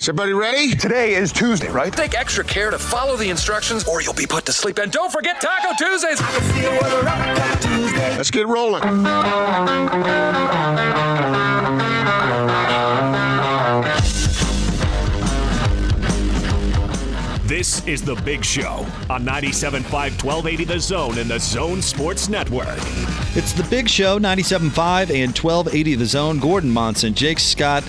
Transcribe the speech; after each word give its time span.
Is 0.00 0.08
everybody 0.08 0.32
ready? 0.32 0.74
Today 0.74 1.14
is 1.14 1.30
Tuesday, 1.30 1.68
right? 1.68 1.92
Take 1.92 2.14
extra 2.14 2.42
care 2.42 2.70
to 2.70 2.78
follow 2.78 3.18
the 3.18 3.28
instructions 3.28 3.86
or 3.86 4.00
you'll 4.00 4.14
be 4.14 4.26
put 4.26 4.46
to 4.46 4.52
sleep. 4.52 4.78
And 4.78 4.90
don't 4.90 5.12
forget 5.12 5.42
Taco 5.42 5.74
Tuesdays. 5.76 6.18
Let's 8.16 8.30
get 8.30 8.48
rolling. 8.48 8.80
This 17.46 17.86
is 17.86 18.00
The 18.00 18.14
Big 18.24 18.42
Show 18.42 18.86
on 19.10 19.26
97.5 19.26 19.82
1280 20.24 20.64
The 20.64 20.80
Zone 20.80 21.18
and 21.18 21.28
the 21.28 21.38
Zone 21.38 21.82
Sports 21.82 22.30
Network. 22.30 22.78
It's 23.36 23.52
the 23.52 23.66
Big 23.68 23.86
Show, 23.86 24.18
97.5 24.18 25.10
and 25.10 25.36
1280 25.36 25.94
The 25.96 26.06
Zone. 26.06 26.38
Gordon 26.38 26.70
Monson, 26.70 27.12
Jake 27.12 27.38
Scott. 27.38 27.84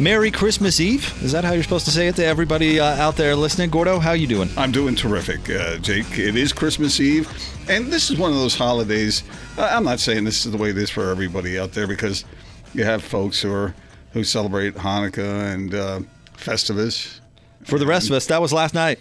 Merry 0.00 0.30
Christmas 0.30 0.80
Eve. 0.80 1.12
Is 1.22 1.30
that 1.32 1.44
how 1.44 1.52
you're 1.52 1.62
supposed 1.62 1.84
to 1.84 1.90
say 1.90 2.08
it 2.08 2.16
to 2.16 2.24
everybody 2.24 2.80
uh, 2.80 2.86
out 2.96 3.16
there 3.16 3.36
listening? 3.36 3.68
Gordo, 3.68 3.98
how 3.98 4.12
you 4.12 4.26
doing? 4.26 4.48
I'm 4.56 4.72
doing 4.72 4.94
terrific, 4.94 5.50
uh, 5.50 5.76
Jake. 5.76 6.18
It 6.18 6.36
is 6.36 6.54
Christmas 6.54 7.00
Eve, 7.00 7.28
and 7.68 7.92
this 7.92 8.10
is 8.10 8.16
one 8.16 8.30
of 8.30 8.38
those 8.38 8.56
holidays. 8.56 9.22
Uh, 9.58 9.68
I'm 9.70 9.84
not 9.84 10.00
saying 10.00 10.24
this 10.24 10.46
is 10.46 10.52
the 10.52 10.56
way 10.56 10.70
it 10.70 10.78
is 10.78 10.88
for 10.88 11.10
everybody 11.10 11.58
out 11.58 11.72
there 11.72 11.86
because 11.86 12.24
you 12.72 12.82
have 12.82 13.04
folks 13.04 13.42
who 13.42 13.52
are 13.52 13.74
who 14.12 14.24
celebrate 14.24 14.74
Hanukkah 14.74 15.52
and 15.52 15.74
uh, 15.74 16.00
Festivus. 16.34 17.20
For 17.64 17.78
the 17.78 17.86
rest 17.86 18.08
of 18.08 18.16
us, 18.16 18.24
that 18.28 18.40
was 18.40 18.54
last 18.54 18.72
night. 18.72 18.98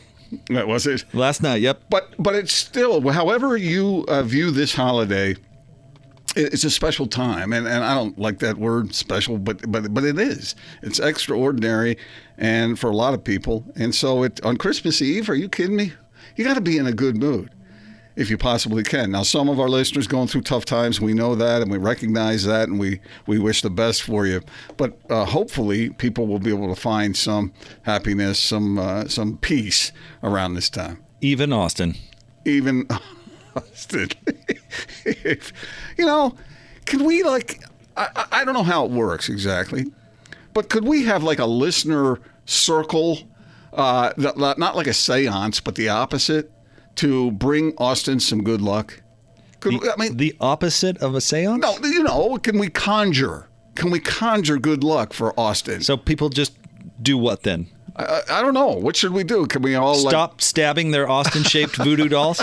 That 0.50 0.68
was 0.68 0.86
it. 0.86 1.06
Last 1.14 1.42
night, 1.42 1.62
yep. 1.62 1.82
But 1.90 2.14
but 2.20 2.36
it's 2.36 2.52
still, 2.52 3.10
however 3.10 3.56
you 3.56 4.04
uh, 4.10 4.24
view 4.24 4.52
this 4.52 4.76
holiday, 4.76 5.38
it's 6.46 6.64
a 6.64 6.70
special 6.70 7.08
time, 7.08 7.54
and, 7.54 7.68
and 7.68 7.84
I 7.84 7.94
don't 7.94 8.18
like 8.18 8.40
that 8.40 8.58
word 8.58 8.96
special, 8.96 9.38
but 9.38 9.70
but 9.72 9.94
but 9.94 10.04
it 10.04 10.20
is. 10.20 10.56
It's 10.82 11.00
extraordinary, 11.00 11.98
and 12.38 12.80
for 12.80 12.90
a 12.90 12.96
lot 12.96 13.14
of 13.14 13.24
people, 13.24 13.66
and 13.76 13.94
so 13.94 14.24
it 14.24 14.44
on 14.46 14.58
Christmas 14.58 15.02
Eve. 15.02 15.30
Are 15.30 15.36
you 15.36 15.50
kidding 15.50 15.76
me? 15.76 15.94
You 16.36 16.46
got 16.46 16.56
to 16.56 16.62
be 16.62 16.78
in 16.78 16.88
a 16.88 16.94
good 16.94 17.18
mood 17.18 17.52
if 18.16 18.30
you 18.30 18.38
possibly 18.38 18.84
can. 18.84 19.12
Now, 19.12 19.24
some 19.24 19.48
of 19.48 19.60
our 19.60 19.70
listeners 19.70 20.06
going 20.06 20.28
through 20.28 20.42
tough 20.42 20.66
times. 20.66 21.00
We 21.00 21.14
know 21.14 21.36
that, 21.36 21.62
and 21.62 21.72
we 21.72 21.78
recognize 21.78 22.44
that, 22.46 22.68
and 22.68 22.80
we 22.80 23.00
we 23.28 23.40
wish 23.40 23.62
the 23.62 23.70
best 23.70 24.04
for 24.04 24.26
you. 24.26 24.42
But 24.78 24.98
uh, 25.10 25.26
hopefully, 25.26 25.90
people 25.92 26.28
will 26.28 26.40
be 26.40 26.50
able 26.50 26.74
to 26.74 26.80
find 26.80 27.16
some 27.16 27.54
happiness, 27.84 28.38
some 28.40 28.78
uh, 28.78 29.08
some 29.08 29.38
peace 29.38 29.92
around 30.22 30.54
this 30.56 30.70
time 30.70 31.02
Even 31.22 31.54
Austin. 31.54 31.96
even 32.46 32.88
Austin. 33.72 34.10
If- 35.06 35.54
you 35.98 36.06
know, 36.06 36.36
could 36.86 37.02
we 37.02 37.24
like? 37.24 37.64
I, 37.98 38.26
I- 38.32 38.46
don't 38.46 38.54
know 38.54 38.64
how 38.64 38.86
it 38.86 38.92
works 38.92 39.30
exactly, 39.30 39.86
but 40.54 40.70
could 40.70 40.86
we 40.86 41.04
have 41.06 41.24
like 41.24 41.40
a 41.40 41.46
listener 41.46 42.20
circle, 42.46 43.20
uh, 43.74 44.14
not 44.18 44.76
like 44.76 44.88
a 44.88 44.92
séance, 44.92 45.64
but 45.64 45.76
the 45.76 45.90
opposite, 45.90 46.52
to 46.96 47.32
bring 47.32 47.74
Austin 47.78 48.20
some 48.20 48.44
good 48.44 48.62
luck? 48.62 49.02
Could 49.60 49.82
we, 49.82 49.90
I 49.90 49.96
mean, 49.98 50.16
The 50.18 50.36
opposite 50.40 50.98
of 51.00 51.16
a 51.16 51.22
seance? 51.22 51.62
no, 51.62 51.76
you 51.88 52.04
know, 52.04 52.38
can 52.38 52.58
we 52.58 52.70
conjure? 52.70 53.50
Can 53.76 53.92
we 53.92 54.00
conjure 54.00 54.58
good 54.58 54.84
luck 54.84 55.12
for 55.14 55.38
Austin? 55.40 55.82
So 55.82 55.98
people 55.98 56.30
just 56.30 56.58
do 57.02 57.18
what 57.18 57.44
then? 57.44 57.68
I, 57.98 58.22
I 58.32 58.42
don't 58.42 58.54
know. 58.54 58.70
What 58.70 58.96
should 58.96 59.12
we 59.12 59.24
do? 59.26 59.46
Can 59.48 59.62
we 59.62 59.76
all 59.76 60.02
like? 60.02 60.12
Stop 60.12 60.42
stabbing 60.42 60.92
their 60.92 61.10
Austin 61.10 61.44
shaped 61.44 61.76
voodoo 61.76 62.08
dolls? 62.08 62.42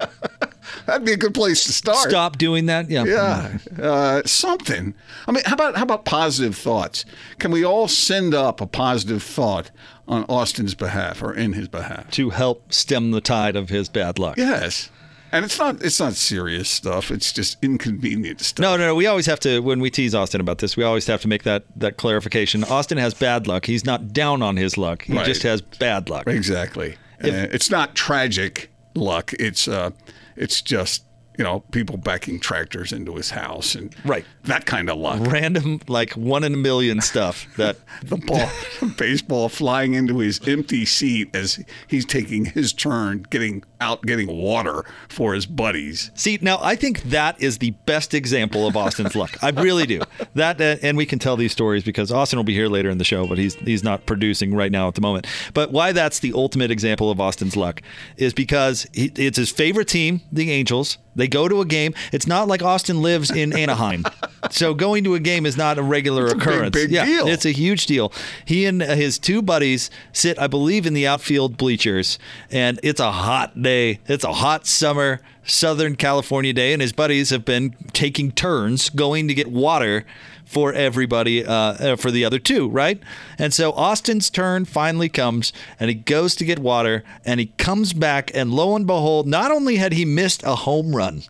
That'd 0.86 1.04
be 1.06 1.12
a 1.12 1.16
good 1.16 1.34
place 1.34 1.64
to 1.64 1.72
start. 1.72 2.08
Stop 2.10 2.38
doing 2.38 2.66
that? 2.66 2.88
Yeah. 2.90 3.04
Yeah, 3.04 3.58
uh, 3.82 4.22
something. 4.24 4.94
I 5.26 5.32
mean, 5.32 5.42
how 5.44 5.54
about 5.54 5.76
how 5.76 5.82
about 5.82 6.04
positive 6.04 6.56
thoughts? 6.56 7.04
Can 7.38 7.50
we 7.50 7.64
all 7.64 7.88
send 7.88 8.34
up 8.34 8.60
a 8.60 8.66
positive 8.66 9.22
thought 9.22 9.70
on 10.08 10.24
Austin's 10.28 10.74
behalf 10.74 11.22
or 11.22 11.34
in 11.34 11.52
his 11.54 11.68
behalf? 11.68 12.10
To 12.12 12.30
help 12.30 12.72
stem 12.72 13.10
the 13.10 13.20
tide 13.20 13.56
of 13.56 13.68
his 13.68 13.88
bad 13.88 14.18
luck. 14.18 14.36
Yes, 14.36 14.90
and 15.32 15.44
it's 15.44 15.58
not 15.58 15.82
it's 15.82 15.98
not 15.98 16.14
serious 16.14 16.70
stuff. 16.70 17.10
It's 17.10 17.32
just 17.32 17.58
inconvenient 17.62 18.40
stuff. 18.40 18.62
No, 18.62 18.76
no, 18.76 18.86
no. 18.86 18.94
We 18.94 19.06
always 19.06 19.26
have 19.26 19.40
to 19.40 19.58
when 19.60 19.80
we 19.80 19.90
tease 19.90 20.14
Austin 20.14 20.40
about 20.40 20.58
this. 20.58 20.76
We 20.76 20.84
always 20.84 21.06
have 21.08 21.20
to 21.22 21.28
make 21.28 21.42
that 21.42 21.64
that 21.74 21.96
clarification. 21.96 22.62
Austin 22.64 22.98
has 22.98 23.12
bad 23.12 23.46
luck. 23.48 23.66
He's 23.66 23.84
not 23.84 24.12
down 24.12 24.40
on 24.42 24.56
his 24.56 24.78
luck. 24.78 25.02
He 25.02 25.14
Right. 25.14 25.26
just 25.26 25.42
has 25.42 25.60
bad 25.60 26.08
luck. 26.08 26.28
exactly. 26.28 26.94
Uh, 27.24 27.48
it's 27.50 27.70
not 27.70 27.94
tragic 27.94 28.70
luck. 28.94 29.32
It's 29.38 29.66
uh, 29.66 29.90
it's 30.36 30.62
just 30.62 31.02
you 31.38 31.44
know 31.44 31.60
people 31.70 31.98
backing 31.98 32.40
tractors 32.40 32.92
into 32.92 33.14
his 33.16 33.30
house 33.30 33.74
and 33.74 33.94
Right. 34.06 34.24
that 34.44 34.64
kind 34.64 34.88
of 34.88 34.96
luck. 34.96 35.20
Random, 35.30 35.80
like 35.86 36.12
one 36.12 36.44
in 36.44 36.54
a 36.54 36.56
million 36.56 37.02
stuff. 37.02 37.46
That 37.56 37.76
the 38.02 38.16
ball, 38.16 38.48
baseball 38.96 39.48
flying 39.50 39.92
into 39.94 40.18
his 40.18 40.40
empty 40.48 40.86
seat 40.86 41.34
as 41.36 41.62
he's 41.88 42.06
taking 42.06 42.46
his 42.46 42.72
turn, 42.72 43.26
getting 43.28 43.64
out, 43.80 44.02
getting 44.02 44.26
water 44.28 44.84
for 45.08 45.34
his 45.34 45.46
buddies. 45.46 46.10
see 46.14 46.38
now, 46.40 46.58
I 46.62 46.76
think 46.76 47.02
that 47.04 47.40
is 47.40 47.58
the 47.58 47.70
best 47.86 48.14
example 48.14 48.66
of 48.66 48.76
Austin's 48.76 49.14
luck. 49.14 49.42
I 49.42 49.50
really 49.50 49.86
do. 49.86 50.00
That, 50.34 50.60
uh, 50.60 50.76
and 50.82 50.96
we 50.96 51.06
can 51.06 51.18
tell 51.18 51.36
these 51.36 51.52
stories 51.52 51.84
because 51.84 52.12
Austin 52.12 52.38
will 52.38 52.44
be 52.44 52.54
here 52.54 52.68
later 52.68 52.90
in 52.90 52.98
the 52.98 53.04
show, 53.04 53.26
but 53.26 53.38
he's 53.38 53.54
he's 53.56 53.84
not 53.84 54.06
producing 54.06 54.54
right 54.54 54.72
now 54.72 54.88
at 54.88 54.94
the 54.94 55.00
moment. 55.00 55.26
But 55.54 55.72
why 55.72 55.92
that's 55.92 56.18
the 56.20 56.32
ultimate 56.32 56.70
example 56.70 57.10
of 57.10 57.20
Austin's 57.20 57.56
luck 57.56 57.82
is 58.16 58.32
because 58.32 58.86
he, 58.92 59.12
it's 59.16 59.38
his 59.38 59.50
favorite 59.50 59.88
team, 59.88 60.20
the 60.32 60.50
Angels. 60.50 60.98
They 61.16 61.28
go 61.28 61.48
to 61.48 61.62
a 61.62 61.64
game. 61.64 61.94
It's 62.12 62.26
not 62.26 62.46
like 62.46 62.62
Austin 62.62 63.00
lives 63.00 63.30
in 63.30 63.56
Anaheim, 63.56 64.04
so 64.50 64.74
going 64.74 65.02
to 65.04 65.14
a 65.14 65.20
game 65.20 65.46
is 65.46 65.56
not 65.56 65.78
a 65.78 65.82
regular 65.82 66.26
a 66.26 66.34
big, 66.34 66.42
occurrence. 66.42 66.76
big 66.76 66.90
yeah, 66.90 67.06
deal. 67.06 67.26
it's 67.26 67.46
a 67.46 67.52
huge 67.52 67.86
deal. 67.86 68.12
He 68.44 68.66
and 68.66 68.82
his 68.82 69.18
two 69.18 69.40
buddies 69.40 69.90
sit, 70.12 70.38
I 70.38 70.46
believe, 70.46 70.86
in 70.86 70.92
the 70.92 71.06
outfield 71.06 71.56
bleachers, 71.56 72.18
and 72.50 72.78
it's 72.82 73.00
a 73.00 73.10
hot 73.10 73.60
day. 73.66 73.98
It's 74.06 74.22
a 74.22 74.32
hot 74.32 74.64
summer 74.64 75.20
Southern 75.44 75.96
California 75.96 76.52
day, 76.52 76.72
and 76.72 76.80
his 76.80 76.92
buddies 76.92 77.30
have 77.30 77.44
been 77.44 77.74
taking 77.92 78.30
turns 78.30 78.88
going 78.90 79.26
to 79.26 79.34
get 79.34 79.48
water 79.48 80.04
for 80.44 80.72
everybody, 80.72 81.44
uh, 81.44 81.52
uh, 81.52 81.96
for 81.96 82.12
the 82.12 82.24
other 82.24 82.38
two, 82.38 82.68
right? 82.68 83.02
And 83.38 83.52
so 83.52 83.72
Austin's 83.72 84.30
turn 84.30 84.66
finally 84.66 85.08
comes, 85.08 85.52
and 85.80 85.88
he 85.88 85.96
goes 85.96 86.36
to 86.36 86.44
get 86.44 86.60
water, 86.60 87.02
and 87.24 87.40
he 87.40 87.46
comes 87.58 87.92
back, 87.92 88.30
and 88.34 88.52
lo 88.52 88.76
and 88.76 88.86
behold, 88.86 89.26
not 89.26 89.50
only 89.50 89.76
had 89.76 89.92
he 89.92 90.04
missed 90.04 90.44
a 90.44 90.54
home 90.54 90.94
run, 90.94 91.24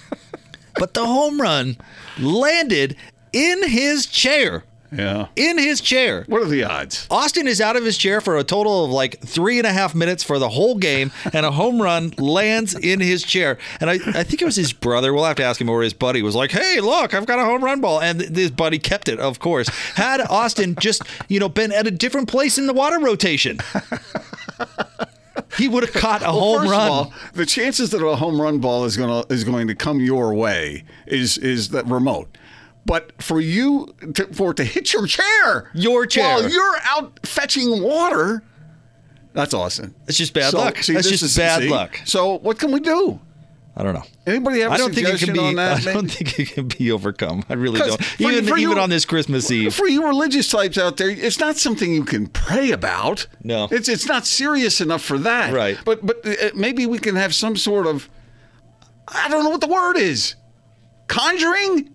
but 0.76 0.94
the 0.94 1.04
home 1.04 1.38
run 1.38 1.76
landed 2.18 2.96
in 3.34 3.68
his 3.68 4.06
chair. 4.06 4.64
Yeah. 4.90 5.26
In 5.36 5.58
his 5.58 5.80
chair. 5.80 6.24
What 6.28 6.42
are 6.42 6.46
the 6.48 6.64
odds? 6.64 7.06
Austin 7.10 7.46
is 7.46 7.60
out 7.60 7.76
of 7.76 7.84
his 7.84 7.98
chair 7.98 8.20
for 8.20 8.36
a 8.36 8.44
total 8.44 8.84
of 8.86 8.90
like 8.90 9.20
three 9.20 9.58
and 9.58 9.66
a 9.66 9.72
half 9.72 9.94
minutes 9.94 10.24
for 10.24 10.38
the 10.38 10.48
whole 10.48 10.76
game, 10.76 11.12
and 11.32 11.44
a 11.44 11.50
home 11.50 11.80
run 11.82 12.10
lands 12.18 12.74
in 12.74 13.00
his 13.00 13.22
chair. 13.22 13.58
And 13.80 13.90
I, 13.90 13.94
I 13.94 14.24
think 14.24 14.40
it 14.40 14.44
was 14.46 14.56
his 14.56 14.72
brother. 14.72 15.12
We'll 15.12 15.24
have 15.24 15.36
to 15.36 15.44
ask 15.44 15.60
him, 15.60 15.68
or 15.68 15.82
his 15.82 15.92
buddy 15.92 16.22
was 16.22 16.34
like, 16.34 16.50
"Hey, 16.52 16.80
look, 16.80 17.12
I've 17.14 17.26
got 17.26 17.38
a 17.38 17.44
home 17.44 17.62
run 17.62 17.80
ball," 17.80 18.00
and 18.00 18.20
his 18.20 18.50
buddy 18.50 18.78
kept 18.78 19.08
it, 19.08 19.18
of 19.18 19.38
course. 19.38 19.68
Had 19.94 20.20
Austin 20.22 20.74
just 20.80 21.02
you 21.28 21.38
know 21.38 21.48
been 21.48 21.72
at 21.72 21.86
a 21.86 21.90
different 21.90 22.28
place 22.28 22.56
in 22.58 22.66
the 22.66 22.72
water 22.72 22.98
rotation, 22.98 23.58
he 25.58 25.68
would 25.68 25.82
have 25.84 25.92
caught 25.92 26.22
a 26.22 26.26
Well, 26.26 26.40
home 26.60 26.68
run. 26.70 26.90
All, 26.90 27.12
the 27.34 27.46
chances 27.46 27.90
that 27.90 28.02
a 28.02 28.16
home 28.16 28.40
run 28.40 28.58
ball 28.58 28.84
is 28.84 28.96
going 28.96 29.24
to 29.24 29.32
is 29.32 29.44
going 29.44 29.68
to 29.68 29.74
come 29.74 30.00
your 30.00 30.34
way 30.34 30.84
is 31.06 31.36
is 31.38 31.70
that 31.70 31.86
remote. 31.86 32.28
But 32.88 33.20
for 33.22 33.38
you 33.38 33.94
to, 34.14 34.24
for 34.32 34.50
it 34.52 34.56
to 34.56 34.64
hit 34.64 34.92
your 34.94 35.06
chair, 35.06 35.70
Your 35.74 36.06
chair. 36.06 36.24
while 36.24 36.50
you're 36.50 36.76
out 36.88 37.20
fetching 37.24 37.82
water, 37.82 38.42
that's 39.34 39.52
awesome. 39.52 39.94
It's 40.08 40.16
just 40.16 40.32
bad 40.32 40.52
So, 40.52 40.58
luck. 40.58 40.78
see, 40.78 40.94
That's 40.94 41.08
just 41.10 41.22
is- 41.22 41.36
bad 41.36 41.60
see? 41.62 41.68
luck. 41.68 42.00
So 42.06 42.38
what 42.38 42.58
can 42.58 42.72
we 42.72 42.80
do? 42.80 43.20
I 43.76 43.82
don't 43.84 43.92
know. 43.94 44.02
Anybody 44.26 44.60
have 44.60 44.72
a 44.72 44.74
I 44.74 44.78
don't 44.78 44.92
think 44.92 45.06
it 45.06 45.20
can 45.20 45.34
be. 45.34 45.38
on 45.38 45.54
that? 45.56 45.86
I 45.86 45.92
don't 45.92 46.10
think 46.10 46.38
it 46.40 46.50
can 46.50 46.66
be 46.66 46.90
overcome. 46.90 47.44
I 47.48 47.54
really 47.54 47.78
don't. 47.78 48.00
Even 48.20 48.44
for 48.46 48.56
even 48.56 48.76
you- 48.76 48.78
on 48.82 48.88
this 48.90 49.04
Christmas 49.04 49.48
Eve. 49.52 49.72
For 49.74 49.86
you 49.86 50.04
religious 50.06 50.50
types 50.50 50.76
out 50.78 50.96
there, 50.96 51.10
it's 51.10 51.38
not 51.38 51.56
something 51.58 51.92
you 51.92 52.04
can 52.04 52.26
pray 52.26 52.70
about. 52.72 53.26
No. 53.44 53.68
it's 53.70 53.88
it's 53.88 54.06
not 54.06 54.26
serious 54.26 54.80
enough 54.80 55.02
for 55.02 55.18
that. 55.18 55.52
Right. 55.52 55.78
But 55.84 56.04
but 56.04 56.26
uh, 56.26 56.50
maybe 56.56 56.86
we 56.86 56.98
can 56.98 57.14
have 57.16 57.32
some 57.34 57.54
sort 57.54 57.86
of 57.86 58.08
I 59.06 59.28
don't 59.28 59.44
know 59.44 59.50
what 59.50 59.60
the 59.60 59.68
word 59.68 59.96
is. 59.98 60.34
Conjuring? 61.06 61.94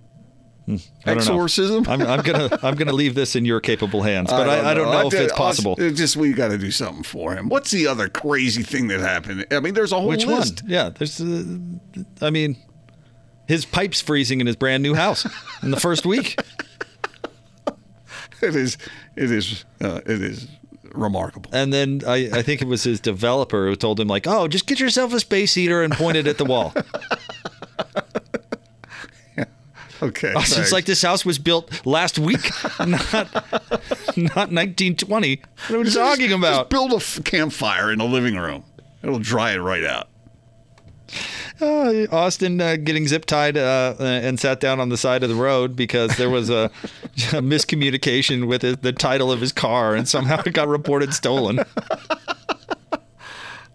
I 1.05 1.13
don't 1.15 1.25
know. 1.27 1.33
Exorcism? 1.43 1.85
I'm, 1.87 2.01
I'm 2.01 2.21
gonna 2.21 2.57
I'm 2.63 2.75
gonna 2.75 2.93
leave 2.93 3.13
this 3.15 3.35
in 3.35 3.43
your 3.45 3.59
capable 3.59 4.01
hands, 4.03 4.29
but 4.29 4.47
I, 4.49 4.71
I 4.71 4.73
don't 4.73 4.89
know, 4.91 5.07
if 5.07 5.11
did- 5.11 5.21
it's 5.23 5.33
possible. 5.33 5.75
It's 5.77 5.97
just 5.97 6.15
we 6.15 6.31
got 6.33 6.49
to 6.49 6.57
do 6.57 6.71
something 6.71 7.03
for 7.03 7.35
him. 7.35 7.49
What's 7.49 7.71
the 7.71 7.87
other 7.87 8.07
crazy 8.09 8.63
thing 8.63 8.87
that 8.87 8.99
happened? 9.01 9.45
I 9.51 9.59
mean, 9.59 9.73
there's 9.73 9.91
a 9.91 9.99
whole 9.99 10.07
Which 10.09 10.25
list. 10.25 10.61
one? 10.63 10.71
Yeah, 10.71 10.89
there's. 10.89 11.19
Uh, 11.19 11.43
I 12.21 12.29
mean, 12.29 12.55
his 13.47 13.65
pipes 13.65 14.01
freezing 14.01 14.39
in 14.41 14.47
his 14.47 14.55
brand 14.55 14.81
new 14.83 14.93
house 14.95 15.25
in 15.61 15.71
the 15.71 15.79
first 15.79 16.05
week. 16.05 16.39
It 18.41 18.55
is. 18.57 18.77
It 19.15 19.31
is. 19.31 19.63
Uh, 19.79 20.01
it 20.05 20.21
is 20.21 20.47
remarkable. 20.93 21.49
And 21.53 21.71
then 21.71 22.01
I, 22.05 22.29
I 22.33 22.41
think 22.41 22.61
it 22.61 22.67
was 22.67 22.83
his 22.83 22.99
developer 22.99 23.67
who 23.67 23.75
told 23.77 23.99
him 23.99 24.09
like, 24.09 24.27
"Oh, 24.27 24.49
just 24.49 24.67
get 24.67 24.81
yourself 24.81 25.13
a 25.13 25.19
space 25.21 25.53
heater 25.53 25.81
and 25.81 25.93
point 25.93 26.17
it 26.17 26.27
at 26.27 26.37
the 26.37 26.43
wall." 26.45 26.73
Okay. 30.07 30.31
I 30.31 30.35
was 30.35 30.53
thanks. 30.53 30.71
like, 30.71 30.85
"This 30.85 31.01
house 31.01 31.23
was 31.25 31.39
built 31.39 31.85
last 31.85 32.19
week, 32.19 32.41
not 32.79 33.13
not 34.17 34.49
1920." 34.51 35.41
What 35.67 35.71
are 35.71 35.77
we 35.77 35.83
Just- 35.85 35.95
talking 35.97 36.27
just 36.29 36.37
about? 36.37 36.69
build 36.69 36.91
a 36.93 36.97
f- 36.97 37.21
campfire 37.23 37.91
in 37.91 37.99
the 37.99 38.05
living 38.05 38.35
room. 38.35 38.63
It'll 39.01 39.19
dry 39.19 39.51
it 39.53 39.59
right 39.59 39.83
out. 39.83 40.09
Uh, 41.61 42.07
Austin 42.11 42.59
uh, 42.59 42.75
getting 42.77 43.07
zip 43.07 43.25
tied 43.25 43.55
uh, 43.55 43.93
uh, 43.99 44.03
and 44.03 44.39
sat 44.39 44.59
down 44.59 44.79
on 44.79 44.89
the 44.89 44.97
side 44.97 45.21
of 45.23 45.29
the 45.29 45.35
road 45.35 45.75
because 45.75 46.17
there 46.17 46.29
was 46.29 46.49
a, 46.49 46.65
a 47.31 47.39
miscommunication 47.41 48.47
with 48.47 48.63
it, 48.63 48.81
the 48.81 48.91
title 48.91 49.31
of 49.31 49.39
his 49.39 49.51
car, 49.51 49.93
and 49.95 50.07
somehow 50.09 50.41
it 50.45 50.53
got 50.53 50.67
reported 50.67 51.13
stolen. 51.13 51.59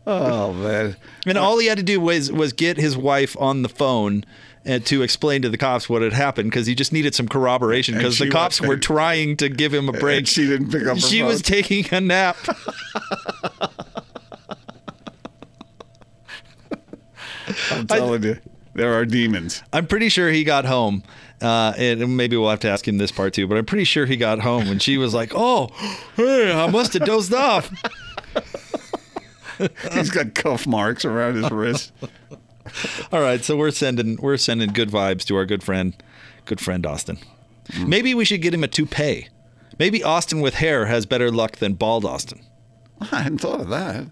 Oh 0.07 0.55
man. 0.55 0.97
And 1.27 1.37
all 1.37 1.59
he 1.59 1.67
had 1.67 1.77
to 1.77 1.85
do 1.85 2.01
was 2.01 2.33
was 2.33 2.55
get 2.55 2.79
his 2.79 2.97
wife 2.97 3.37
on 3.39 3.61
the 3.61 3.69
phone 3.69 4.25
and 4.69 4.85
to 4.87 5.03
explain 5.03 5.43
to 5.43 5.49
the 5.49 5.57
cops 5.57 5.89
what 5.89 6.03
had 6.03 6.13
happened 6.13 6.51
because 6.51 6.67
he 6.67 6.75
just 6.75 6.93
needed 6.93 7.15
some 7.15 7.27
corroboration 7.27 7.95
because 7.95 8.19
the 8.19 8.29
cops 8.29 8.61
were 8.61 8.77
trying 8.77 9.37
to 9.39 9.49
give 9.49 9.73
him 9.75 9.89
a 9.89 9.93
break. 9.93 10.27
She 10.29 10.47
didn't 10.47 10.71
pick 10.71 10.83
up 10.87 10.97
her 10.97 11.01
She 11.01 11.21
phone. 11.21 11.29
was 11.29 11.43
taking 11.43 11.87
a 11.93 12.01
nap. 12.01 12.37
I'm 17.71 17.87
telling 17.87 18.23
you, 18.23 18.39
there 18.75 18.93
are 18.95 19.05
demons. 19.07 19.63
I'm 19.73 19.87
pretty 19.87 20.09
sure 20.11 20.31
he 20.31 20.45
got 20.45 20.65
home. 20.67 21.03
Uh, 21.41 21.73
and 21.79 22.17
maybe 22.17 22.37
we'll 22.37 22.51
have 22.51 22.59
to 22.61 22.69
ask 22.69 22.87
him 22.87 22.99
this 22.99 23.13
part 23.13 23.33
too, 23.33 23.47
but 23.47 23.57
I'm 23.57 23.65
pretty 23.65 23.85
sure 23.85 24.07
he 24.07 24.17
got 24.17 24.41
home 24.41 24.67
and 24.67 24.83
she 24.83 24.99
was 24.99 25.15
like, 25.15 25.31
"Oh, 25.37 25.69
hey, 26.17 26.53
I 26.53 26.69
must 26.69 26.95
have 26.95 27.05
dozed 27.05 27.33
off." 27.33 27.71
He's 29.93 30.11
got 30.11 30.35
cuff 30.35 30.67
marks 30.67 31.05
around 31.05 31.37
his 31.37 31.51
wrist. 31.51 31.93
All 33.13 33.21
right, 33.21 33.43
so 33.45 33.57
we're 33.57 33.71
sending 33.71 34.17
we're 34.21 34.37
sending 34.37 34.73
good 34.73 34.91
vibes 34.91 35.25
to 35.27 35.37
our 35.37 35.45
good 35.47 35.63
friend, 35.63 35.95
good 36.45 36.61
friend 36.61 36.85
Austin. 36.87 37.19
Maybe 37.87 38.15
we 38.15 38.25
should 38.25 38.41
get 38.43 38.55
him 38.55 38.65
a 38.65 38.69
toupee. 38.69 39.29
Maybe 39.79 40.03
Austin 40.03 40.41
with 40.41 40.55
hair 40.55 40.87
has 40.87 41.07
better 41.07 41.31
luck 41.31 41.57
than 41.57 41.75
bald 41.75 42.05
Austin. 42.05 42.41
I 43.01 43.23
hadn't 43.23 43.39
thought 43.39 43.61
of 43.61 43.69
that. 43.69 44.07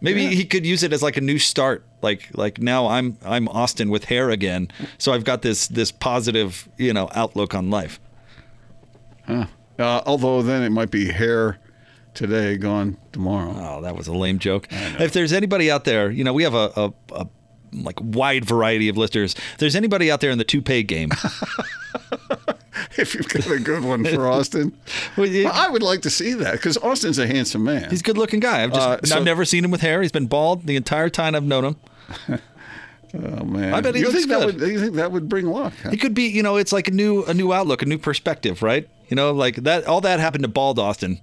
Maybe 0.00 0.22
Yeah. 0.22 0.30
he 0.30 0.44
could 0.44 0.64
use 0.64 0.82
it 0.82 0.92
as 0.92 1.02
like 1.02 1.16
a 1.16 1.20
new 1.20 1.38
start. 1.38 1.84
Like 2.02 2.28
like 2.34 2.60
now 2.60 2.86
I'm 2.88 3.18
I'm 3.24 3.48
Austin 3.48 3.90
with 3.90 4.04
hair 4.04 4.30
again. 4.30 4.68
So 4.98 5.12
I've 5.12 5.24
got 5.24 5.42
this 5.42 5.66
this 5.68 5.90
positive, 5.92 6.68
you 6.78 6.92
know, 6.92 7.08
outlook 7.14 7.54
on 7.54 7.70
life. 7.70 7.98
Uh, 9.28 9.46
although 9.78 10.42
then 10.42 10.62
it 10.62 10.70
might 10.70 10.90
be 10.90 11.10
hair 11.10 11.58
today, 12.14 12.56
gone 12.56 12.96
tomorrow. 13.12 13.52
Oh, 13.56 13.82
that 13.82 13.94
was 13.96 14.06
a 14.08 14.12
lame 14.14 14.38
joke. 14.38 14.66
If 14.70 15.12
there's 15.12 15.32
anybody 15.32 15.70
out 15.70 15.84
there, 15.84 16.10
you 16.10 16.24
know, 16.24 16.32
we 16.32 16.42
have 16.44 16.54
a, 16.54 16.70
a, 16.76 16.92
a 17.14 17.26
like 17.72 17.98
wide 18.00 18.44
variety 18.44 18.88
of 18.88 18.96
listeners. 18.96 19.34
If 19.52 19.58
there's 19.58 19.76
anybody 19.76 20.10
out 20.10 20.20
there 20.20 20.30
in 20.30 20.38
the 20.38 20.44
toupee 20.44 20.82
game, 20.82 21.10
if 22.96 23.14
you've 23.14 23.28
got 23.28 23.46
a 23.50 23.58
good 23.58 23.84
one 23.84 24.04
for 24.04 24.26
Austin, 24.30 24.76
Well, 25.16 25.28
it- 25.32 25.46
I 25.46 25.68
would 25.68 25.82
like 25.82 26.02
to 26.02 26.10
see 26.10 26.34
that 26.34 26.52
because 26.52 26.76
Austin's 26.78 27.18
a 27.18 27.26
handsome 27.26 27.64
man. 27.64 27.90
he's 27.90 28.00
a 28.00 28.04
good 28.04 28.18
looking 28.18 28.40
guy. 28.40 28.62
I've 28.64 28.72
just 28.72 28.88
Uh, 28.88 28.98
so- 29.04 29.16
I've 29.18 29.24
never 29.24 29.44
seen 29.44 29.64
him 29.64 29.70
with 29.70 29.80
hair. 29.80 30.02
He's 30.02 30.12
been 30.12 30.26
bald 30.26 30.66
the 30.66 30.76
entire 30.76 31.08
time 31.08 31.34
I've 31.34 31.44
known 31.44 31.64
him. 31.64 31.76
oh 33.14 33.44
man, 33.44 33.74
I 33.74 33.80
bet 33.80 33.94
he 33.94 34.00
you 34.00 34.06
looks 34.08 34.18
think 34.24 34.28
that 34.30 34.46
would 34.46 34.60
you 34.60 34.80
think 34.80 34.94
that 34.94 35.12
would 35.12 35.28
bring 35.28 35.46
luck? 35.46 35.72
huh? 35.82 35.90
He 35.90 35.96
could 35.96 36.14
be, 36.14 36.24
you 36.28 36.42
know, 36.42 36.56
it's 36.56 36.72
like 36.72 36.88
a 36.88 36.92
new 36.92 37.24
a 37.24 37.34
new 37.34 37.52
outlook, 37.52 37.82
a 37.82 37.86
new 37.86 37.98
perspective, 37.98 38.62
right? 38.62 38.88
You 39.08 39.14
know, 39.16 39.32
like 39.32 39.56
that 39.56 39.86
all 39.86 40.00
that 40.02 40.20
happened 40.20 40.44
to 40.44 40.48
bald 40.48 40.78
Austin. 40.78 41.20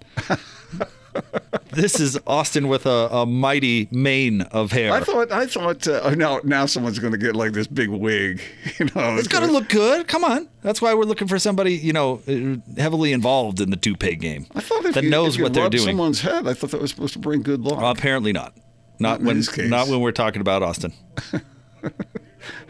this 1.71 1.99
is 1.99 2.19
Austin 2.27 2.67
with 2.67 2.85
a, 2.85 3.09
a 3.11 3.25
mighty 3.25 3.87
mane 3.91 4.41
of 4.41 4.71
hair. 4.71 4.91
I 4.93 5.01
thought 5.01 5.31
I 5.31 5.45
thought 5.45 5.87
uh, 5.87 6.01
oh, 6.03 6.09
now 6.11 6.39
now 6.43 6.65
someone's 6.65 6.99
going 6.99 7.11
to 7.11 7.17
get 7.17 7.35
like 7.35 7.53
this 7.53 7.67
big 7.67 7.89
wig. 7.89 8.41
You 8.79 8.85
know, 8.93 9.15
it's 9.15 9.29
got 9.29 9.39
to 9.39 9.45
look 9.51 9.69
good. 9.69 10.07
Come 10.07 10.25
on. 10.25 10.49
That's 10.61 10.81
why 10.81 10.93
we're 10.93 11.03
looking 11.03 11.27
for 11.29 11.39
somebody, 11.39 11.75
you 11.75 11.93
know, 11.93 12.21
uh, 12.27 12.57
heavily 12.79 13.13
involved 13.13 13.61
in 13.61 13.69
the 13.69 13.77
toupee 13.77 14.15
game 14.15 14.47
I 14.53 14.59
thought 14.59 14.83
that 14.83 15.03
you, 15.03 15.09
knows 15.09 15.39
what 15.39 15.53
they're 15.53 15.69
doing. 15.69 15.85
someone's 15.85 16.19
head, 16.19 16.45
I 16.45 16.53
thought 16.53 16.71
that 16.71 16.81
was 16.81 16.91
supposed 16.91 17.13
to 17.13 17.19
bring 17.19 17.41
good 17.41 17.61
luck. 17.61 17.79
Well, 17.79 17.91
apparently 17.91 18.33
not. 18.33 18.53
Not 18.99 19.21
Not 19.21 19.27
when 19.27 19.69
not 19.69 19.87
when 19.87 20.01
we're 20.01 20.11
talking 20.11 20.41
about 20.41 20.63
Austin. 20.63 20.93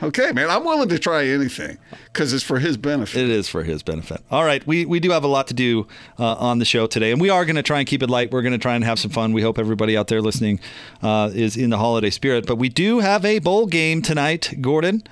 okay, 0.01 0.31
man, 0.31 0.50
I'm 0.50 0.63
willing 0.63 0.89
to 0.89 1.00
try 1.00 1.25
anything 1.27 1.77
because 2.06 2.33
it's 2.33 2.44
for 2.44 2.60
his 2.60 2.77
benefit. 2.77 3.22
It 3.24 3.30
is 3.30 3.48
for 3.50 3.63
his 3.63 3.83
benefit. 3.83 4.22
All 4.31 4.44
right, 4.44 4.66
we, 4.66 4.86
we 4.86 5.00
do 5.00 5.12
have 5.12 5.24
a 5.24 5.27
lot 5.27 5.48
to 5.48 5.54
do 5.54 5.88
uh, 6.19 6.36
on 6.36 6.60
the 6.60 6.66
show 6.66 6.88
today, 6.88 7.12
and 7.12 7.22
we 7.22 7.30
are 7.30 7.45
going 7.45 7.56
to 7.56 7.63
try 7.63 7.80
and 7.80 7.88
keep 7.88 8.04
it 8.04 8.10
light. 8.10 8.31
We're 8.31 8.42
going 8.42 8.54
to 8.54 8.57
try 8.57 8.75
and 8.75 8.83
have 8.83 9.00
some 9.00 9.12
fun. 9.12 9.33
We 9.33 9.42
hope 9.42 9.57
everybody 9.60 9.98
out 9.98 10.07
there 10.07 10.22
listening 10.22 10.60
uh, 11.01 11.31
is 11.33 11.57
in 11.57 11.69
the 11.69 11.77
holiday 11.77 12.10
spirit. 12.10 12.45
But 12.45 12.57
we 12.57 12.69
do 12.69 13.00
have 13.00 13.25
a 13.25 13.39
bowl 13.39 13.68
game 13.68 14.01
tonight, 14.01 14.56
Gordon, 14.62 15.04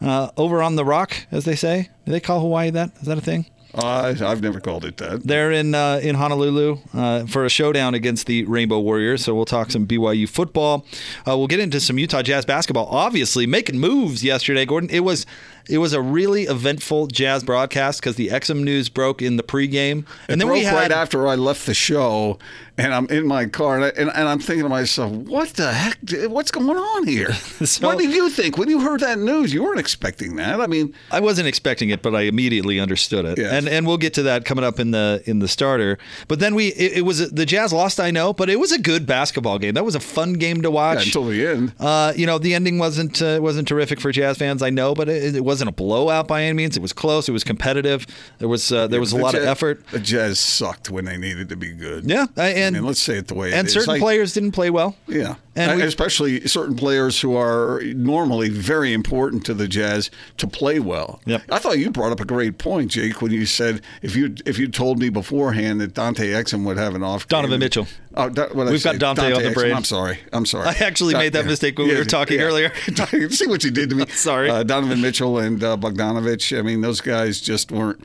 uh, 0.00 0.30
over 0.36 0.62
on 0.62 0.76
the 0.76 0.84
Rock, 0.84 1.14
as 1.30 1.44
they 1.44 1.56
say. 1.56 1.90
Do 2.04 2.12
they 2.12 2.20
call 2.20 2.40
Hawaii 2.40 2.70
that? 2.70 2.90
Is 3.00 3.06
that 3.06 3.18
a 3.18 3.22
thing? 3.22 3.46
Uh, 3.74 4.14
I've 4.20 4.42
never 4.42 4.60
called 4.60 4.84
it 4.84 4.98
that. 4.98 5.22
They're 5.22 5.50
in 5.50 5.74
uh, 5.74 6.00
in 6.02 6.14
Honolulu 6.16 6.78
uh, 6.92 7.26
for 7.26 7.44
a 7.44 7.48
showdown 7.48 7.94
against 7.94 8.26
the 8.26 8.44
Rainbow 8.44 8.80
Warriors. 8.80 9.24
So 9.24 9.34
we'll 9.34 9.46
talk 9.46 9.70
some 9.70 9.86
BYU 9.86 10.28
football. 10.28 10.84
Uh, 11.26 11.38
we'll 11.38 11.46
get 11.46 11.60
into 11.60 11.80
some 11.80 11.98
Utah 11.98 12.22
Jazz 12.22 12.44
basketball. 12.44 12.86
Obviously, 12.86 13.46
making 13.46 13.78
moves 13.78 14.22
yesterday, 14.22 14.66
Gordon. 14.66 14.90
It 14.90 15.00
was 15.00 15.24
it 15.68 15.78
was 15.78 15.92
a 15.92 16.00
really 16.02 16.42
eventful 16.44 17.06
Jazz 17.08 17.42
broadcast 17.44 18.00
because 18.00 18.16
the 18.16 18.28
Exum 18.28 18.62
news 18.62 18.88
broke 18.88 19.22
in 19.22 19.36
the 19.36 19.42
pregame, 19.42 20.06
and 20.28 20.40
then 20.40 20.48
broke 20.48 20.58
we 20.58 20.64
had 20.64 20.74
right 20.74 20.92
after 20.92 21.26
I 21.28 21.34
left 21.34 21.66
the 21.66 21.74
show, 21.74 22.38
and 22.78 22.92
I'm 22.94 23.06
in 23.06 23.26
my 23.26 23.46
car, 23.46 23.76
and, 23.76 23.84
I, 23.84 23.88
and, 23.90 24.10
and 24.14 24.28
I'm 24.28 24.38
thinking 24.38 24.64
to 24.64 24.68
myself, 24.68 25.12
"What 25.12 25.50
the 25.50 25.72
heck? 25.72 25.98
What's 26.30 26.50
going 26.50 26.68
on 26.76 27.06
here?" 27.06 27.32
So- 27.62 27.86
what 27.86 27.98
did 27.98 28.12
you 28.12 28.28
think 28.28 28.58
when 28.58 28.68
you 28.68 28.80
heard 28.80 29.00
that 29.00 29.18
news? 29.18 29.52
You 29.54 29.62
weren't 29.62 29.78
expecting 29.80 30.36
that. 30.36 30.60
I 30.60 30.66
mean, 30.66 30.94
I 31.10 31.20
wasn't 31.20 31.46
expecting 31.48 31.90
it, 31.90 32.02
but 32.02 32.14
I 32.14 32.22
immediately 32.22 32.80
understood 32.80 33.24
it, 33.24 33.38
Yes. 33.38 33.52
and 33.52 33.68
and 33.68 33.86
we'll 33.86 33.98
get 33.98 34.14
to 34.14 34.22
that 34.24 34.44
coming 34.44 34.64
up 34.64 34.80
in 34.80 34.90
the 34.90 35.22
in 35.26 35.38
the 35.38 35.48
starter. 35.48 35.98
But 36.28 36.38
then 36.40 36.54
we 36.54 36.68
it, 36.68 36.98
it 36.98 37.02
was 37.02 37.30
the 37.30 37.46
Jazz 37.46 37.72
lost, 37.72 38.00
I 38.00 38.10
know, 38.10 38.32
but 38.32 38.50
it 38.50 38.58
was 38.58 38.72
a 38.72 38.78
good 38.80 39.06
basketball 39.06 39.58
game. 39.58 39.74
That 39.74 39.84
was 39.84 39.94
a 39.94 40.00
fun 40.00 40.34
game 40.34 40.62
to 40.62 40.68
yeah, 40.68 40.74
watch. 40.74 41.06
until 41.06 41.26
the 41.26 41.46
end. 41.46 41.72
Uh, 41.78 42.12
you 42.16 42.26
know, 42.26 42.38
the 42.38 42.54
ending 42.54 42.78
wasn't 42.78 43.20
uh, 43.22 43.38
wasn't 43.40 43.68
terrific 43.68 44.00
for 44.00 44.10
Jazz 44.12 44.38
fans, 44.38 44.62
I 44.62 44.70
know, 44.70 44.94
but 44.94 45.08
it, 45.08 45.36
it 45.36 45.44
wasn't 45.52 45.68
a 45.68 45.72
blowout 45.72 46.26
by 46.26 46.42
any 46.44 46.54
means. 46.54 46.76
It 46.78 46.80
was 46.80 46.94
close. 46.94 47.28
It 47.28 47.32
was 47.32 47.44
competitive. 47.44 48.06
There 48.38 48.48
was 48.48 48.72
uh, 48.72 48.86
there 48.86 49.00
was 49.00 49.12
a 49.12 49.18
lot 49.18 49.34
of 49.34 49.42
effort. 49.44 49.86
The 49.88 50.00
Jazz 50.00 50.40
sucked 50.40 50.88
when 50.90 51.04
they 51.04 51.18
needed 51.18 51.50
to 51.50 51.56
be 51.56 51.72
good. 51.72 52.08
Yeah, 52.08 52.24
and 52.38 52.74
I 52.76 52.78
mean, 52.80 52.86
let's 52.86 53.00
say 53.02 53.18
it 53.18 53.28
the 53.28 53.34
way 53.34 53.48
it 53.50 53.54
and 53.54 53.66
is. 53.66 53.74
certain 53.74 53.88
Like- 53.88 54.00
players 54.00 54.32
didn't 54.32 54.52
play 54.52 54.70
well. 54.70 54.96
Yeah, 55.06 55.34
And 55.54 55.70
and 55.72 55.80
we- 55.80 55.86
especially 55.86 56.46
certain 56.48 56.74
players 56.76 57.20
who 57.20 57.36
are 57.36 57.82
normally 57.94 58.48
very 58.48 58.92
important 58.94 59.44
to 59.44 59.52
the 59.54 59.68
Jazz 59.68 60.10
to 60.38 60.46
play 60.46 60.78
well. 60.80 61.20
Yep. 61.26 61.42
I 61.50 61.58
thought 61.58 61.78
you 61.78 61.90
brought 61.90 62.10
up 62.10 62.20
a 62.20 62.24
great 62.24 62.56
point, 62.56 62.90
Jake, 62.92 63.20
when 63.20 63.32
you 63.32 63.44
said 63.44 63.82
if 64.00 64.16
you 64.16 64.34
if 64.46 64.58
you 64.58 64.66
told 64.68 64.98
me 64.98 65.10
beforehand 65.10 65.80
that 65.82 65.92
Dante 65.92 66.28
Exum 66.30 66.64
would 66.64 66.78
have 66.78 66.94
an 66.94 67.02
off. 67.02 67.28
Donovan 67.28 67.50
game- 67.52 67.60
Mitchell. 67.60 67.86
Oh, 68.14 68.28
We've 68.28 68.34
got 68.82 68.92
say? 68.92 68.98
Dante 68.98 69.32
on 69.32 69.42
the 69.42 69.50
Exum. 69.50 69.54
brain. 69.54 69.74
I'm 69.74 69.84
sorry. 69.84 70.18
I'm 70.32 70.46
sorry. 70.46 70.68
I 70.68 70.72
actually 70.80 71.14
made 71.14 71.34
that 71.34 71.44
mistake 71.46 71.78
when 71.78 71.88
we 71.88 71.96
were 71.96 72.04
talking 72.04 72.40
earlier. 72.40 72.72
See 73.30 73.46
what 73.46 73.62
you 73.64 73.70
did 73.70 73.90
to 73.90 73.96
me. 73.96 74.06
Sorry. 74.10 74.48
Uh, 74.50 74.62
Donovan 74.62 75.00
Mitchell 75.02 75.38
and 75.38 75.62
uh, 75.62 75.76
Bogdanovich. 75.76 76.58
I 76.58 76.62
mean, 76.62 76.80
those 76.80 77.00
guys 77.00 77.40
just 77.40 77.70
weren't. 77.72 78.02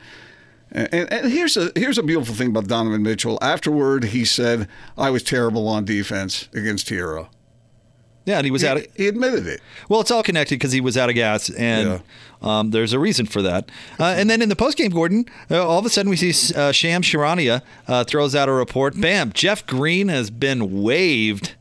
And, 0.70 0.92
and 1.10 1.32
here's 1.32 1.56
a 1.56 1.72
here's 1.74 1.96
a 1.96 2.02
beautiful 2.02 2.34
thing 2.34 2.48
about 2.48 2.66
Donovan 2.68 3.02
Mitchell. 3.02 3.38
Afterward, 3.40 4.04
he 4.04 4.26
said, 4.26 4.68
"I 4.98 5.08
was 5.08 5.22
terrible 5.22 5.66
on 5.66 5.86
defense 5.86 6.48
against 6.54 6.88
Herro." 6.90 7.28
Yeah, 8.28 8.36
and 8.36 8.44
he 8.44 8.50
was 8.50 8.62
out. 8.62 8.76
Of, 8.76 8.86
He 8.94 9.08
admitted 9.08 9.46
it. 9.46 9.62
well, 9.88 10.02
it's 10.02 10.10
all 10.10 10.22
connected 10.22 10.56
because 10.56 10.72
he 10.72 10.82
was 10.82 10.98
out 10.98 11.08
of 11.08 11.14
gas, 11.14 11.48
and 11.48 12.02
um, 12.42 12.72
there's 12.72 12.92
a 12.92 12.98
reason 12.98 13.24
for 13.24 13.40
that. 13.40 13.70
Uh, 13.98 14.14
and 14.18 14.28
then 14.28 14.42
in 14.42 14.50
the 14.50 14.54
postgame, 14.54 14.92
Gordon, 14.92 15.24
uh, 15.50 15.66
all 15.66 15.78
of 15.78 15.86
a 15.86 15.88
sudden 15.88 16.10
we 16.10 16.16
see 16.16 16.54
uh, 16.54 16.70
Shams 16.70 17.06
Charania 17.06 17.62
uh, 17.86 18.04
throws 18.04 18.34
out 18.34 18.46
a 18.50 18.52
report. 18.52 19.00
Bam! 19.00 19.32
Jeff 19.32 19.66
Green 19.66 20.08
has 20.08 20.30
been 20.30 20.82
waived. 20.82 21.54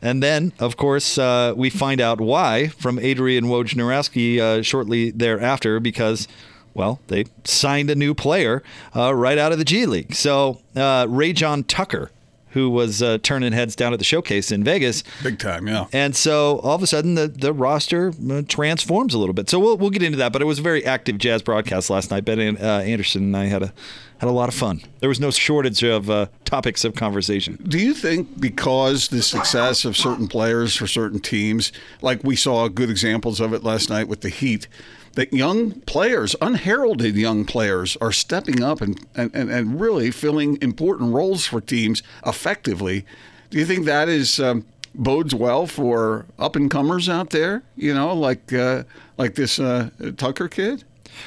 And 0.00 0.22
then, 0.22 0.54
of 0.58 0.78
course, 0.78 1.18
uh, 1.18 1.52
we 1.54 1.68
find 1.68 2.00
out 2.00 2.18
why 2.18 2.68
from 2.68 2.98
Adrian 2.98 3.44
Wojnarowski 3.44 4.38
uh, 4.38 4.62
shortly 4.62 5.10
thereafter 5.10 5.78
because, 5.80 6.26
well, 6.72 7.00
they 7.08 7.26
signed 7.44 7.90
a 7.90 7.94
new 7.94 8.14
player 8.14 8.62
uh, 8.96 9.14
right 9.14 9.36
out 9.36 9.52
of 9.52 9.58
the 9.58 9.64
G 9.66 9.84
League. 9.84 10.14
So 10.14 10.62
uh, 10.74 11.04
Rayjon 11.04 11.66
Tucker 11.68 12.10
who 12.50 12.70
was 12.70 13.02
uh, 13.02 13.18
turning 13.22 13.52
heads 13.52 13.76
down 13.76 13.92
at 13.92 13.98
the 13.98 14.04
showcase 14.04 14.50
in 14.50 14.64
Vegas. 14.64 15.02
Big 15.22 15.38
time, 15.38 15.68
yeah. 15.68 15.86
And 15.92 16.14
so 16.16 16.58
all 16.60 16.74
of 16.74 16.82
a 16.82 16.86
sudden 16.86 17.14
the, 17.14 17.28
the 17.28 17.52
roster 17.52 18.12
uh, 18.30 18.42
transforms 18.48 19.14
a 19.14 19.18
little 19.18 19.34
bit. 19.34 19.48
So 19.48 19.58
we'll, 19.58 19.76
we'll 19.76 19.90
get 19.90 20.02
into 20.02 20.18
that. 20.18 20.32
But 20.32 20.42
it 20.42 20.46
was 20.46 20.58
a 20.58 20.62
very 20.62 20.84
active 20.84 21.18
Jazz 21.18 21.42
broadcast 21.42 21.90
last 21.90 22.10
night. 22.10 22.24
Ben 22.24 22.56
uh, 22.56 22.60
Anderson 22.60 23.22
and 23.24 23.36
I 23.36 23.46
had 23.46 23.62
a 23.62 23.72
had 24.18 24.28
a 24.28 24.32
lot 24.32 24.50
of 24.50 24.54
fun. 24.54 24.82
There 24.98 25.08
was 25.08 25.18
no 25.18 25.30
shortage 25.30 25.82
of 25.82 26.10
uh, 26.10 26.26
topics 26.44 26.84
of 26.84 26.94
conversation. 26.94 27.58
Do 27.66 27.78
you 27.78 27.94
think 27.94 28.38
because 28.38 29.08
the 29.08 29.22
success 29.22 29.86
of 29.86 29.96
certain 29.96 30.28
players 30.28 30.76
for 30.76 30.86
certain 30.86 31.20
teams, 31.20 31.72
like 32.02 32.22
we 32.22 32.36
saw 32.36 32.68
good 32.68 32.90
examples 32.90 33.40
of 33.40 33.54
it 33.54 33.64
last 33.64 33.88
night 33.88 34.08
with 34.08 34.20
the 34.20 34.28
Heat, 34.28 34.68
that 35.14 35.32
young 35.32 35.72
players, 35.82 36.36
unheralded 36.40 37.16
young 37.16 37.44
players, 37.44 37.96
are 38.00 38.12
stepping 38.12 38.62
up 38.62 38.80
and, 38.80 39.04
and, 39.14 39.34
and 39.34 39.80
really 39.80 40.10
filling 40.10 40.58
important 40.62 41.12
roles 41.12 41.46
for 41.46 41.60
teams 41.60 42.02
effectively? 42.24 43.04
Do 43.50 43.58
you 43.58 43.66
think 43.66 43.84
that 43.86 44.08
is 44.08 44.38
um, 44.38 44.64
bodes 44.94 45.34
well 45.34 45.66
for 45.66 46.26
up 46.38 46.56
and 46.56 46.70
comers 46.70 47.08
out 47.08 47.30
there? 47.30 47.62
You 47.76 47.94
know, 47.94 48.14
like 48.14 48.52
uh, 48.52 48.84
like 49.18 49.34
this 49.34 49.58
uh, 49.58 49.90
Tucker 50.16 50.48
kid. 50.48 50.84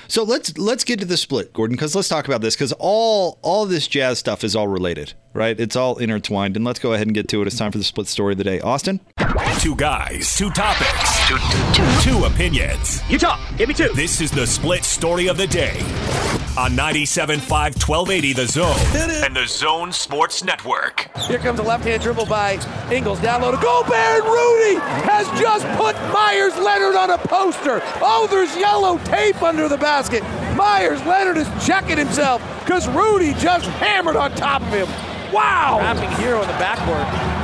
So 0.08 0.24
let's 0.24 0.58
let's 0.58 0.84
get 0.84 1.00
to 1.00 1.06
the 1.06 1.18
split, 1.18 1.54
Gordon, 1.54 1.76
because 1.76 1.96
let's 1.96 2.10
talk 2.10 2.28
about 2.28 2.42
this 2.42 2.56
because 2.56 2.74
all 2.80 3.40
all 3.42 3.66
this 3.66 3.88
jazz 3.88 4.20
stuff 4.20 4.44
is 4.44 4.56
all 4.56 4.68
related, 4.68 5.14
right? 5.34 5.60
It's 5.60 5.76
all 5.76 5.98
intertwined, 5.98 6.56
and 6.56 6.66
let's 6.66 6.80
go 6.80 6.94
ahead 6.94 7.08
and 7.08 7.14
get 7.14 7.28
to 7.30 7.42
it. 7.42 7.48
It's 7.48 7.58
time 7.58 7.72
for 7.72 7.78
the 7.78 7.84
split 7.84 8.08
story 8.08 8.34
of 8.34 8.38
the 8.38 8.44
day. 8.44 8.60
Austin, 8.62 9.00
Two 9.60 9.76
guys, 9.76 10.36
two 10.36 10.50
topics, 10.50 11.28
two, 11.28 11.38
two, 11.74 12.02
two 12.02 12.26
opinions. 12.26 13.02
You 13.10 13.18
talk. 13.18 13.40
Give 13.58 13.70
me 13.70 13.74
two. 13.76 13.90
This 13.96 14.20
is 14.22 14.32
the 14.32 14.46
split 14.46 14.84
story 14.84 15.28
of 15.28 15.38
the 15.38 15.48
day 15.48 15.80
on 16.58 16.72
97.5 16.72 17.50
1280 17.50 18.34
The 18.34 18.48
Zone 18.48 18.76
and 19.24 19.36
The 19.36 19.48
Zone 19.48 19.92
Sports 19.92 20.44
Network. 20.44 21.10
Here 21.28 21.40
comes 21.40 21.60
a 21.60 21.64
left 21.64 21.84
hand 21.84 22.04
dribble 22.04 22.28
by 22.28 22.60
Ingles. 22.92 23.20
Down 23.22 23.42
low 23.42 23.52
to 23.52 23.58
Gobert. 23.58 23.94
And 23.94 24.24
Rudy 24.24 24.76
has 25.06 25.28
just 25.40 25.66
put 25.78 25.96
Meyers 26.14 26.56
Leonard 26.58 26.96
on 26.96 27.10
a 27.10 27.18
poster. 27.18 27.82
Oh, 28.02 28.28
there's 28.30 28.56
yellow 28.56 29.00
tape 29.00 29.42
under 29.42 29.68
the 29.68 29.78
basket. 29.78 30.22
Meyers 30.56 31.04
Leonard 31.06 31.38
is 31.38 31.48
checking 31.66 31.98
himself 31.98 32.42
because 32.60 32.88
Rudy 32.90 33.34
just 33.34 33.66
hammered 33.66 34.16
on 34.16 34.32
top 34.36 34.62
of 34.62 34.68
him. 34.70 34.88
Wow. 35.34 35.80
Wrapping 35.80 36.12
hero 36.24 36.42
in 36.42 36.48
the 36.48 36.54
backboard. 36.54 37.43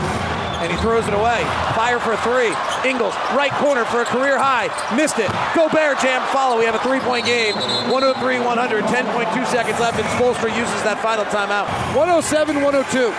And 0.60 0.72
he 0.72 0.78
throws 0.80 1.08
it 1.08 1.14
away. 1.14 1.44
Fire 1.76 2.00
for 2.00 2.16
three. 2.20 2.52
Ingles, 2.84 3.16
right 3.32 3.52
corner 3.64 3.86
for 3.86 4.02
a 4.02 4.06
career 4.06 4.38
high. 4.38 4.68
Missed 4.96 5.20
it. 5.20 5.32
Gobert 5.56 6.00
jam 6.00 6.20
follow. 6.36 6.60
We 6.60 6.66
have 6.66 6.76
a 6.76 6.80
oh 6.80 6.84
three 6.84 7.00
point 7.00 7.26
game. 7.26 7.56
103 7.88 8.40
100. 8.40 8.84
10.2 8.84 9.48
seconds 9.48 9.80
left, 9.80 10.00
and 10.00 10.08
Spoelstra 10.20 10.52
uses 10.52 10.84
that 10.84 11.00
final 11.00 11.24
timeout. 11.26 11.72
107 11.96 12.62
102. 12.62 13.12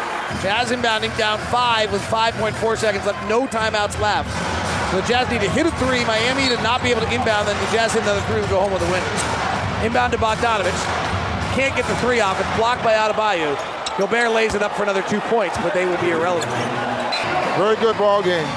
Jazz 0.44 0.70
inbounding 0.70 1.16
down 1.16 1.38
five 1.48 1.92
with 1.92 2.02
5.4 2.02 2.52
seconds 2.76 3.04
left. 3.06 3.18
No 3.28 3.46
timeouts 3.46 3.98
left. 4.00 4.28
So 4.92 5.00
the 5.00 5.06
Jazz 5.06 5.30
need 5.30 5.40
to 5.40 5.50
hit 5.50 5.66
a 5.66 5.72
three. 5.80 6.04
Miami 6.04 6.48
to 6.48 6.60
not 6.62 6.82
be 6.82 6.90
able 6.90 7.02
to 7.02 7.12
inbound. 7.12 7.48
Then 7.48 7.56
the 7.56 7.70
Jazz 7.72 7.92
hit 7.92 8.02
another 8.02 8.20
three 8.28 8.40
and 8.40 8.48
go 8.48 8.60
home 8.60 8.72
with 8.72 8.82
a 8.82 8.90
win. 8.92 9.02
Inbound 9.84 10.12
to 10.12 10.18
Bogdanovich. 10.18 10.76
Can't 11.56 11.74
get 11.74 11.86
the 11.86 11.96
three 11.96 12.20
off. 12.20 12.40
It's 12.40 12.56
blocked 12.56 12.84
by 12.84 12.92
Adebayo. 12.94 13.56
Gobert 13.98 14.30
lays 14.32 14.54
it 14.54 14.62
up 14.62 14.72
for 14.72 14.82
another 14.82 15.02
two 15.02 15.20
points, 15.32 15.56
but 15.58 15.74
they 15.74 15.86
would 15.86 16.00
be 16.00 16.10
irrelevant. 16.10 16.89
Very 17.56 17.76
good 17.76 17.96
ball 17.98 18.22
game. 18.22 18.48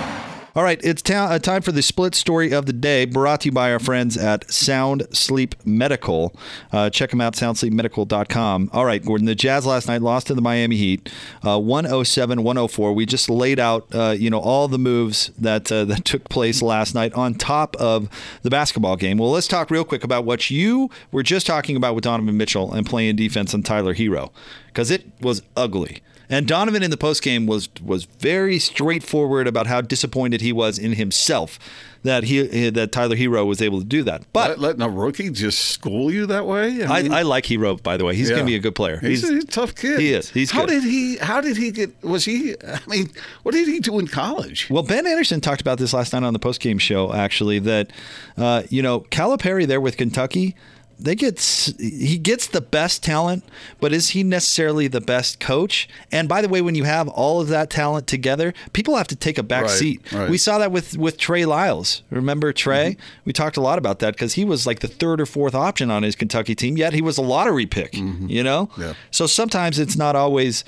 All 0.55 0.61
right, 0.61 0.79
it's 0.83 1.01
ta- 1.01 1.29
uh, 1.31 1.39
time 1.39 1.63
for 1.63 1.71
the 1.71 1.81
split 1.81 2.13
story 2.13 2.53
of 2.53 2.67
the 2.67 2.73
day, 2.73 3.05
brought 3.05 3.41
to 3.41 3.47
you 3.47 3.51
by 3.51 3.71
our 3.71 3.79
friends 3.79 4.15
at 4.15 4.51
Sound 4.51 5.07
Sleep 5.11 5.55
Medical. 5.65 6.31
Uh, 6.71 6.91
check 6.91 7.09
them 7.09 7.19
out, 7.19 7.33
soundsleepmedical.com. 7.33 8.69
All 8.71 8.85
right, 8.85 9.03
Gordon, 9.03 9.25
the 9.25 9.33
Jazz 9.33 9.65
last 9.65 9.87
night 9.87 10.03
lost 10.03 10.27
to 10.27 10.35
the 10.35 10.43
Miami 10.43 10.75
Heat, 10.75 11.11
uh, 11.43 11.59
107 11.59 12.43
104. 12.43 12.93
We 12.93 13.07
just 13.07 13.31
laid 13.31 13.59
out, 13.59 13.87
uh, 13.95 14.11
you 14.11 14.29
know, 14.29 14.39
all 14.39 14.67
the 14.67 14.77
moves 14.77 15.31
that 15.39 15.71
uh, 15.71 15.85
that 15.85 16.05
took 16.05 16.29
place 16.29 16.61
last 16.61 16.93
night 16.93 17.13
on 17.13 17.33
top 17.33 17.75
of 17.77 18.07
the 18.43 18.51
basketball 18.51 18.95
game. 18.95 19.17
Well, 19.17 19.31
let's 19.31 19.47
talk 19.47 19.71
real 19.71 19.83
quick 19.83 20.03
about 20.03 20.23
what 20.23 20.51
you 20.51 20.91
were 21.11 21.23
just 21.23 21.47
talking 21.47 21.75
about 21.75 21.95
with 21.95 22.03
Donovan 22.03 22.37
Mitchell 22.37 22.71
and 22.71 22.85
playing 22.85 23.15
defense 23.15 23.55
on 23.55 23.63
Tyler 23.63 23.95
Herro, 23.95 24.29
because 24.67 24.91
it 24.91 25.03
was 25.19 25.41
ugly. 25.57 26.03
And 26.29 26.47
Donovan 26.47 26.83
in 26.83 26.91
the 26.91 26.97
postgame 26.97 27.47
was 27.47 27.69
was 27.83 28.05
very 28.05 28.59
straightforward 28.59 29.47
about 29.47 29.67
how 29.67 29.81
disappointed 29.81 30.41
he 30.41 30.53
was 30.53 30.79
in 30.79 30.93
himself 30.93 31.59
that 32.03 32.25
he 32.25 32.69
that 32.69 32.91
Tyler 32.91 33.15
Herro 33.15 33.45
was 33.45 33.61
able 33.61 33.79
to 33.79 33.85
do 33.85 34.03
that. 34.03 34.23
But 34.33 34.51
Let, 34.51 34.59
letting 34.59 34.81
a 34.81 34.89
rookie 34.89 35.29
just 35.29 35.59
school 35.59 36.11
you 36.11 36.25
that 36.27 36.45
way. 36.45 36.83
I, 36.83 37.01
mean, 37.01 37.13
I 37.13 37.23
like 37.23 37.45
Herro 37.45 37.81
by 37.81 37.97
the 37.97 38.05
way. 38.05 38.15
He's 38.15 38.29
yeah. 38.29 38.35
going 38.35 38.45
to 38.45 38.51
be 38.51 38.55
a 38.55 38.59
good 38.59 38.75
player. 38.75 38.99
He's, 38.99 39.23
a 39.23 39.45
tough 39.45 39.75
kid. 39.75 39.99
He 39.99 40.13
is. 40.13 40.29
He's 40.29 40.51
how 40.51 40.65
good. 40.65 40.81
did 40.81 40.83
he? 40.83 41.17
How 41.17 41.41
did 41.41 41.57
he 41.57 41.71
get? 41.71 42.03
Was 42.03 42.25
he? 42.25 42.55
I 42.67 42.79
mean, 42.87 43.09
what 43.43 43.53
did 43.53 43.67
he 43.67 43.79
do 43.79 43.99
in 43.99 44.07
college? 44.07 44.69
Well, 44.69 44.83
Ben 44.83 45.07
Anderson 45.07 45.41
talked 45.41 45.61
about 45.61 45.77
this 45.77 45.93
last 45.93 46.13
night 46.13 46.23
on 46.23 46.33
the 46.33 46.39
postgame 46.39 46.79
show. 46.79 47.13
Actually, 47.13 47.59
that 47.59 47.91
uh, 48.37 48.63
you 48.69 48.81
know 48.81 49.01
Calipari 49.01 49.65
there 49.65 49.81
with 49.81 49.97
Kentucky, 49.97 50.55
they 50.99 51.15
get 51.15 51.37
s- 51.37 51.73
he 51.79 52.17
gets 52.17 52.47
the 52.47 52.61
best 52.61 53.03
talent, 53.03 53.43
but 53.81 53.91
is 53.93 54.09
he 54.09 54.23
necessarily 54.23 54.87
the 54.87 55.01
best 55.01 55.39
coach? 55.39 55.89
And 56.11 56.29
by 56.29 56.41
the 56.41 56.47
way, 56.47 56.61
when 56.61 56.75
you 56.75 56.83
have 56.85 57.07
all 57.09 57.41
of 57.41 57.47
that 57.49 57.69
talent 57.69 58.07
together, 58.07 58.53
people 58.73 58.95
have 58.95 59.07
to 59.09 59.15
take 59.15 59.37
a 59.37 59.43
back 59.43 59.63
Right, 59.63 59.71
seat. 59.71 60.01
right. 60.13 60.29
We 60.29 60.37
saw 60.37 60.57
that 60.59 60.71
with 60.71 60.97
with 60.97 61.17
Trey 61.17 61.45
Lyles. 61.45 62.03
Remember 62.09 62.53
Trey? 62.53 62.91
Mm-hmm. 62.91 63.21
We 63.25 63.33
talked 63.33 63.57
a 63.57 63.61
lot 63.61 63.77
about 63.77 63.99
that 63.99 64.13
because 64.13 64.33
he 64.35 64.45
was 64.45 64.65
like 64.65 64.79
the 64.79 64.87
third 64.87 65.19
or 65.19 65.25
fourth 65.25 65.55
option 65.55 65.91
on 65.91 66.03
his 66.03 66.15
Kentucky 66.15 66.55
team. 66.55 66.77
Yet 66.77 66.93
he 66.93 67.01
was 67.01 67.17
a 67.17 67.21
lottery 67.21 67.65
pick. 67.65 67.93
Mm-hmm. 67.93 68.27
You 68.29 68.43
know. 68.43 68.69
Yeah. 68.77 68.93
So 69.11 69.27
sometimes 69.27 69.79
it's 69.79 69.95
not 69.97 70.15
always 70.15 70.63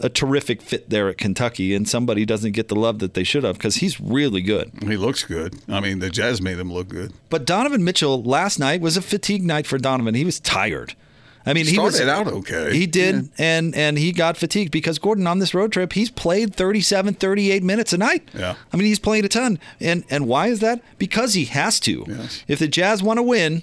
a 0.00 0.08
terrific 0.08 0.60
fit 0.62 0.90
there 0.90 1.08
at 1.08 1.18
Kentucky, 1.18 1.74
and 1.74 1.88
somebody 1.88 2.24
doesn't 2.24 2.52
get 2.52 2.68
the 2.68 2.76
love 2.76 2.98
that 2.98 3.14
they 3.14 3.24
should 3.24 3.44
have 3.44 3.56
because 3.56 3.76
he's 3.76 4.00
really 4.00 4.42
good. 4.42 4.70
He 4.82 4.96
looks 4.96 5.24
good. 5.24 5.58
I 5.68 5.80
mean, 5.80 6.00
the 6.00 6.10
Jazz 6.10 6.42
made 6.42 6.58
him 6.58 6.72
look 6.72 6.88
good. 6.88 7.12
But 7.30 7.44
Donovan 7.46 7.84
Mitchell 7.84 8.22
last 8.22 8.58
night 8.58 8.80
was 8.80 8.96
a 8.96 9.02
fatigue 9.02 9.42
night 9.44 9.66
for 9.66 9.78
Donovan. 9.78 10.14
He 10.14 10.24
was 10.24 10.40
tired. 10.40 10.94
I 11.48 11.52
mean, 11.52 11.66
he 11.66 11.78
was 11.78 11.94
Started 11.94 12.12
out 12.12 12.26
okay. 12.26 12.76
He 12.76 12.86
did, 12.88 13.30
and 13.38 13.74
and 13.76 13.96
he 13.96 14.10
got 14.10 14.36
fatigued 14.36 14.72
because 14.72 14.98
Gordon 14.98 15.28
on 15.28 15.38
this 15.38 15.54
road 15.54 15.72
trip, 15.72 15.92
he's 15.92 16.10
played 16.10 16.56
37, 16.56 17.14
38 17.14 17.62
minutes 17.62 17.92
a 17.92 17.98
night. 17.98 18.28
Yeah. 18.34 18.56
I 18.72 18.76
mean, 18.76 18.88
he's 18.88 18.98
playing 18.98 19.24
a 19.24 19.28
ton. 19.28 19.60
And 19.80 20.04
and 20.10 20.26
why 20.26 20.48
is 20.48 20.58
that? 20.58 20.82
Because 20.98 21.34
he 21.34 21.44
has 21.44 21.78
to. 21.80 22.04
Yes. 22.08 22.42
If 22.48 22.58
the 22.58 22.66
Jazz 22.66 23.00
want 23.00 23.18
to 23.18 23.22
win, 23.22 23.62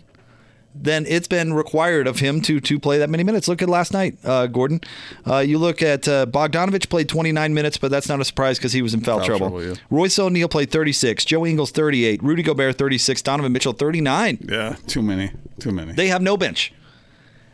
then 0.75 1.05
it's 1.07 1.27
been 1.27 1.53
required 1.53 2.07
of 2.07 2.19
him 2.19 2.41
to 2.41 2.59
to 2.59 2.79
play 2.79 2.97
that 2.97 3.09
many 3.09 3.23
minutes. 3.23 3.47
Look 3.47 3.61
at 3.61 3.69
last 3.69 3.93
night, 3.93 4.17
uh, 4.23 4.47
Gordon. 4.47 4.81
Uh, 5.25 5.37
you 5.39 5.57
look 5.57 5.81
at 5.81 6.07
uh, 6.07 6.25
Bogdanovich 6.25 6.89
played 6.89 7.07
29 7.09 7.53
minutes, 7.53 7.77
but 7.77 7.91
that's 7.91 8.09
not 8.09 8.19
a 8.19 8.25
surprise 8.25 8.57
because 8.57 8.73
he 8.73 8.81
was 8.81 8.93
in 8.93 9.01
foul, 9.01 9.19
Foul 9.19 9.25
trouble. 9.27 9.49
trouble, 9.49 9.63
yeah. 9.65 9.73
Royce 9.89 10.17
O'Neale 10.19 10.47
played 10.49 10.71
36, 10.71 11.25
Joe 11.25 11.45
Ingles 11.45 11.71
38, 11.71 12.23
Rudy 12.23 12.43
Gobert 12.43 12.77
36, 12.77 13.21
Donovan 13.21 13.51
Mitchell 13.53 13.73
39. 13.73 14.39
Yeah, 14.49 14.75
too 14.87 15.01
many. 15.01 15.31
Too 15.59 15.71
many. 15.71 15.93
They 15.93 16.07
have 16.07 16.21
no 16.21 16.37
bench. 16.37 16.73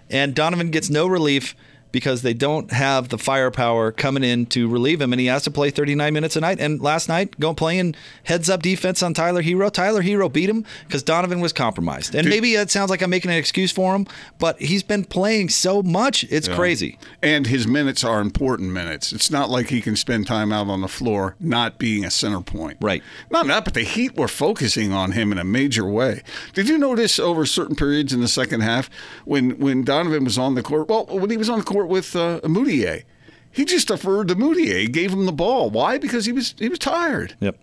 And 0.10 0.34
Donovan 0.34 0.72
gets 0.72 0.90
no 0.90 1.06
relief 1.08 1.56
because 1.92 2.22
they 2.22 2.34
don't 2.34 2.72
have 2.72 3.10
the 3.10 3.18
firepower 3.18 3.92
coming 3.92 4.24
in 4.24 4.46
to 4.48 4.68
relieve 4.68 5.02
him, 5.02 5.14
and 5.14 5.20
he 5.20 5.28
has 5.28 5.44
to 5.44 5.52
play 5.52 5.70
39 5.70 6.14
minutes 6.14 6.36
a 6.36 6.42
night. 6.42 6.60
And 6.60 6.82
last 6.82 7.10
night, 7.10 7.40
going 7.40 7.56
playing 7.56 7.96
heads 8.24 8.50
up 8.50 8.62
defense 8.62 9.02
on 9.02 9.14
Tyler 9.14 9.42
Herro. 9.42 9.72
Tyler 9.72 10.02
Herro 10.02 10.32
beat 10.32 10.50
him 10.50 10.66
because 10.88 11.04
Donovan 11.04 11.40
was 11.40 11.54
compromised. 11.54 12.16
And 12.16 12.30
maybe 12.30 12.56
that 12.56 12.70
sounds 12.70 12.90
like 12.90 13.02
I'm 13.02 13.10
making 13.10 13.32
an 13.32 13.38
excuse 13.38 13.72
for 13.72 13.96
him, 13.96 14.08
but 14.38 14.60
he's 14.60 14.84
been 14.84 15.04
playing 15.04 15.50
so 15.50 15.82
much, 15.82 16.24
it's 16.30 16.48
crazy. 16.48 16.98
And 17.22 17.48
his 17.48 17.68
minutes 17.68 18.04
are 18.04 18.22
important 18.22 18.72
minutes. 18.72 19.12
It's 19.12 19.32
not 19.32 19.50
like 19.50 19.70
he 19.70 19.82
can 19.82 19.96
spend 19.96 20.28
time 20.28 20.52
out 20.52 20.68
on 20.68 20.82
the 20.82 20.88
floor 20.88 21.36
not 21.40 21.78
being 21.78 22.06
a 22.06 22.12
center 22.12 22.42
point. 22.42 22.78
Right. 22.82 23.04
Not 23.32 23.48
that, 23.48 23.66
but 23.66 23.74
the 23.74 23.82
Heat 23.82 24.16
were 24.16 24.28
focusing 24.28 24.94
on 24.94 25.12
him 25.14 25.32
in 25.32 25.38
a 25.38 25.44
major 25.44 25.86
way. 25.86 26.22
Did 26.54 26.70
you 26.70 26.78
notice 26.78 27.20
over 27.20 27.46
certain 27.46 27.76
periods 27.76 28.14
in 28.14 28.22
the 28.22 28.28
second 28.28 28.62
half 28.62 28.90
when 29.26 29.60
when 29.60 29.84
Donovan 29.84 30.24
was 30.24 30.38
on 30.38 30.56
the 30.56 30.64
court? 30.64 30.88
Well, 30.88 31.06
when 31.06 31.30
he 31.30 31.38
was 31.38 31.50
on 31.50 31.60
the 31.60 31.66
court 31.66 31.79
with 31.86 32.16
uh, 32.16 32.40
Mudiay, 32.44 33.04
he 33.52 33.66
just 33.66 33.88
deferred 33.88 34.28
to 34.30 34.36
Mudiay. 34.36 34.92
Gave 34.92 35.12
him 35.12 35.26
the 35.26 35.32
ball. 35.32 35.70
Why? 35.70 35.98
Because 35.98 36.26
he 36.26 36.32
was 36.32 36.56
he 36.58 36.70
was 36.70 36.80
tired. 36.80 37.36
Yep. 37.40 37.58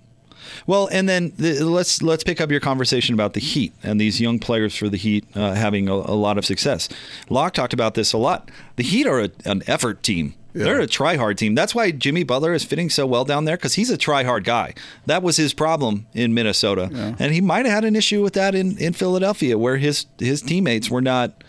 Well, 0.67 0.89
and 0.91 1.09
then 1.09 1.33
the, 1.37 1.65
let's 1.65 2.03
let's 2.03 2.25
pick 2.25 2.41
up 2.41 2.51
your 2.51 2.61
conversation 2.61 3.15
about 3.15 3.35
the 3.35 3.41
Heat 3.41 3.73
and 3.83 4.01
these 4.01 4.21
young 4.21 4.39
players 4.39 4.77
for 4.77 4.89
the 4.89 4.97
Heat 4.97 5.25
uh, 5.35 5.55
having 5.55 5.89
a, 5.89 5.95
a 5.95 6.17
lot 6.17 6.39
of 6.39 6.47
success. 6.47 6.89
Locke 7.29 7.55
talked 7.55 7.73
about 7.73 7.95
this 7.95 8.13
a 8.13 8.19
lot. 8.19 8.51
The 8.77 8.83
Heat 8.83 9.07
are 9.07 9.21
a, 9.21 9.31
an 9.45 9.63
effort 9.67 10.03
team. 10.03 10.35
They're 10.53 10.81
a 10.81 10.87
try 10.87 11.17
hard 11.17 11.37
team. 11.37 11.55
That's 11.55 11.75
why 11.75 11.91
Jimmy 11.91 12.23
Butler 12.23 12.55
is 12.55 12.65
fitting 12.65 12.89
so 12.89 13.07
well 13.07 13.27
down 13.27 13.45
there 13.45 13.59
because 13.59 13.75
he's 13.75 13.91
a 13.91 13.99
try 13.99 14.25
hard 14.25 14.45
guy. 14.45 14.73
That 15.05 15.23
was 15.23 15.37
his 15.37 15.53
problem 15.53 16.07
in 16.15 16.33
Minnesota, 16.33 16.89
and 17.19 17.33
he 17.35 17.43
might 17.43 17.67
have 17.67 17.75
had 17.75 17.85
an 17.85 17.95
issue 17.95 18.23
with 18.23 18.33
that 18.35 18.55
in, 18.55 18.79
in 18.79 18.95
Philadelphia, 18.95 19.59
where 19.59 19.77
his 19.77 20.07
his 20.19 20.41
teammates 20.41 20.91
were 20.91 21.03
not 21.03 21.45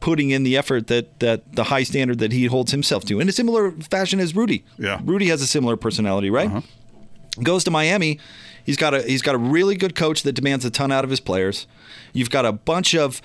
putting 0.00 0.30
in 0.30 0.42
the 0.42 0.56
effort 0.56 0.86
that 0.88 1.18
that 1.20 1.52
the 1.54 1.64
high 1.64 1.82
standard 1.82 2.18
that 2.18 2.32
he 2.32 2.46
holds 2.46 2.72
himself 2.72 3.04
to 3.06 3.20
in 3.20 3.28
a 3.28 3.32
similar 3.32 3.70
fashion 3.72 4.18
as 4.20 4.34
Rudy. 4.34 4.64
Yeah. 4.78 5.00
Rudy 5.04 5.28
has 5.28 5.40
a 5.42 5.46
similar 5.46 5.76
personality, 5.76 6.30
right? 6.30 6.48
Uh-huh. 6.48 6.60
Goes 7.42 7.64
to 7.64 7.70
Miami. 7.70 8.18
He's 8.64 8.76
got 8.76 8.94
a 8.94 9.02
he's 9.02 9.22
got 9.22 9.34
a 9.34 9.38
really 9.38 9.74
good 9.76 9.94
coach 9.94 10.22
that 10.24 10.32
demands 10.32 10.64
a 10.64 10.70
ton 10.70 10.90
out 10.92 11.04
of 11.04 11.10
his 11.10 11.20
players. 11.20 11.66
You've 12.12 12.30
got 12.30 12.44
a 12.44 12.52
bunch 12.52 12.94
of 12.94 13.22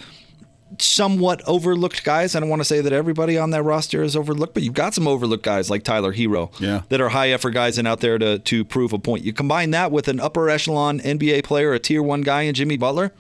somewhat 0.80 1.42
overlooked 1.48 2.04
guys. 2.04 2.36
I 2.36 2.40
don't 2.40 2.50
want 2.50 2.60
to 2.62 2.66
say 2.66 2.82
that 2.82 2.92
everybody 2.92 3.38
on 3.38 3.52
that 3.52 3.64
roster 3.64 4.02
is 4.04 4.16
overlooked, 4.16 4.54
but 4.54 4.64
you've 4.64 4.74
got 4.74 4.94
some 4.94 5.08
overlooked 5.08 5.44
guys 5.44 5.70
like 5.70 5.84
Tyler 5.84 6.14
Herro 6.14 6.52
Yeah. 6.60 6.82
that 6.90 7.00
are 7.02 7.10
high 7.10 7.30
effort 7.30 7.52
guys 7.52 7.78
and 7.78 7.88
out 7.88 8.00
there 8.02 8.18
to, 8.18 8.40
to 8.40 8.66
prove 8.66 8.92
a 8.92 9.00
point. 9.00 9.24
You 9.24 9.32
combine 9.32 9.72
that 9.72 9.92
with 9.92 10.08
an 10.08 10.20
upper 10.20 10.50
echelon 10.50 11.00
NBA 11.00 11.44
player, 11.44 11.74
a 11.74 11.80
tier 11.80 12.02
one 12.04 12.22
guy 12.22 12.42
in 12.44 12.56
Jimmy 12.56 12.78
Butler. 12.78 13.14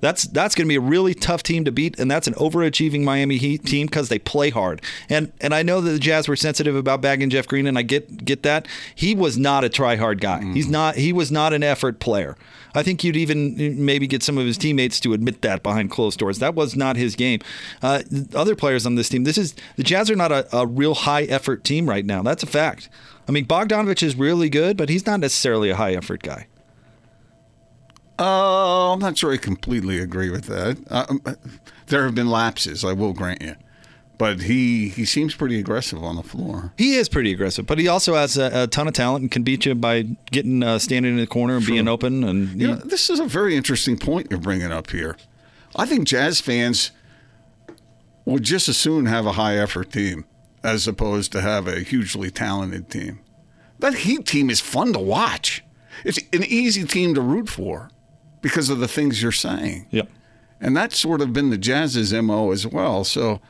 That's 0.00 0.24
that's 0.24 0.54
going 0.54 0.66
to 0.66 0.68
be 0.68 0.76
a 0.76 0.80
really 0.80 1.14
tough 1.14 1.42
team 1.42 1.64
to 1.64 1.72
beat, 1.72 1.98
and 1.98 2.10
that's 2.10 2.26
an 2.26 2.34
overachieving 2.34 3.02
Miami 3.02 3.38
Heat 3.38 3.64
team 3.64 3.86
because 3.86 4.08
they 4.08 4.18
play 4.18 4.50
hard. 4.50 4.82
And 5.08 5.32
and 5.40 5.54
I 5.54 5.62
know 5.62 5.80
that 5.80 5.90
the 5.90 5.98
Jazz 5.98 6.28
were 6.28 6.36
sensitive 6.36 6.76
about 6.76 7.00
bagging 7.00 7.30
Jeff 7.30 7.46
Green, 7.46 7.66
and 7.66 7.78
I 7.78 7.82
get 7.82 8.24
get 8.24 8.42
that. 8.42 8.68
He 8.94 9.14
was 9.14 9.38
not 9.38 9.64
a 9.64 9.68
try 9.68 9.96
hard 9.96 10.20
guy. 10.20 10.42
He's 10.52 10.68
not. 10.68 10.96
He 10.96 11.12
was 11.12 11.32
not 11.32 11.52
an 11.52 11.62
effort 11.62 11.98
player. 11.98 12.36
I 12.74 12.82
think 12.82 13.02
you'd 13.02 13.16
even 13.16 13.84
maybe 13.84 14.06
get 14.06 14.22
some 14.22 14.36
of 14.36 14.44
his 14.44 14.58
teammates 14.58 15.00
to 15.00 15.14
admit 15.14 15.40
that 15.40 15.62
behind 15.62 15.90
closed 15.90 16.18
doors. 16.18 16.40
That 16.40 16.54
was 16.54 16.76
not 16.76 16.96
his 16.96 17.16
game. 17.16 17.40
Uh, 17.82 18.02
other 18.34 18.54
players 18.54 18.84
on 18.84 18.96
this 18.96 19.08
team. 19.08 19.24
This 19.24 19.38
is 19.38 19.54
the 19.76 19.82
Jazz 19.82 20.10
are 20.10 20.16
not 20.16 20.30
a, 20.30 20.54
a 20.54 20.66
real 20.66 20.94
high 20.94 21.22
effort 21.22 21.64
team 21.64 21.88
right 21.88 22.04
now. 22.04 22.22
That's 22.22 22.42
a 22.42 22.46
fact. 22.46 22.90
I 23.26 23.32
mean, 23.32 23.46
Bogdanovich 23.46 24.02
is 24.02 24.14
really 24.14 24.50
good, 24.50 24.76
but 24.76 24.90
he's 24.90 25.06
not 25.06 25.20
necessarily 25.20 25.70
a 25.70 25.76
high 25.76 25.94
effort 25.94 26.22
guy. 26.22 26.48
Oh, 28.18 28.92
I'm 28.92 28.98
not 28.98 29.18
sure 29.18 29.32
I 29.32 29.36
completely 29.36 29.98
agree 29.98 30.30
with 30.30 30.44
that. 30.46 30.78
Uh, 30.90 31.34
there 31.86 32.04
have 32.04 32.14
been 32.14 32.30
lapses, 32.30 32.84
I 32.84 32.92
will 32.92 33.12
grant 33.12 33.42
you, 33.42 33.56
but 34.16 34.42
he 34.42 34.88
he 34.88 35.04
seems 35.04 35.34
pretty 35.34 35.58
aggressive 35.58 36.02
on 36.02 36.16
the 36.16 36.22
floor. 36.22 36.72
He 36.78 36.94
is 36.94 37.08
pretty 37.08 37.32
aggressive, 37.32 37.66
but 37.66 37.78
he 37.78 37.88
also 37.88 38.14
has 38.14 38.38
a, 38.38 38.62
a 38.62 38.66
ton 38.68 38.88
of 38.88 38.94
talent 38.94 39.22
and 39.22 39.30
can 39.30 39.42
beat 39.42 39.66
you 39.66 39.74
by 39.74 40.02
getting 40.30 40.62
uh, 40.62 40.78
standing 40.78 41.12
in 41.12 41.18
the 41.18 41.26
corner 41.26 41.56
and 41.56 41.66
being 41.66 41.88
open. 41.88 42.24
And 42.24 42.60
You 42.60 42.68
know, 42.68 42.74
this 42.76 43.10
is 43.10 43.20
a 43.20 43.26
very 43.26 43.54
interesting 43.54 43.98
point 43.98 44.28
you're 44.30 44.40
bringing 44.40 44.72
up 44.72 44.90
here. 44.90 45.16
I 45.74 45.84
think 45.84 46.08
Jazz 46.08 46.40
fans 46.40 46.92
would 48.24 48.42
just 48.42 48.68
as 48.68 48.78
soon 48.78 49.06
have 49.06 49.26
a 49.26 49.32
high 49.32 49.58
effort 49.58 49.92
team 49.92 50.24
as 50.64 50.88
opposed 50.88 51.32
to 51.32 51.42
have 51.42 51.68
a 51.68 51.80
hugely 51.80 52.30
talented 52.30 52.88
team. 52.90 53.20
That 53.78 53.94
Heat 53.94 54.24
team 54.26 54.48
is 54.48 54.60
fun 54.60 54.94
to 54.94 54.98
watch. 54.98 55.62
It's 56.02 56.18
an 56.32 56.44
easy 56.44 56.84
team 56.84 57.14
to 57.14 57.20
root 57.20 57.48
for 57.48 57.90
because 58.46 58.70
of 58.70 58.78
the 58.78 58.86
things 58.86 59.20
you're 59.20 59.32
saying. 59.32 59.86
Yep. 59.90 60.08
And 60.60 60.76
that's 60.76 60.96
sort 60.96 61.20
of 61.20 61.32
been 61.32 61.50
the 61.50 61.58
Jazz's 61.58 62.12
MO 62.12 62.52
as 62.52 62.64
well. 62.64 63.02
So, 63.02 63.40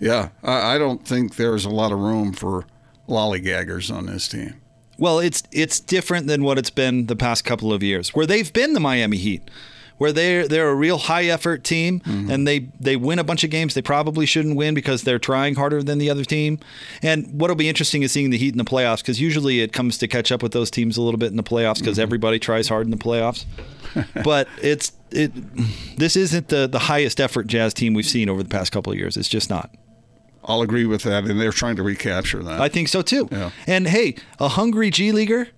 yeah, 0.00 0.30
I, 0.42 0.74
I 0.74 0.78
don't 0.78 1.06
think 1.06 1.36
there's 1.36 1.66
a 1.66 1.68
lot 1.70 1.92
of 1.92 1.98
room 1.98 2.32
for 2.32 2.64
lollygaggers 3.06 3.94
on 3.94 4.06
this 4.06 4.26
team. 4.26 4.58
Well, 4.96 5.18
it's 5.18 5.42
it's 5.52 5.80
different 5.80 6.28
than 6.28 6.42
what 6.44 6.56
it's 6.56 6.70
been 6.70 7.08
the 7.08 7.14
past 7.14 7.44
couple 7.44 7.74
of 7.74 7.82
years, 7.82 8.14
where 8.14 8.24
they've 8.24 8.50
been 8.50 8.72
the 8.72 8.80
Miami 8.80 9.18
Heat, 9.18 9.50
where 9.98 10.12
they're 10.12 10.48
they're 10.48 10.68
a 10.68 10.74
real 10.74 10.98
high 10.98 11.24
effort 11.26 11.64
team 11.64 12.00
mm-hmm. 12.00 12.30
and 12.30 12.46
they 12.46 12.68
they 12.80 12.96
win 12.96 13.18
a 13.18 13.24
bunch 13.24 13.44
of 13.44 13.50
games 13.50 13.74
they 13.74 13.82
probably 13.82 14.26
shouldn't 14.26 14.56
win 14.56 14.74
because 14.74 15.02
they're 15.02 15.18
trying 15.18 15.54
harder 15.56 15.82
than 15.82 15.98
the 15.98 16.08
other 16.08 16.24
team. 16.24 16.58
And 17.02 17.28
what'll 17.38 17.56
be 17.56 17.68
interesting 17.68 18.02
is 18.02 18.12
seeing 18.12 18.30
the 18.30 18.38
Heat 18.38 18.54
in 18.54 18.58
the 18.58 18.64
playoffs 18.64 18.98
because 18.98 19.20
usually 19.20 19.60
it 19.60 19.72
comes 19.72 19.98
to 19.98 20.08
catch 20.08 20.32
up 20.32 20.42
with 20.42 20.52
those 20.52 20.70
teams 20.70 20.96
a 20.96 21.02
little 21.02 21.18
bit 21.18 21.30
in 21.30 21.36
the 21.36 21.42
playoffs 21.42 21.80
because 21.80 21.94
mm-hmm. 21.94 22.02
everybody 22.02 22.38
tries 22.38 22.68
hard 22.68 22.86
in 22.86 22.90
the 22.90 22.96
playoffs. 22.96 23.44
but 24.24 24.48
it's 24.62 24.92
it 25.10 25.32
this 25.96 26.16
isn't 26.16 26.48
the 26.48 26.66
the 26.66 26.78
highest 26.78 27.20
effort 27.20 27.46
Jazz 27.46 27.74
team 27.74 27.94
we've 27.94 28.06
seen 28.06 28.28
over 28.28 28.42
the 28.42 28.48
past 28.48 28.72
couple 28.72 28.92
of 28.92 28.98
years. 28.98 29.16
It's 29.16 29.28
just 29.28 29.50
not. 29.50 29.70
I'll 30.44 30.62
agree 30.62 30.86
with 30.86 31.02
that, 31.02 31.24
and 31.24 31.38
they're 31.38 31.52
trying 31.52 31.76
to 31.76 31.82
recapture 31.82 32.42
that. 32.42 32.60
I 32.60 32.68
think 32.68 32.88
so 32.88 33.02
too. 33.02 33.28
Yeah. 33.30 33.50
And 33.66 33.86
hey, 33.86 34.16
a 34.38 34.48
hungry 34.48 34.90
G 34.90 35.12
leaguer 35.12 35.48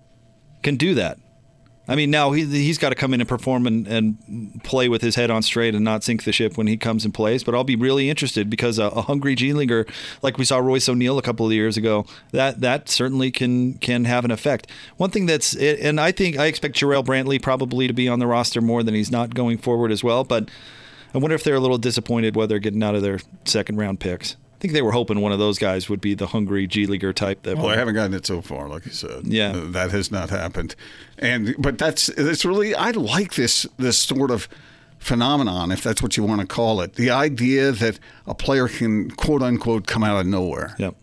can 0.63 0.77
do 0.77 0.95
that. 0.95 1.19
I 1.91 1.97
mean, 1.97 2.09
now 2.13 2.31
he, 2.31 2.45
he's 2.45 2.79
got 2.79 2.91
to 2.91 2.95
come 2.95 3.13
in 3.13 3.21
and 3.21 3.29
perform 3.29 3.67
and, 3.67 3.85
and 3.89 4.63
play 4.63 4.89
with 4.89 5.03
his 5.03 5.17
head 5.17 5.29
on 5.29 5.43
straight 5.43 5.75
and 5.75 5.85
not 5.85 6.05
sink 6.05 6.23
the 6.23 6.31
ship 6.31 6.57
when 6.57 6.69
he 6.69 6.77
comes 6.77 7.05
and 7.05 7.13
plays. 7.13 7.43
But 7.43 7.57
I'll 7.57 7.65
be 7.65 7.75
really 7.75 8.09
interested 8.09 8.49
because 8.49 8.79
a, 8.79 8.85
a 8.85 9.03
hungry 9.03 9.35
G 9.35 9.53
leaguer, 9.53 9.87
like 10.23 10.39
we 10.39 10.45
saw 10.45 10.59
Royce 10.59 10.89
O'Neale 10.89 11.19
a 11.19 11.23
couple 11.23 11.47
of 11.47 11.53
years 11.53 11.77
ago, 11.77 12.07
that 12.31 12.61
that 12.61 12.89
certainly 12.89 13.33
can 13.33 13.75
can 13.75 14.05
have 14.05 14.25
an 14.25 14.31
effect. 14.31 14.71
One 14.99 15.11
thing 15.11 15.27
that's 15.27 15.57
and 15.57 16.01
I 16.01 16.13
think 16.13 16.39
I 16.39 16.47
expect 16.47 16.77
Jarrell 16.77 17.05
Brantley 17.05 17.43
probably 17.43 17.89
to 17.89 17.93
be 17.93 18.09
on 18.09 18.21
the 18.21 18.27
roster 18.29 18.61
more 18.61 18.85
than 18.85 18.95
he's 18.95 19.11
not 19.11 19.35
going 19.35 19.59
forward 19.59 19.91
as 19.91 20.05
well. 20.05 20.23
But 20.23 20.49
I 21.13 21.19
wonder 21.19 21.35
if 21.35 21.43
they're 21.43 21.57
a 21.57 21.61
little 21.61 21.79
disappointed 21.79 22.37
whether 22.37 22.61
getting 22.61 22.85
out 22.85 22.95
of 22.95 23.03
their 23.03 23.19
second 23.45 23.79
round 23.79 23.99
picks. 23.99 24.37
I 24.61 24.63
think 24.63 24.75
they 24.75 24.83
were 24.83 24.93
hoping 24.93 25.23
one 25.23 25.33
of 25.33 25.39
those 25.39 25.59
guys 25.59 25.89
would 25.89 26.03
be 26.03 26.13
the 26.13 26.27
hungry 26.27 26.67
G 26.67 26.85
leaguer 26.85 27.15
type. 27.15 27.45
That 27.45 27.57
Well, 27.57 27.69
I 27.69 27.77
haven't 27.77 27.95
gotten 27.95 28.13
it 28.13 28.27
so 28.27 28.43
far, 28.43 28.69
like 28.69 28.85
you 28.85 28.93
said. 28.93 29.27
Yeah. 29.27 29.53
Uh, 29.53 29.71
that 29.71 29.91
has 29.91 30.11
not 30.11 30.29
happened, 30.29 30.75
and 31.19 31.55
but 31.59 31.79
that's 31.79 32.11
it's 32.11 32.45
really 32.45 32.75
I 32.75 32.91
like 32.91 33.37
this 33.37 33.67
this 33.79 33.97
sort 33.99 34.31
of 34.31 34.49
phenomenon, 34.99 35.73
if 35.73 35.83
that's 35.83 36.03
what 36.03 36.17
you 36.17 36.25
want 36.25 36.41
to 36.43 36.47
call 36.47 36.81
it. 36.83 36.95
The 36.97 37.11
idea 37.11 37.73
that 37.73 37.99
a 38.27 38.35
player 38.35 38.69
can 38.69 39.11
quote 39.13 39.43
unquote 39.43 39.87
come 39.87 40.05
out 40.05 40.21
of 40.21 40.27
nowhere. 40.27 40.75
Yep. 40.79 40.95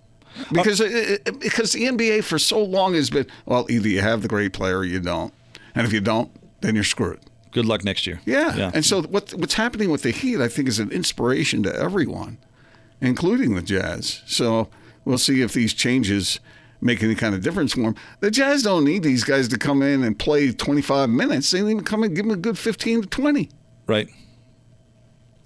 Because 0.52 0.80
it, 0.80 1.22
it- 1.26 1.40
because 1.40 1.72
the 1.72 1.86
NBA 1.86 2.24
for 2.24 2.38
so 2.38 2.64
long 2.64 2.94
has 2.94 3.10
been 3.10 3.26
well, 3.48 3.66
either 3.72 3.88
you 3.90 4.02
have 4.02 4.22
the 4.22 4.28
great 4.28 4.54
player 4.54 4.78
or 4.80 4.86
you 4.86 5.00
don't, 5.00 5.34
and 5.74 5.86
if 5.88 5.92
you 5.94 6.00
don't, 6.02 6.30
then 6.62 6.76
you're 6.76 6.84
screwed. 6.84 7.20
Good 7.52 7.66
luck 7.66 7.84
next 7.84 8.06
year. 8.06 8.22
Yeah. 8.26 8.56
Yeah. 8.56 8.72
And 8.74 8.86
so 8.86 9.02
what 9.02 9.34
what's 9.34 9.56
happening 9.56 9.90
with 9.90 10.04
the 10.04 10.12
Heat, 10.12 10.40
I 10.42 10.48
think, 10.48 10.68
is 10.68 10.78
an 10.78 10.92
inspiration 10.92 11.64
to 11.64 11.76
everyone, 11.76 12.38
including 13.02 13.56
the 13.56 13.62
Jazz. 13.62 14.22
So 14.26 14.70
we'll 15.06 15.18
see 15.18 15.42
if 15.42 15.54
these 15.54 15.74
changes 15.74 16.40
make 16.82 17.02
any 17.02 17.16
kind 17.16 17.34
of 17.34 17.42
difference 17.42 17.74
for 17.74 17.82
them. 17.82 17.96
The 18.20 18.32
Jazz 18.32 18.64
don't 18.64 18.84
need 18.84 19.04
these 19.04 19.24
guys 19.24 19.48
to 19.50 19.58
come 19.58 19.82
in 19.82 20.04
and 20.04 20.18
play 20.18 20.52
25 20.52 21.10
minutes. 21.10 21.52
They 21.52 21.62
need 21.62 21.80
to 21.80 21.84
come 21.84 22.04
and 22.04 22.16
give 22.16 22.26
them 22.26 22.34
a 22.34 22.38
good 22.38 22.58
15 22.58 23.04
to 23.04 23.08
20. 23.08 23.50
Right. 23.88 24.10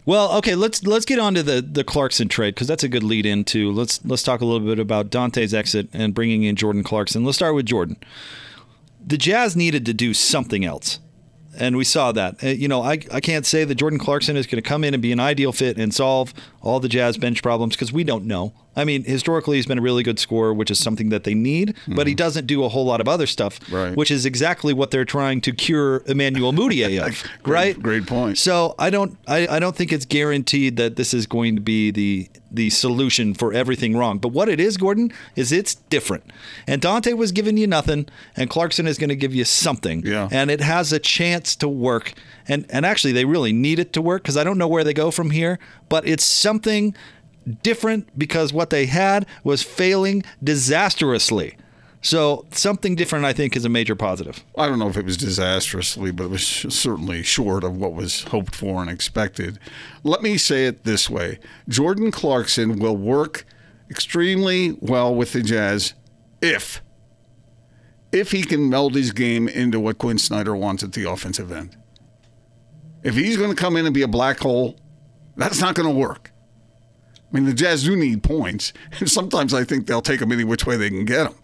Well, 0.04 0.34
okay, 0.38 0.56
let's 0.56 0.84
let's 0.84 1.06
get 1.06 1.20
on 1.20 1.36
to 1.36 1.44
the 1.44 1.62
the 1.62 1.84
Clarkson 1.84 2.28
trade 2.28 2.56
because 2.56 2.68
that's 2.68 2.84
a 2.84 2.90
good 2.90 3.04
lead 3.04 3.26
into. 3.28 3.72
Let's 3.72 4.04
let's 4.04 4.24
talk 4.24 4.42
a 4.42 4.46
little 4.46 4.68
bit 4.68 4.80
about 4.80 5.12
Dante's 5.12 5.54
exit 5.54 5.90
and 5.94 6.16
bringing 6.16 6.42
in 6.44 6.56
Jordan 6.56 6.84
Clarkson. 6.84 7.24
Let's 7.24 7.38
start 7.38 7.54
with 7.54 7.68
Jordan. 7.68 7.98
The 9.06 9.18
Jazz 9.18 9.56
needed 9.56 9.86
to 9.86 9.94
do 9.94 10.14
something 10.16 10.66
else. 10.66 11.00
And 11.58 11.76
we 11.76 11.84
saw 11.84 12.12
that. 12.14 12.44
Uh, 12.44 12.48
You 12.48 12.68
know, 12.68 12.82
I, 12.82 13.00
I 13.12 13.20
can't 13.20 13.46
say 13.46 13.64
that 13.64 13.76
Jordan 13.76 14.00
Clarkson 14.00 14.38
is 14.38 14.48
going 14.48 14.62
to 14.62 14.68
come 14.68 14.84
in 14.84 14.94
and 14.94 15.04
be 15.04 15.12
an 15.12 15.20
ideal 15.20 15.52
fit 15.52 15.78
and 15.78 15.94
solve 15.94 16.34
all 16.62 16.80
the 16.80 16.90
Jazz 16.90 17.18
bench 17.18 17.42
problems 17.42 17.76
because 17.76 17.92
we 17.92 18.04
don't 18.04 18.26
know. 18.26 18.54
I 18.76 18.86
mean, 18.86 19.04
historically, 19.04 19.58
he's 19.58 19.66
been 19.66 19.80
a 19.80 19.82
really 19.82 20.02
good 20.02 20.18
scorer, 20.18 20.54
which 20.54 20.72
is 20.72 20.80
something 20.80 21.10
that 21.10 21.26
they 21.26 21.34
need, 21.34 21.76
but 21.88 22.08
he 22.08 22.14
mm-hmm. 22.14 22.18
doesn't 22.18 22.48
do 22.48 22.64
a 22.64 22.70
whole 22.70 22.86
lot 22.86 23.02
of 23.02 23.08
other 23.08 23.28
stuff, 23.28 23.60
Right. 23.70 23.96
which 23.98 24.10
is 24.10 24.26
exactly 24.26 24.74
what 24.74 24.92
they're 24.92 25.04
trying 25.04 25.42
to 25.42 25.52
cure 25.52 26.04
Emmanuel 26.06 26.54
Mudiay 26.54 27.00
of, 27.06 27.24
right? 27.46 27.82
great 27.82 28.08
point. 28.08 28.38
So 28.38 28.76
I 28.80 28.90
don't 28.90 29.18
I, 29.28 29.48
I 29.48 29.60
don't 29.60 29.76
think 29.76 29.92
it's 29.92 30.06
guaranteed 30.06 30.78
that 30.78 30.96
this 30.96 31.14
is 31.14 31.28
going 31.28 31.56
to 31.56 31.62
be 31.62 31.92
the 31.92 32.30
the 32.50 32.70
solution 32.70 33.34
for 33.34 33.54
everything 33.54 33.96
wrong. 33.96 34.20
But 34.20 34.30
what 34.30 34.50
it 34.50 34.60
is, 34.60 34.78
Gordon, 34.78 35.12
is 35.36 35.52
it's 35.52 35.76
different. 35.76 36.26
And 36.68 36.82
Dante 36.82 37.14
was 37.14 37.32
giving 37.32 37.58
you 37.58 37.66
nothing, 37.66 38.08
and 38.36 38.50
Clarkson 38.50 38.88
is 38.88 38.98
going 38.98 39.10
to 39.10 39.16
give 39.16 39.34
you 39.34 39.46
something. 39.46 40.06
Yeah. 40.06 40.28
And 40.32 40.52
it 40.52 40.60
has 40.60 40.92
a 40.92 41.00
chance 41.00 41.56
to 41.58 41.68
work. 41.68 42.14
And 42.48 42.66
and 42.70 42.86
actually 42.86 43.14
they 43.14 43.26
really 43.26 43.54
need 43.54 43.80
it 43.80 43.94
to 43.94 44.02
work 44.02 44.24
because 44.24 44.38
I 44.38 44.44
don't 44.44 44.58
know 44.58 44.68
where 44.68 44.84
they 44.84 44.94
go 44.94 45.12
from 45.12 45.32
here, 45.32 45.60
but 45.90 46.08
it's 46.08 46.24
something 46.52 46.94
different 47.64 48.20
because 48.20 48.52
what 48.52 48.72
they 48.72 48.86
had 48.86 49.26
was 49.46 49.64
failing 49.64 50.22
disastrously. 50.44 51.56
So 52.02 52.46
something 52.52 52.96
different 52.96 53.24
I 53.24 53.32
think 53.32 53.56
is 53.56 53.64
a 53.64 53.70
major 53.70 53.96
positive. 53.96 54.44
I 54.58 54.68
don't 54.68 54.80
know 54.80 54.90
if 54.90 54.98
it 54.98 55.06
was 55.06 55.16
disastrously, 55.16 56.12
but 56.12 56.26
it 56.26 56.30
was 56.30 56.46
certainly 56.46 57.24
short 57.24 57.64
of 57.64 57.78
what 57.78 57.94
was 57.94 58.24
hoped 58.24 58.54
for 58.54 58.82
and 58.82 58.90
expected. 58.90 59.60
Let 60.04 60.22
me 60.22 60.38
say 60.38 60.66
it 60.66 60.84
this 60.84 61.10
way 61.10 61.40
Jordan 61.70 62.12
Clarkson 62.12 62.80
will 62.80 62.98
work 62.98 63.46
extremely 63.90 64.78
well 64.82 65.16
with 65.16 65.32
the 65.32 65.42
Jazz 65.42 65.94
if 66.42 66.82
if 68.12 68.32
he 68.34 68.44
can 68.44 68.70
meld 68.70 68.94
his 68.96 69.14
game 69.14 69.48
into 69.48 69.80
what 69.80 70.00
Quin 70.00 70.18
Snyder 70.18 70.54
wants 70.54 70.84
at 70.84 70.92
the 70.92 71.10
offensive 71.10 71.50
end. 71.50 71.78
If 73.04 73.16
he's 73.16 73.38
going 73.38 73.52
to 73.52 73.56
come 73.56 73.78
in 73.78 73.86
and 73.86 73.96
be 73.96 74.02
a 74.02 74.08
black 74.08 74.40
hole, 74.40 74.76
that's 75.38 75.62
not 75.62 75.76
going 75.76 75.88
to 75.88 75.96
work. 75.98 76.32
I 77.32 77.38
mean, 77.38 77.46
the 77.46 77.54
Jazz 77.54 77.84
do 77.84 77.96
need 77.96 78.24
points, 78.24 78.74
and 79.00 79.10
sometimes 79.20 79.54
I 79.54 79.64
think 79.64 79.88
they'll 79.88 80.02
take 80.02 80.20
them 80.20 80.32
any 80.32 80.44
which 80.44 80.66
way 80.66 80.76
they 80.78 80.90
can 80.90 81.06
get 81.06 81.26
them. 81.26 81.36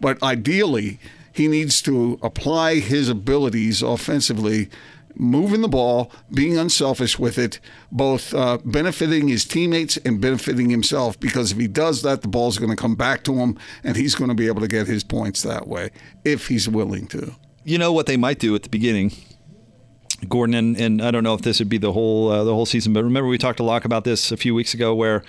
But 0.00 0.22
ideally, 0.22 0.98
he 1.32 1.48
needs 1.48 1.80
to 1.82 2.18
apply 2.22 2.76
his 2.76 3.08
abilities 3.08 3.82
offensively, 3.82 4.68
moving 5.14 5.60
the 5.62 5.68
ball, 5.68 6.10
being 6.32 6.58
unselfish 6.58 7.18
with 7.18 7.38
it, 7.38 7.60
both 7.92 8.34
uh, 8.34 8.58
benefiting 8.64 9.28
his 9.28 9.44
teammates 9.44 9.96
and 9.98 10.20
benefiting 10.20 10.68
himself. 10.70 11.18
Because 11.20 11.52
if 11.52 11.58
he 11.58 11.68
does 11.68 12.02
that, 12.02 12.22
the 12.22 12.28
ball's 12.28 12.58
going 12.58 12.70
to 12.70 12.76
come 12.76 12.96
back 12.96 13.22
to 13.24 13.34
him, 13.34 13.58
and 13.84 13.96
he's 13.96 14.14
going 14.14 14.28
to 14.28 14.34
be 14.34 14.46
able 14.46 14.60
to 14.60 14.68
get 14.68 14.86
his 14.86 15.04
points 15.04 15.42
that 15.42 15.68
way 15.68 15.90
if 16.24 16.48
he's 16.48 16.68
willing 16.68 17.06
to. 17.08 17.34
you 17.64 17.78
know 17.78 17.92
what 17.92 18.06
they 18.06 18.16
might 18.16 18.38
do 18.38 18.54
at 18.54 18.62
the 18.62 18.68
beginning, 18.68 19.12
Gordon, 20.28 20.54
and, 20.54 20.80
and 20.80 21.02
I 21.02 21.10
don't 21.10 21.24
know 21.24 21.34
if 21.34 21.42
this 21.42 21.58
would 21.58 21.68
be 21.68 21.78
the 21.78 21.92
whole 21.92 22.30
uh, 22.30 22.44
the 22.44 22.54
whole 22.54 22.66
season, 22.66 22.92
but 22.92 23.04
remember 23.04 23.28
we 23.28 23.38
talked 23.38 23.60
a 23.60 23.64
lot 23.64 23.84
about 23.84 24.04
this 24.04 24.32
a 24.32 24.36
few 24.36 24.54
weeks 24.54 24.74
ago. 24.74 24.94
Where 24.94 25.22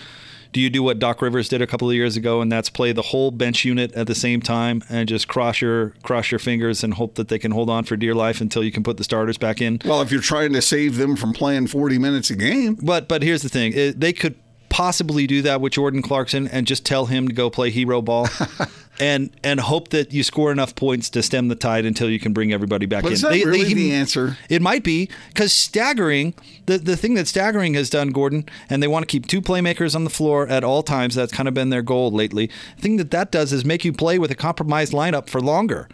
Do 0.53 0.62
you 0.62 0.69
do 0.69 0.81
what 0.81 0.97
Doc 0.97 1.21
Rivers 1.21 1.49
did 1.49 1.62
a 1.62 1.67
couple 1.67 1.89
of 1.89 1.95
years 1.95 2.15
ago, 2.15 2.41
and 2.41 2.49
that's 2.51 2.69
play 2.69 2.93
the 2.93 3.01
whole 3.01 3.31
bench 3.31 3.65
unit 3.65 3.91
at 3.93 4.07
the 4.07 4.15
same 4.15 4.41
time 4.41 4.81
and 4.89 5.07
just 5.10 5.27
cross 5.27 5.62
your 5.62 5.89
cross 6.03 6.31
your 6.31 6.39
fingers 6.39 6.83
and 6.83 6.93
hope 6.93 7.15
that 7.15 7.27
they 7.27 7.38
can 7.38 7.51
hold 7.51 7.69
on 7.69 7.83
for 7.83 7.95
dear 7.97 8.15
life 8.15 8.39
until 8.41 8.63
you 8.63 8.71
can 8.71 8.81
put 8.81 8.97
the 8.97 9.03
starters 9.03 9.38
back 9.38 9.62
in? 9.62 9.79
Well, 9.83 10.01
if 10.01 10.12
you're 10.12 10.21
trying 10.21 10.53
to 10.53 10.62
save 10.62 10.95
them 10.97 11.15
from 11.15 11.33
playing 11.33 11.67
40 11.67 11.99
minutes 11.99 12.29
a 12.29 12.36
game, 12.36 12.75
But 12.81 13.07
but 13.07 13.23
here's 13.23 13.41
the 13.41 13.49
thing: 13.49 13.73
it, 13.75 13.99
they 13.99 14.13
could 14.13 14.36
possibly 14.77 15.25
do 15.25 15.41
that 15.41 15.59
with 15.59 15.73
Jordan 15.73 16.03
Clarkson 16.03 16.47
and 16.49 16.67
just 16.67 16.85
tell 16.85 17.07
him 17.07 17.27
to 17.27 17.33
go 17.33 17.49
play 17.49 17.71
hero 17.71 17.99
ball, 17.99 18.29
and 18.99 19.31
and 19.43 19.59
hope 19.59 19.87
that 19.87 20.13
you 20.13 20.21
score 20.21 20.51
enough 20.51 20.75
points 20.75 21.09
to 21.09 21.23
stem 21.23 21.47
the 21.47 21.55
tide 21.55 21.83
until 21.83 22.07
you 22.07 22.19
can 22.19 22.31
bring 22.31 22.53
everybody 22.53 22.85
back 22.85 23.01
But 23.01 23.07
in. 23.07 23.13
is 23.13 23.21
that 23.21 23.31
really 23.31 23.73
the 23.73 23.91
answer? 23.91 24.37
It 24.51 24.61
might 24.61 24.83
be 24.83 25.09
because 25.29 25.51
staggering 25.51 26.35
the 26.67 26.77
the 26.77 26.95
thing 26.95 27.15
that 27.15 27.27
staggering 27.27 27.73
has 27.73 27.89
done, 27.89 28.11
Gordon, 28.11 28.45
and 28.69 28.83
they 28.83 28.87
want 28.87 29.01
to 29.01 29.07
keep 29.07 29.25
two 29.25 29.41
playmakers 29.41 29.95
on 29.95 30.03
the 30.03 30.11
floor 30.11 30.47
at 30.47 30.63
all 30.63 30.83
times. 30.83 31.15
That's 31.15 31.33
kind 31.33 31.47
of 31.47 31.55
been 31.55 31.71
their 31.71 31.81
goal 31.81 32.11
lately. 32.11 32.51
The 32.75 32.81
thing 32.83 32.97
that 32.97 33.09
that 33.09 33.31
does 33.31 33.51
is 33.51 33.65
make 33.65 33.83
you 33.83 33.93
play 33.93 34.19
with 34.19 34.29
a 34.29 34.35
compromised 34.35 34.93
lineup 34.93 35.27
for 35.27 35.41
longer. 35.41 35.89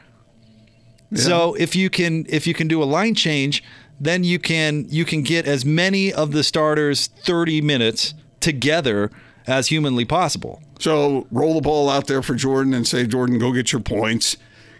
So 1.15 1.53
if 1.53 1.73
you 1.73 1.89
can 1.89 2.25
if 2.27 2.45
you 2.45 2.53
can 2.53 2.67
do 2.67 2.83
a 2.83 2.85
line 2.85 3.15
change, 3.15 3.63
then 3.97 4.25
you 4.25 4.39
can 4.39 4.87
you 4.89 5.05
can 5.05 5.21
get 5.21 5.45
as 5.47 5.63
many 5.63 6.11
of 6.11 6.33
the 6.33 6.43
starters 6.43 7.07
30 7.07 7.61
minutes 7.61 8.13
together 8.43 9.09
as 9.47 9.67
humanly 9.67 10.05
possible. 10.05 10.61
So 10.79 11.25
roll 11.31 11.55
the 11.55 11.61
ball 11.61 11.89
out 11.89 12.07
there 12.07 12.21
for 12.21 12.35
Jordan 12.35 12.73
and 12.73 12.85
say, 12.87 13.07
Jordan, 13.07 13.39
go 13.39 13.51
get 13.51 13.71
your 13.71 13.81
points. 13.81 14.37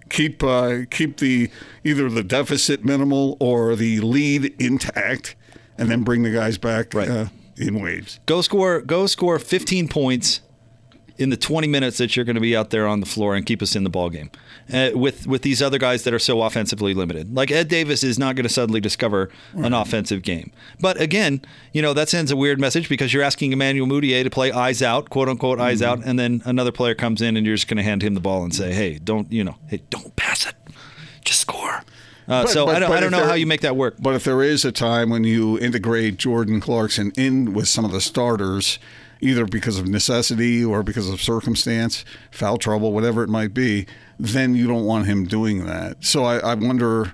Keep 0.09 0.43
uh, 0.43 0.79
keep 0.91 1.17
the 1.17 1.49
either 1.83 2.09
the 2.09 2.23
deficit 2.23 2.85
minimal 2.85 3.35
or 3.39 3.75
the 3.75 3.99
lead 4.01 4.53
intact, 4.61 5.35
and 5.77 5.89
then 5.89 6.03
bring 6.03 6.21
the 6.23 6.29
guys 6.31 6.57
back 6.57 6.93
Right. 6.93 7.09
uh, 7.09 7.25
in 7.57 7.81
waves. 7.81 8.19
Go 8.27 8.41
score 8.41 8.81
go 8.81 9.07
score 9.07 9.39
15 9.39 9.87
points 9.87 10.41
in 11.17 11.29
the 11.29 11.37
20 11.37 11.67
minutes 11.67 11.97
that 11.99 12.15
you're 12.15 12.25
going 12.25 12.35
to 12.35 12.41
be 12.41 12.55
out 12.55 12.69
there 12.69 12.85
on 12.87 12.99
the 12.99 13.05
floor 13.05 13.35
and 13.35 13.45
keep 13.45 13.61
us 13.61 13.75
in 13.75 13.83
the 13.83 13.89
ball 13.89 14.09
game. 14.09 14.29
Uh, 14.73 14.89
with 14.95 15.27
with 15.27 15.43
these 15.43 15.61
other 15.61 15.77
guys 15.77 16.03
that 16.03 16.13
are 16.13 16.19
so 16.19 16.41
offensively 16.41 16.93
limited. 16.95 17.35
Like 17.35 17.51
Ed 17.51 17.67
Davis 17.67 18.03
is 18.03 18.17
not 18.17 18.35
going 18.35 18.43
to 18.47 18.49
suddenly 18.53 18.81
discover 18.81 19.29
an 19.53 19.71
offensive 19.73 20.23
game. 20.23 20.51
But 20.79 20.99
again, 20.99 21.41
you 21.73 21.81
know, 21.83 21.93
that 21.93 22.09
sends 22.09 22.31
a 22.31 22.35
weird 22.35 22.59
message 22.59 22.89
because 22.89 23.13
you're 23.13 23.21
asking 23.23 23.51
Emmanuel 23.53 23.87
Mudiay 23.87 24.23
to 24.23 24.29
play 24.31 24.51
eyes 24.51 24.81
out, 24.81 25.09
quote 25.11 25.29
unquote 25.29 25.59
eyes 25.59 25.81
Mm-hmm. 25.81 26.01
out, 26.01 26.05
and 26.07 26.17
then 26.17 26.41
another 26.45 26.71
player 26.71 26.95
comes 26.95 27.21
in 27.21 27.37
and 27.37 27.45
you're 27.45 27.55
just 27.55 27.67
going 27.67 27.77
to 27.77 27.83
hand 27.83 28.01
him 28.03 28.15
the 28.15 28.19
ball 28.19 28.43
and 28.43 28.53
say, 28.55 28.73
"Hey, 28.73 28.97
don't, 28.97 29.31
you 29.31 29.43
know, 29.43 29.57
hey, 29.67 29.81
don't 29.91 30.15
pass 30.15 30.47
it. 30.47 30.55
Just 31.23 31.41
score." 31.41 31.83
Uh, 32.27 32.43
But- 32.43 32.49
so 32.49 32.65
but- 32.65 32.75
I 32.75 32.79
don't, 32.79 32.91
I 32.93 32.99
don't 32.99 33.11
know 33.11 33.17
there- 33.19 33.27
how 33.27 33.33
you 33.35 33.45
make 33.45 33.61
that 33.61 33.75
work. 33.75 33.97
But 33.99 34.15
if 34.15 34.23
there 34.23 34.41
is 34.41 34.65
a 34.65 34.71
time 34.71 35.09
when 35.09 35.23
you 35.23 35.59
integrate 35.59 36.17
Jordan 36.17 36.59
Clarkson 36.61 37.11
in 37.17 37.53
with 37.53 37.67
some 37.67 37.83
of 37.85 37.91
the 37.91 38.01
starters, 38.01 38.79
either 39.23 39.45
because 39.45 39.79
of 39.79 39.87
necessity 39.87 40.63
or 40.63 40.83
because 40.83 41.09
of 41.09 41.21
circumstance, 41.21 42.03
foul 42.31 42.57
trouble, 42.57 42.91
whatever 42.91 43.23
it 43.23 43.29
might 43.29 43.53
be, 43.53 43.87
then 44.19 44.53
you 44.53 44.67
don't 44.67 44.85
want 44.85 45.05
him 45.05 45.25
doing 45.25 45.65
that. 45.65 46.03
So 46.03 46.25
I, 46.25 46.37
I 46.39 46.53
wonder. 46.55 47.13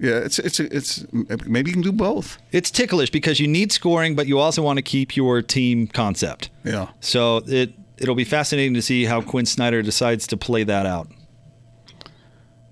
Yeah, 0.00 0.16
it's 0.16 0.40
it's 0.40 0.58
it's 0.58 1.06
maybe 1.12 1.70
you 1.70 1.74
can 1.74 1.82
do 1.82 1.92
both. 1.92 2.38
It's 2.50 2.68
ticklish 2.68 3.10
because 3.10 3.38
you 3.38 3.46
need 3.46 3.70
scoring, 3.70 4.16
but 4.16 4.26
you 4.26 4.40
also 4.40 4.60
want 4.60 4.78
to 4.78 4.82
keep 4.82 5.16
your 5.16 5.40
team 5.40 5.86
concept. 5.86 6.50
Yeah. 6.64 6.88
So 6.98 7.42
it 7.46 7.74
it'll 7.98 8.16
be 8.16 8.24
fascinating 8.24 8.74
to 8.74 8.82
see 8.82 9.04
how 9.04 9.20
Quin 9.20 9.46
Snyder 9.46 9.82
decides 9.82 10.26
to 10.28 10.36
play 10.36 10.64
that 10.64 10.84
out. 10.84 11.08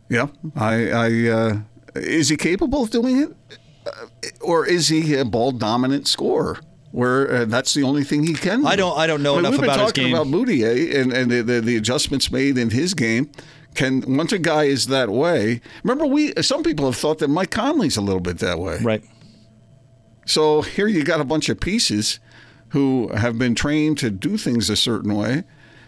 Yeah, 0.09 0.27
I, 0.57 0.91
I 0.91 1.29
uh, 1.29 1.61
is 1.95 2.29
he 2.29 2.37
capable 2.37 2.83
of 2.83 2.91
doing 2.91 3.23
it, 3.23 3.37
uh, 3.87 4.07
or 4.41 4.67
is 4.67 4.89
he 4.89 5.15
a 5.15 5.25
ball 5.25 5.53
dominant 5.53 6.09
scorer? 6.09 6.59
Where 6.93 7.33
uh, 7.35 7.45
that's 7.47 7.73
the 7.75 7.83
only 7.83 8.05
thing 8.05 8.23
he 8.25 8.35
can. 8.35 8.65
I 8.67 8.73
do? 8.73 8.83
don't- 8.83 8.99
I 8.99 9.07
don't 9.07 9.23
know 9.23 9.39
enough 9.39 9.53
we've 9.53 9.61
been 9.61 9.71
about 9.71 9.81
his 9.81 9.89
talking 9.93 10.05
game. 10.05 10.15
about 10.15 10.27
Mudiay 10.29 10.95
and 10.95 11.13
and 11.13 11.31
the, 11.31 11.43
the, 11.43 11.61
the 11.61 11.77
adjustments 11.77 12.31
made 12.31 12.57
in 12.59 12.71
his 12.71 12.93
game. 12.95 13.31
Can 13.75 14.17
once 14.19 14.33
a 14.33 14.39
guy 14.39 14.65
is 14.65 14.89
that 14.89 15.09
way? 15.09 15.63
Remember, 15.83 16.05
we 16.07 16.35
some 16.43 16.63
people 16.63 16.85
have 16.85 16.97
thought 16.97 17.19
that 17.21 17.29
Mike 17.29 17.51
Conley's 17.51 17.97
a 17.97 18.03
little 18.03 18.21
bit 18.21 18.39
that 18.41 18.59
way. 18.59 18.79
Right. 18.83 19.03
So 20.27 20.63
here 20.63 20.87
you 20.87 21.03
got 21.05 21.21
a 21.21 21.25
bunch 21.25 21.49
of 21.49 21.59
pieces 21.61 22.21
who 22.69 23.09
have 23.15 23.39
been 23.39 23.55
trained 23.55 23.99
to 23.99 24.11
do 24.11 24.37
things 24.37 24.71
a 24.71 24.77
certain 24.77 25.15
way 25.15 25.45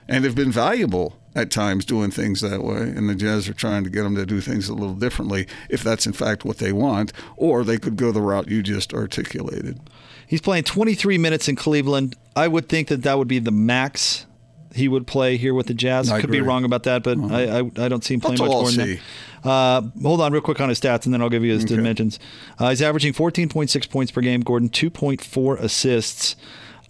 and 0.09 0.25
have 0.25 0.35
been 0.35 0.51
valuable 0.51 1.19
at 1.37 1.51
times 1.51 1.85
doing 1.85 2.11
things 2.11 2.41
that 2.41 2.63
way. 2.63 2.81
And 2.83 3.09
the 3.09 3.15
Jazz 3.15 3.49
are 3.49 3.55
trying 3.55 3.85
to 3.85 3.91
get 3.91 4.03
them 4.03 4.15
to 4.17 4.27
do 4.27 4.41
things 4.41 4.69
a 4.69 4.75
little 4.75 4.95
differently 4.95 5.47
if 5.69 5.83
that's 5.83 6.07
in 6.07 6.13
fact 6.13 6.45
what 6.45 6.59
they 6.59 6.73
want, 6.73 7.13
or 7.37 7.65
they 7.65 7.79
could 7.79 7.97
go 7.97 8.13
the 8.13 8.21
route 8.23 8.49
you 8.49 8.63
just 8.63 8.93
articulated. 8.95 9.81
He's 10.27 10.41
playing 10.41 10.65
23 10.65 11.19
minutes 11.19 11.49
in 11.49 11.57
Cleveland. 11.57 12.17
I 12.35 12.49
would 12.49 12.69
think 12.69 12.89
that 12.89 13.03
that 13.03 13.19
would 13.19 13.29
be 13.29 13.39
the 13.39 13.51
max 13.51 14.27
he 14.75 14.89
would 14.89 15.07
play 15.07 15.37
here 15.37 15.55
with 15.55 15.69
the 15.69 15.75
Jazz. 15.75 16.11
I 16.11 16.21
Could 16.21 16.31
be 16.31 16.41
wrong 16.41 16.65
about 16.65 16.83
that, 16.85 17.03
but 17.05 17.17
I, 17.19 17.61
I 17.61 17.85
I 17.85 17.89
don't 17.89 18.03
see 18.03 18.15
him 18.15 18.21
playing 18.21 18.39
Let's 18.39 18.41
much 18.41 18.49
more 18.51 18.71
than 18.73 18.99
that. 19.45 19.49
Uh, 19.49 19.83
hold 20.03 20.21
on, 20.21 20.33
real 20.33 20.43
quick 20.43 20.61
on 20.61 20.69
his 20.69 20.81
stats, 20.81 21.05
and 21.05 21.15
then 21.15 21.23
I'll 21.23 21.29
give 21.29 21.45
you 21.45 21.53
his 21.53 21.65
dimensions. 21.65 22.19
Uh, 22.59 22.71
he's 22.71 22.83
averaging 22.83 23.13
14.6 23.13 23.91
points 23.91 24.11
per 24.11 24.21
game. 24.21 24.41
Gordon 24.41 24.69
2.4 24.71 25.61
assists. 25.61 26.35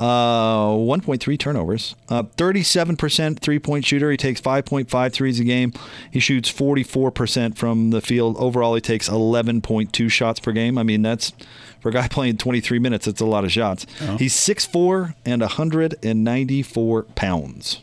Uh, 0.01 0.71
1.3 0.71 1.39
turnovers. 1.39 1.95
Uh, 2.09 2.25
37% 2.25 3.39
three 3.39 3.59
point 3.59 3.85
shooter. 3.85 4.11
He 4.11 4.17
takes 4.17 4.41
5.5 4.41 5.13
threes 5.13 5.39
a 5.39 5.45
game. 5.45 5.73
He 6.11 6.19
shoots 6.21 6.51
44% 6.53 7.57
from 7.57 7.91
the 7.91 8.01
field. 8.01 8.37
Overall, 8.39 8.75
he 8.75 8.81
takes 8.81 9.09
11.2 9.09 10.11
shots 10.11 10.41
per 10.41 10.53
game. 10.53 10.79
I 10.79 10.83
mean, 10.83 11.03
that's 11.03 11.33
for 11.81 11.91
a 11.91 11.93
guy 11.93 12.09
playing 12.11 12.39
23 12.39 12.79
minutes, 12.81 13.07
that's 13.07 13.21
a 13.21 13.27
lot 13.27 13.45
of 13.45 13.53
shots. 13.53 13.87
He's 14.19 14.35
6'4 14.35 15.15
and 15.25 15.43
194 15.43 17.03
pounds. 17.15 17.81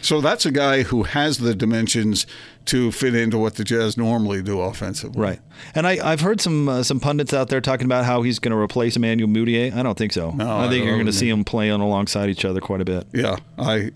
So 0.00 0.20
that's 0.20 0.46
a 0.46 0.50
guy 0.50 0.82
who 0.84 1.02
has 1.02 1.38
the 1.38 1.54
dimensions 1.54 2.26
to 2.66 2.92
fit 2.92 3.14
into 3.14 3.38
what 3.38 3.54
the 3.54 3.64
Jazz 3.64 3.96
normally 3.96 4.42
do 4.42 4.60
offensively. 4.60 5.20
Right. 5.20 5.40
And 5.74 5.86
I, 5.86 5.98
I've 6.12 6.20
heard 6.20 6.40
some 6.40 6.68
uh, 6.68 6.82
some 6.82 7.00
pundits 7.00 7.32
out 7.32 7.48
there 7.48 7.60
talking 7.60 7.86
about 7.86 8.04
how 8.04 8.22
he's 8.22 8.38
going 8.38 8.52
to 8.52 8.58
replace 8.58 8.94
Emmanuel 8.94 9.28
Mudiay. 9.28 9.72
I 9.74 9.82
don't 9.82 9.96
think 9.96 10.12
so. 10.12 10.32
No, 10.32 10.48
I 10.48 10.66
I 10.66 10.68
think 10.68 10.84
you're 10.84 10.94
going 10.94 11.06
to 11.06 11.12
see 11.12 11.30
them 11.30 11.44
playing 11.44 11.80
alongside 11.80 12.28
each 12.28 12.44
other 12.44 12.60
quite 12.60 12.80
a 12.80 12.84
bit. 12.84 13.06
Yeah, 13.12 13.36
I 13.58 13.90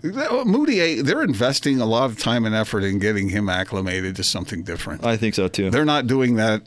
Moody. 0.45 1.01
They're 1.01 1.23
investing 1.23 1.79
a 1.79 1.85
lot 1.85 2.09
of 2.09 2.17
time 2.19 2.45
and 2.45 2.55
effort 2.55 2.83
in 2.83 2.99
getting 2.99 3.29
him 3.29 3.47
acclimated 3.47 4.15
to 4.15 4.23
something 4.23 4.63
different. 4.63 5.05
I 5.05 5.17
think 5.17 5.35
so 5.35 5.47
too. 5.47 5.69
They're 5.69 5.85
not 5.85 6.07
doing 6.07 6.35
that. 6.35 6.63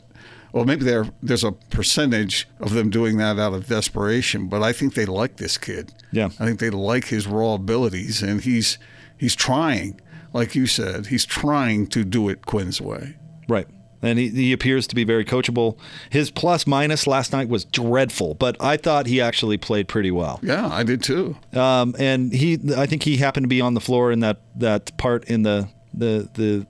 Well, 0.53 0.63
maybe 0.63 0.85
there 0.85 1.07
there's 1.21 1.43
a 1.43 1.51
percentage 1.51 2.47
of 2.61 2.73
them 2.73 2.89
doing 2.89 3.17
that 3.17 3.37
out 3.37 3.53
of 3.53 3.67
desperation, 3.67 4.47
but 4.47 4.63
I 4.63 4.71
think 4.71 4.93
they 4.93 5.05
like 5.05 5.37
this 5.37 5.57
kid. 5.57 5.93
Yeah. 6.11 6.29
I 6.39 6.45
think 6.45 6.59
they 6.59 6.69
like 6.69 7.07
his 7.07 7.27
raw 7.27 7.55
abilities, 7.55 8.23
and 8.23 8.41
he's 8.41 8.77
he's 9.17 9.35
trying, 9.35 9.99
like 10.33 10.55
you 10.55 10.67
said, 10.67 11.07
he's 11.07 11.25
trying 11.25 11.87
to 11.87 12.03
do 12.03 12.29
it 12.29 12.45
Quin's 12.45 12.81
way. 12.81 13.15
Right. 13.47 13.67
And 14.01 14.19
he, 14.19 14.29
he 14.29 14.53
appears 14.53 14.85
to 14.87 14.95
be 14.95 15.03
very 15.03 15.25
coachable. 15.25 15.77
His 16.11 16.29
plus 16.29 16.67
minus 16.67 17.07
last 17.07 17.33
night 17.33 17.49
was 17.49 17.65
dreadful, 17.65 18.35
but 18.35 18.55
I 18.61 18.77
thought 18.77 19.07
he 19.07 19.19
actually 19.19 19.57
played 19.57 19.87
pretty 19.87 20.11
well. 20.11 20.39
Yeah, 20.43 20.67
I 20.67 20.83
did 20.83 21.01
too. 21.01 21.35
Um, 21.53 21.95
and 21.97 22.31
he, 22.31 22.59
I 22.75 22.85
think 22.85 23.03
he 23.03 23.17
happened 23.17 23.45
to 23.45 23.49
be 23.49 23.59
on 23.61 23.73
the 23.73 23.81
floor 23.81 24.11
in 24.11 24.19
that, 24.19 24.41
that 24.55 24.95
part 24.97 25.25
in 25.25 25.41
the, 25.43 25.69
the, 25.93 26.29
the, 26.35 26.67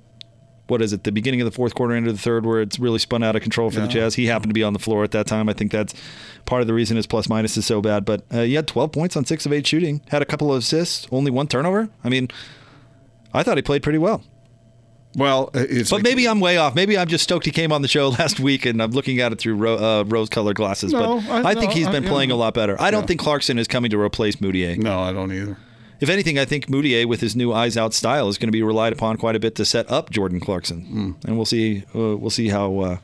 what 0.68 0.82
is 0.82 0.94
it, 0.94 1.04
the 1.04 1.12
beginning 1.12 1.42
of 1.42 1.46
the 1.46 1.52
fourth 1.52 1.76
quarter 1.76 1.96
into 1.96 2.12
the 2.12 2.18
third 2.18 2.46
where 2.46 2.62
it's 2.62 2.78
really 2.80 3.00
spun 3.00 3.24
out 3.24 3.36
of 3.36 3.42
control 3.42 3.70
for 3.72 3.80
the 3.80 3.88
Jazz. 3.88 4.16
He 4.16 4.26
happened 4.28 4.50
to 4.50 4.54
be 4.54 4.64
on 4.64 4.74
the 4.74 4.80
floor 4.80 5.04
at 5.04 5.12
that 5.12 5.26
time. 5.28 5.48
I 5.50 5.54
think 5.54 5.72
that's 5.72 5.94
part 6.46 6.62
of 6.62 6.68
the 6.68 6.74
reason 6.74 6.98
his 6.98 7.08
plus 7.08 7.30
minus 7.30 7.56
is 7.58 7.66
so 7.66 7.82
bad. 7.82 8.04
But 8.06 8.24
uh, 8.32 8.42
he 8.44 8.54
had 8.56 8.68
12 8.68 8.92
points 8.92 9.16
on 9.16 9.26
six 9.26 9.46
of 9.46 9.54
eight 9.54 9.66
shooting, 9.66 10.02
had 10.10 10.22
a 10.22 10.26
couple 10.26 10.52
of 10.52 10.60
assists, 10.60 11.08
only 11.12 11.32
one 11.32 11.48
turnover. 11.48 11.90
I 12.04 12.10
mean, 12.10 12.28
I 13.34 13.44
thought 13.44 13.58
he 13.58 13.62
played 13.62 13.84
pretty 13.84 14.00
well. 14.00 14.24
Well, 15.16 15.50
it's 15.56 15.90
But 15.90 16.04
maybe 16.04 16.28
I'm 16.28 16.40
way 16.40 16.58
off. 16.58 16.76
Maybe 16.76 16.96
I'm 16.98 17.08
just 17.08 17.24
stoked 17.24 17.46
he 17.46 17.52
came 17.52 17.72
on 17.72 17.82
the 17.82 17.88
show 17.88 18.10
last 18.20 18.40
week 18.40 18.66
and 18.66 18.82
I'm 18.84 18.92
looking 18.92 19.20
at 19.20 19.32
it 19.32 19.40
through 19.40 19.56
ro- 19.56 19.78
uh, 20.02 20.04
rose-colored 20.04 20.56
glasses. 20.58 20.92
No, 20.94 21.22
but 21.22 21.46
I- 21.46 21.50
I, 21.52 21.54
think 21.56 21.72
no, 21.72 21.76
he's 21.76 21.88
I- 21.88 21.92
been 21.92 22.04
you 22.04 22.10
playing 22.10 22.30
know. 22.30 22.36
a 22.36 22.38
lot 22.38 22.54
better. 22.54 22.80
I 22.80 22.92
don't 22.92 23.02
Yeah. 23.04 23.08
think 23.08 23.22
Clarkson 23.22 23.58
is 23.58 23.68
coming 23.68 23.90
to 23.92 24.00
replace 24.00 24.36
Mudiay. 24.36 24.78
no, 24.78 25.00
I 25.00 25.14
don't 25.14 25.32
either. 25.32 25.58
If 26.00 26.10
anything, 26.10 26.38
I 26.38 26.46
think 26.46 26.68
Mudiay, 26.68 27.06
with 27.06 27.22
his 27.22 27.36
new 27.36 27.52
eyes-out 27.54 27.94
style, 27.94 28.28
is 28.30 28.38
going 28.38 28.48
to 28.50 28.52
be 28.52 28.62
relied 28.64 28.94
upon 28.94 29.18
quite 29.18 29.36
a 29.36 29.40
bit 29.40 29.56
to 29.56 29.66
set 29.66 29.90
up 29.92 30.10
Jordan 30.12 30.40
Clarkson, 30.40 30.82
Hmm. 30.82 31.12
and 31.28 31.36
we'll 31.38 31.46
see. 31.46 31.84
Uh, 31.96 32.16
we'll 32.18 32.30
see 32.30 32.50
how 32.50 32.80
uh, 32.80 32.98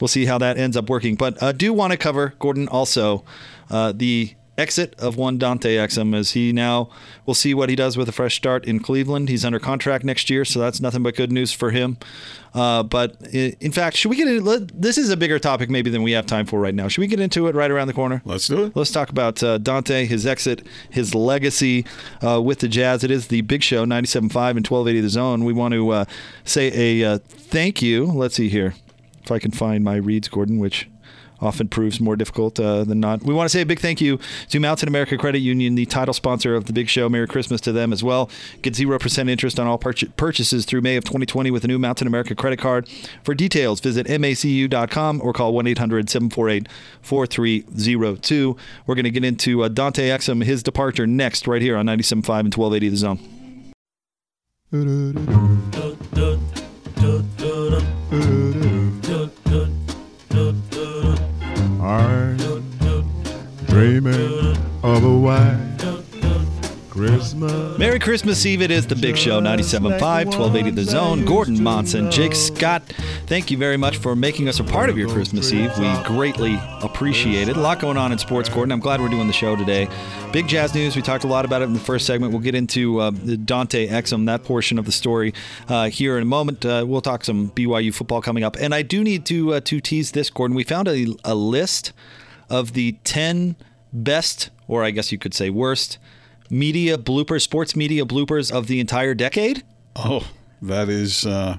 we'll 0.00 0.08
see 0.08 0.26
how 0.26 0.38
that 0.38 0.58
ends 0.58 0.76
up 0.76 0.88
working. 0.90 1.14
But 1.14 1.42
uh, 1.42 1.52
do 1.52 1.72
want 1.72 1.92
to 1.92 1.96
cover 1.96 2.34
Gordon 2.38 2.68
also 2.68 3.24
uh, 3.70 3.92
the 3.94 4.34
exit 4.56 4.94
of 4.98 5.16
one 5.16 5.36
Dante 5.38 5.76
Exum 5.76 6.14
as 6.16 6.32
he 6.32 6.52
now 6.52 6.88
we'll 7.26 7.34
see 7.34 7.54
what 7.54 7.68
he 7.68 7.74
does 7.76 7.96
with 7.96 8.08
a 8.08 8.12
fresh 8.12 8.36
start 8.36 8.64
in 8.64 8.78
Cleveland. 8.80 9.28
He's 9.28 9.44
under 9.44 9.58
contract 9.58 10.04
next 10.04 10.30
year, 10.30 10.44
so 10.44 10.60
that's 10.60 10.80
nothing 10.80 11.02
but 11.02 11.16
good 11.16 11.32
news 11.32 11.52
for 11.52 11.70
him. 11.72 11.96
Uh, 12.54 12.84
but 12.84 13.20
in 13.32 13.72
fact, 13.72 13.96
should 13.96 14.10
we 14.10 14.16
get 14.16 14.28
in? 14.28 14.44
let- 14.44 14.80
This 14.80 14.96
is 14.96 15.10
a 15.10 15.16
bigger 15.16 15.40
topic 15.40 15.68
maybe 15.70 15.90
than 15.90 16.04
we 16.04 16.12
have 16.12 16.24
time 16.24 16.46
for 16.46 16.60
right 16.60 16.74
now. 16.74 16.86
Should 16.86 17.00
we 17.00 17.08
get 17.08 17.18
into 17.18 17.48
it 17.48 17.54
right 17.56 17.70
around 17.70 17.88
the 17.88 17.92
corner? 17.94 18.22
Let's 18.24 18.46
do 18.46 18.66
it. 18.66 18.76
Let's 18.76 18.92
talk 18.92 19.10
about 19.10 19.42
uh, 19.42 19.58
Dante, 19.58 20.04
his 20.06 20.24
exit, 20.24 20.64
his 20.88 21.16
legacy 21.16 21.84
uh, 22.24 22.40
with 22.40 22.60
the 22.60 22.68
Jazz. 22.68 23.02
It 23.02 23.10
is 23.10 23.26
the 23.26 23.40
big 23.40 23.64
show, 23.64 23.84
97.5 23.84 24.20
and 24.22 24.64
1280 24.64 25.00
The 25.00 25.08
Zone. 25.08 25.44
We 25.44 25.52
want 25.52 25.74
to 25.74 25.90
uh, 25.90 26.04
say 26.44 27.00
a 27.02 27.14
uh, 27.14 27.18
thank 27.26 27.82
you. 27.82 28.04
Let's 28.06 28.36
see 28.36 28.48
here. 28.48 28.74
If 29.24 29.32
I 29.32 29.40
can 29.40 29.50
find 29.50 29.82
my 29.82 29.96
reads, 29.96 30.28
Gordon, 30.28 30.58
which 30.60 30.88
often 31.44 31.68
proves 31.68 32.00
more 32.00 32.16
difficult 32.16 32.58
uh, 32.58 32.84
than 32.84 33.00
not. 33.00 33.22
We 33.22 33.34
want 33.34 33.46
to 33.46 33.52
say 33.52 33.60
a 33.60 33.66
big 33.66 33.80
thank 33.80 34.00
you 34.00 34.18
to 34.50 34.60
Mountain 34.60 34.88
America 34.88 35.16
Credit 35.18 35.40
Union, 35.40 35.74
the 35.74 35.86
title 35.86 36.14
sponsor 36.14 36.54
of 36.54 36.64
the 36.66 36.72
big 36.72 36.88
show. 36.88 37.08
Merry 37.08 37.26
Christmas 37.26 37.60
to 37.62 37.72
them 37.72 37.92
as 37.92 38.02
well. 38.02 38.30
Get 38.62 38.74
0% 38.74 39.28
interest 39.28 39.60
on 39.60 39.66
all 39.66 39.78
purchases 39.78 40.64
through 40.64 40.80
May 40.80 40.96
of 40.96 41.04
2020 41.04 41.50
with 41.50 41.64
a 41.64 41.68
new 41.68 41.78
Mountain 41.78 42.06
America 42.06 42.34
credit 42.34 42.58
card. 42.58 42.88
For 43.22 43.34
details, 43.34 43.80
visit 43.80 44.06
macu.com 44.06 45.20
or 45.22 45.32
call 45.32 45.52
1 45.52 45.66
800 45.66 46.10
748 46.10 46.68
4302. 47.02 48.56
We're 48.86 48.94
going 48.94 49.04
to 49.04 49.10
get 49.10 49.24
into 49.24 49.62
uh, 49.62 49.68
Dante 49.68 50.08
Exum, 50.08 50.44
his 50.44 50.62
departure 50.62 51.06
next, 51.06 51.46
right 51.46 51.62
here 51.62 51.76
on 51.76 51.86
97.5 51.86 52.40
and 52.40 52.54
1280 52.54 52.88
The 52.88 52.96
Zone. 52.96 53.18
I'm 61.84 62.38
dreaming 63.66 64.56
of 64.82 65.04
a 65.04 65.18
white 65.18 65.93
Christmas. 66.94 67.76
Merry 67.76 67.98
Christmas 67.98 68.46
Eve. 68.46 68.62
It 68.62 68.70
is 68.70 68.86
the 68.86 68.94
big 68.94 69.16
show, 69.16 69.40
97.5, 69.40 70.00
1280 70.00 70.70
The 70.70 70.84
Zone. 70.84 71.24
Gordon 71.24 71.60
Monson, 71.60 72.08
Jake 72.08 72.36
Scott, 72.36 72.84
thank 73.26 73.50
you 73.50 73.58
very 73.58 73.76
much 73.76 73.96
for 73.96 74.14
making 74.14 74.48
us 74.48 74.60
a 74.60 74.64
part 74.64 74.88
of 74.88 74.96
your 74.96 75.08
Christmas 75.08 75.52
Eve. 75.52 75.76
We 75.76 75.92
greatly 76.04 76.56
appreciate 76.82 77.48
it. 77.48 77.56
A 77.56 77.60
lot 77.60 77.80
going 77.80 77.96
on 77.96 78.12
in 78.12 78.18
sports, 78.18 78.48
Gordon. 78.48 78.70
I'm 78.70 78.78
glad 78.78 79.00
we're 79.00 79.08
doing 79.08 79.26
the 79.26 79.32
show 79.32 79.56
today. 79.56 79.88
Big 80.32 80.46
Jazz 80.46 80.72
news. 80.72 80.94
We 80.94 81.02
talked 81.02 81.24
a 81.24 81.26
lot 81.26 81.44
about 81.44 81.62
it 81.62 81.64
in 81.64 81.72
the 81.72 81.80
first 81.80 82.06
segment. 82.06 82.32
We'll 82.32 82.42
get 82.42 82.54
into 82.54 83.00
uh, 83.00 83.10
Dante 83.10 83.88
Exum, 83.88 84.26
that 84.26 84.44
portion 84.44 84.78
of 84.78 84.86
the 84.86 84.92
story, 84.92 85.34
uh, 85.68 85.88
here 85.88 86.16
in 86.16 86.22
a 86.22 86.26
moment. 86.26 86.64
Uh, 86.64 86.84
we'll 86.86 87.00
talk 87.00 87.24
some 87.24 87.50
BYU 87.50 87.92
football 87.92 88.22
coming 88.22 88.44
up. 88.44 88.54
And 88.60 88.72
I 88.72 88.82
do 88.82 89.02
need 89.02 89.26
to, 89.26 89.54
uh, 89.54 89.60
to 89.64 89.80
tease 89.80 90.12
this, 90.12 90.30
Gordon. 90.30 90.54
We 90.54 90.62
found 90.62 90.86
a, 90.86 91.06
a 91.24 91.34
list 91.34 91.92
of 92.48 92.72
the 92.74 92.92
10 93.02 93.56
best, 93.92 94.50
or 94.68 94.84
I 94.84 94.92
guess 94.92 95.10
you 95.10 95.18
could 95.18 95.34
say 95.34 95.50
worst, 95.50 95.98
media 96.50 96.98
bloopers, 96.98 97.42
sports 97.42 97.74
media 97.76 98.04
bloopers 98.04 98.52
of 98.52 98.66
the 98.66 98.80
entire 98.80 99.14
decade? 99.14 99.62
Oh, 99.96 100.28
that 100.62 100.88
is 100.88 101.24
uh, 101.26 101.58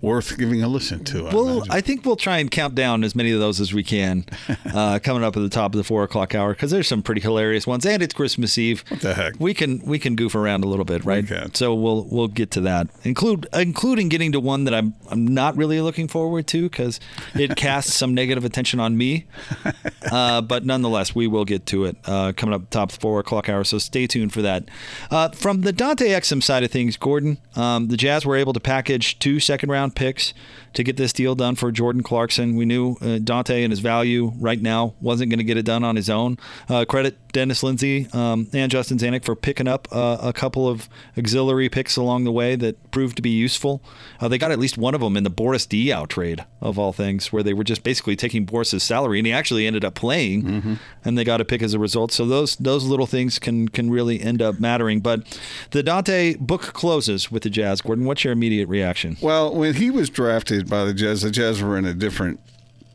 worth 0.00 0.36
giving 0.38 0.62
a 0.62 0.68
listen 0.68 1.04
to. 1.04 1.28
I 1.28 1.34
well, 1.34 1.48
imagine. 1.48 1.72
I 1.72 1.80
think 1.80 2.04
we'll 2.04 2.16
try 2.16 2.38
and 2.38 2.50
count 2.50 2.74
down 2.74 3.04
as 3.04 3.14
many 3.14 3.32
of 3.32 3.40
those 3.40 3.60
as 3.60 3.72
we 3.72 3.82
can 3.82 4.24
uh, 4.74 4.98
coming 5.02 5.22
up 5.22 5.36
at 5.36 5.40
the 5.40 5.48
top 5.48 5.74
of 5.74 5.78
the 5.78 5.84
four 5.84 6.02
o'clock 6.02 6.34
hour 6.34 6.52
because 6.52 6.70
there's 6.70 6.88
some 6.88 7.02
pretty 7.02 7.20
hilarious 7.20 7.66
ones, 7.66 7.84
and 7.86 8.02
it's 8.02 8.14
Christmas 8.14 8.56
Eve. 8.58 8.84
What 8.88 9.00
the 9.00 9.14
heck? 9.14 9.34
We 9.38 9.54
can 9.54 9.80
we 9.80 9.98
can 9.98 10.16
goof 10.16 10.34
around 10.34 10.64
a 10.64 10.68
little 10.68 10.84
bit, 10.84 11.04
right? 11.04 11.24
So 11.56 11.74
we'll 11.74 12.04
we'll 12.10 12.28
get 12.28 12.50
to 12.52 12.60
that, 12.62 12.88
include 13.04 13.46
including 13.52 14.08
getting 14.08 14.32
to 14.32 14.40
one 14.40 14.64
that 14.64 14.74
I'm 14.74 14.94
I'm 15.10 15.26
not 15.26 15.56
really 15.56 15.80
looking 15.80 16.08
forward 16.08 16.46
to 16.48 16.62
because 16.62 17.00
it 17.34 17.56
casts 17.56 17.94
some 17.94 18.14
negative 18.14 18.44
attention 18.44 18.80
on 18.80 18.96
me. 18.96 19.26
Uh, 20.10 20.40
but 20.40 20.64
nonetheless, 20.64 21.14
we 21.14 21.26
will 21.26 21.44
get 21.44 21.66
to 21.66 21.84
it 21.84 21.96
uh, 22.06 22.32
coming 22.36 22.54
up 22.54 22.68
top 22.70 22.90
four 22.90 23.20
o'clock 23.20 23.48
hour. 23.48 23.62
So 23.62 23.78
stay 23.78 24.06
tuned 24.06 24.32
for 24.32 24.42
that. 24.42 24.64
Uh, 25.10 25.28
from 25.28 25.60
the 25.60 25.72
Dante 25.72 26.08
Exum 26.08 26.42
side 26.42 26.64
of 26.64 26.70
things, 26.70 26.96
Gordon, 26.96 27.38
um, 27.54 27.88
the 27.88 27.96
Jazz 27.96 28.26
were 28.26 28.34
able 28.34 28.52
to 28.54 28.60
package 28.60 29.18
two 29.18 29.38
second 29.38 29.70
round 29.70 29.89
picks 29.90 30.32
to 30.74 30.84
get 30.84 30.96
this 30.96 31.12
deal 31.12 31.34
done 31.34 31.54
for 31.54 31.72
Jordan 31.72 32.02
Clarkson. 32.02 32.56
We 32.56 32.64
knew 32.64 32.96
uh, 33.00 33.18
Dante 33.18 33.62
and 33.62 33.72
his 33.72 33.80
value 33.80 34.32
right 34.38 34.60
now 34.60 34.94
wasn't 35.00 35.30
going 35.30 35.38
to 35.38 35.44
get 35.44 35.56
it 35.56 35.64
done 35.64 35.84
on 35.84 35.96
his 35.96 36.08
own. 36.08 36.38
Uh, 36.68 36.84
credit 36.84 37.16
Dennis 37.32 37.62
Lindsey 37.62 38.08
um, 38.12 38.48
and 38.52 38.70
Justin 38.70 38.98
Zanik 38.98 39.24
for 39.24 39.36
picking 39.36 39.68
up 39.68 39.88
uh, 39.92 40.18
a 40.20 40.32
couple 40.32 40.68
of 40.68 40.88
auxiliary 41.16 41.68
picks 41.68 41.96
along 41.96 42.24
the 42.24 42.32
way 42.32 42.56
that 42.56 42.90
proved 42.90 43.16
to 43.16 43.22
be 43.22 43.30
useful. 43.30 43.82
Uh, 44.20 44.28
they 44.28 44.38
got 44.38 44.50
at 44.50 44.58
least 44.58 44.76
one 44.78 44.94
of 44.94 45.00
them 45.00 45.16
in 45.16 45.24
the 45.24 45.30
Boris 45.30 45.66
Diaw 45.66 46.08
trade, 46.08 46.44
of 46.60 46.78
all 46.78 46.92
things, 46.92 47.32
where 47.32 47.42
they 47.42 47.54
were 47.54 47.64
just 47.64 47.82
basically 47.82 48.16
taking 48.16 48.44
Boris's 48.44 48.82
salary, 48.82 49.18
and 49.18 49.26
he 49.26 49.32
actually 49.32 49.66
ended 49.66 49.84
up 49.84 49.94
playing, 49.94 50.42
mm-hmm. 50.42 50.74
and 51.04 51.16
they 51.16 51.24
got 51.24 51.40
a 51.40 51.44
pick 51.44 51.62
as 51.62 51.74
a 51.74 51.78
result. 51.78 52.12
So 52.12 52.26
those 52.26 52.56
those 52.56 52.84
little 52.84 53.06
things 53.06 53.38
can 53.38 53.68
can 53.68 53.90
really 53.90 54.20
end 54.20 54.42
up 54.42 54.60
mattering. 54.60 55.00
But 55.00 55.38
the 55.70 55.82
Dante 55.82 56.34
book 56.36 56.62
closes 56.72 57.30
with 57.30 57.42
the 57.42 57.50
Jazz. 57.50 57.80
Gordon, 57.80 58.04
what's 58.04 58.24
your 58.24 58.32
immediate 58.32 58.68
reaction? 58.68 59.16
Well, 59.20 59.54
when 59.54 59.74
he 59.74 59.90
was 59.90 60.10
drafted 60.10 60.59
by 60.68 60.84
the 60.84 60.94
Jazz, 60.94 61.22
the 61.22 61.30
Jazz 61.30 61.62
were 61.62 61.76
in 61.76 61.84
a 61.84 61.94
different 61.94 62.40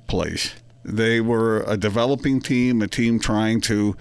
place. 0.07 0.53
They 0.83 1.19
were 1.19 1.63
a 1.67 1.77
developing 1.77 2.39
team, 2.41 2.81
a 2.81 2.87
team 2.87 3.19
trying 3.19 3.61
to 3.61 3.95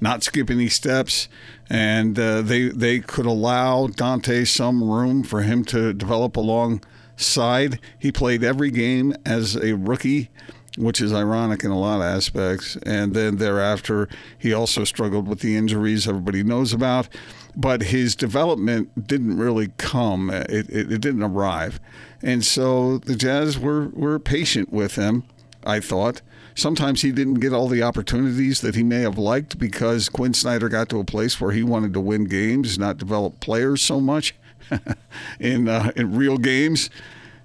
not 0.00 0.22
skip 0.22 0.50
any 0.50 0.68
steps, 0.68 1.28
and 1.68 2.18
uh, 2.18 2.40
they 2.42 2.68
they 2.68 3.00
could 3.00 3.26
allow 3.26 3.86
Dante 3.86 4.44
some 4.44 4.82
room 4.82 5.22
for 5.22 5.42
him 5.42 5.64
to 5.66 5.92
develop 5.92 6.36
alongside. 6.36 7.78
He 7.98 8.10
played 8.10 8.42
every 8.42 8.70
game 8.70 9.14
as 9.26 9.56
a 9.56 9.74
rookie, 9.74 10.30
which 10.78 11.00
is 11.00 11.12
ironic 11.12 11.64
in 11.64 11.70
a 11.70 11.78
lot 11.78 11.96
of 11.96 12.02
aspects. 12.02 12.76
And 12.86 13.12
then 13.12 13.36
thereafter, 13.36 14.08
he 14.38 14.54
also 14.54 14.84
struggled 14.84 15.28
with 15.28 15.40
the 15.40 15.56
injuries 15.56 16.08
everybody 16.08 16.42
knows 16.42 16.72
about. 16.72 17.08
But 17.56 17.82
his 17.84 18.14
development 18.14 19.06
didn't 19.06 19.36
really 19.36 19.68
come; 19.76 20.30
it, 20.30 20.68
it, 20.70 20.92
it 20.92 21.00
didn't 21.00 21.22
arrive, 21.22 21.80
and 22.22 22.44
so 22.44 22.98
the 22.98 23.16
Jazz 23.16 23.58
were 23.58 23.88
were 23.88 24.18
patient 24.18 24.72
with 24.72 24.96
him. 24.96 25.24
I 25.64 25.80
thought 25.80 26.22
Sometimes 26.60 27.00
he 27.00 27.12
didn't 27.12 27.34
get 27.40 27.54
all 27.54 27.68
the 27.68 27.82
opportunities 27.82 28.60
that 28.60 28.74
he 28.74 28.82
may 28.82 29.00
have 29.00 29.16
liked 29.16 29.58
because 29.58 30.10
Quin 30.10 30.34
Snyder 30.34 30.68
got 30.68 30.88
to 30.90 31.00
a 31.00 31.04
place 31.04 31.40
where 31.40 31.52
he 31.52 31.62
wanted 31.62 31.94
to 31.94 32.00
win 32.00 32.24
games, 32.24 32.78
not 32.78 32.98
develop 32.98 33.40
players 33.40 33.80
so 33.80 34.00
much 34.00 34.34
in 35.40 35.68
uh, 35.68 35.92
in 35.96 36.14
real 36.14 36.36
games. 36.36 36.90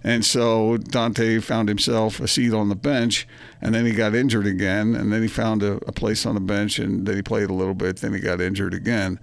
And 0.03 0.25
so 0.25 0.77
Dante 0.77 1.39
found 1.39 1.69
himself 1.69 2.19
a 2.19 2.27
seat 2.27 2.53
on 2.53 2.67
the 2.69 2.75
bench, 2.75 3.27
and 3.61 3.73
then 3.73 3.85
he 3.85 3.93
got 3.93 4.13
injured 4.13 4.45
again, 4.45 4.93
and 4.93 5.11
then 5.11 5.21
he 5.21 5.27
found 5.27 5.63
a, 5.63 5.77
a, 5.87 5.91
place 5.91 6.27
on 6.27 6.35
the 6.35 6.41
bench, 6.41 6.77
and 6.77 7.07
then 7.07 7.15
he 7.15 7.23
played 7.23 7.49
a 7.49 7.53
little 7.53 7.73
bit, 7.73 7.97
then 7.97 8.13
he 8.13 8.19
got 8.19 8.39
injured 8.39 8.75
again. 8.75 9.17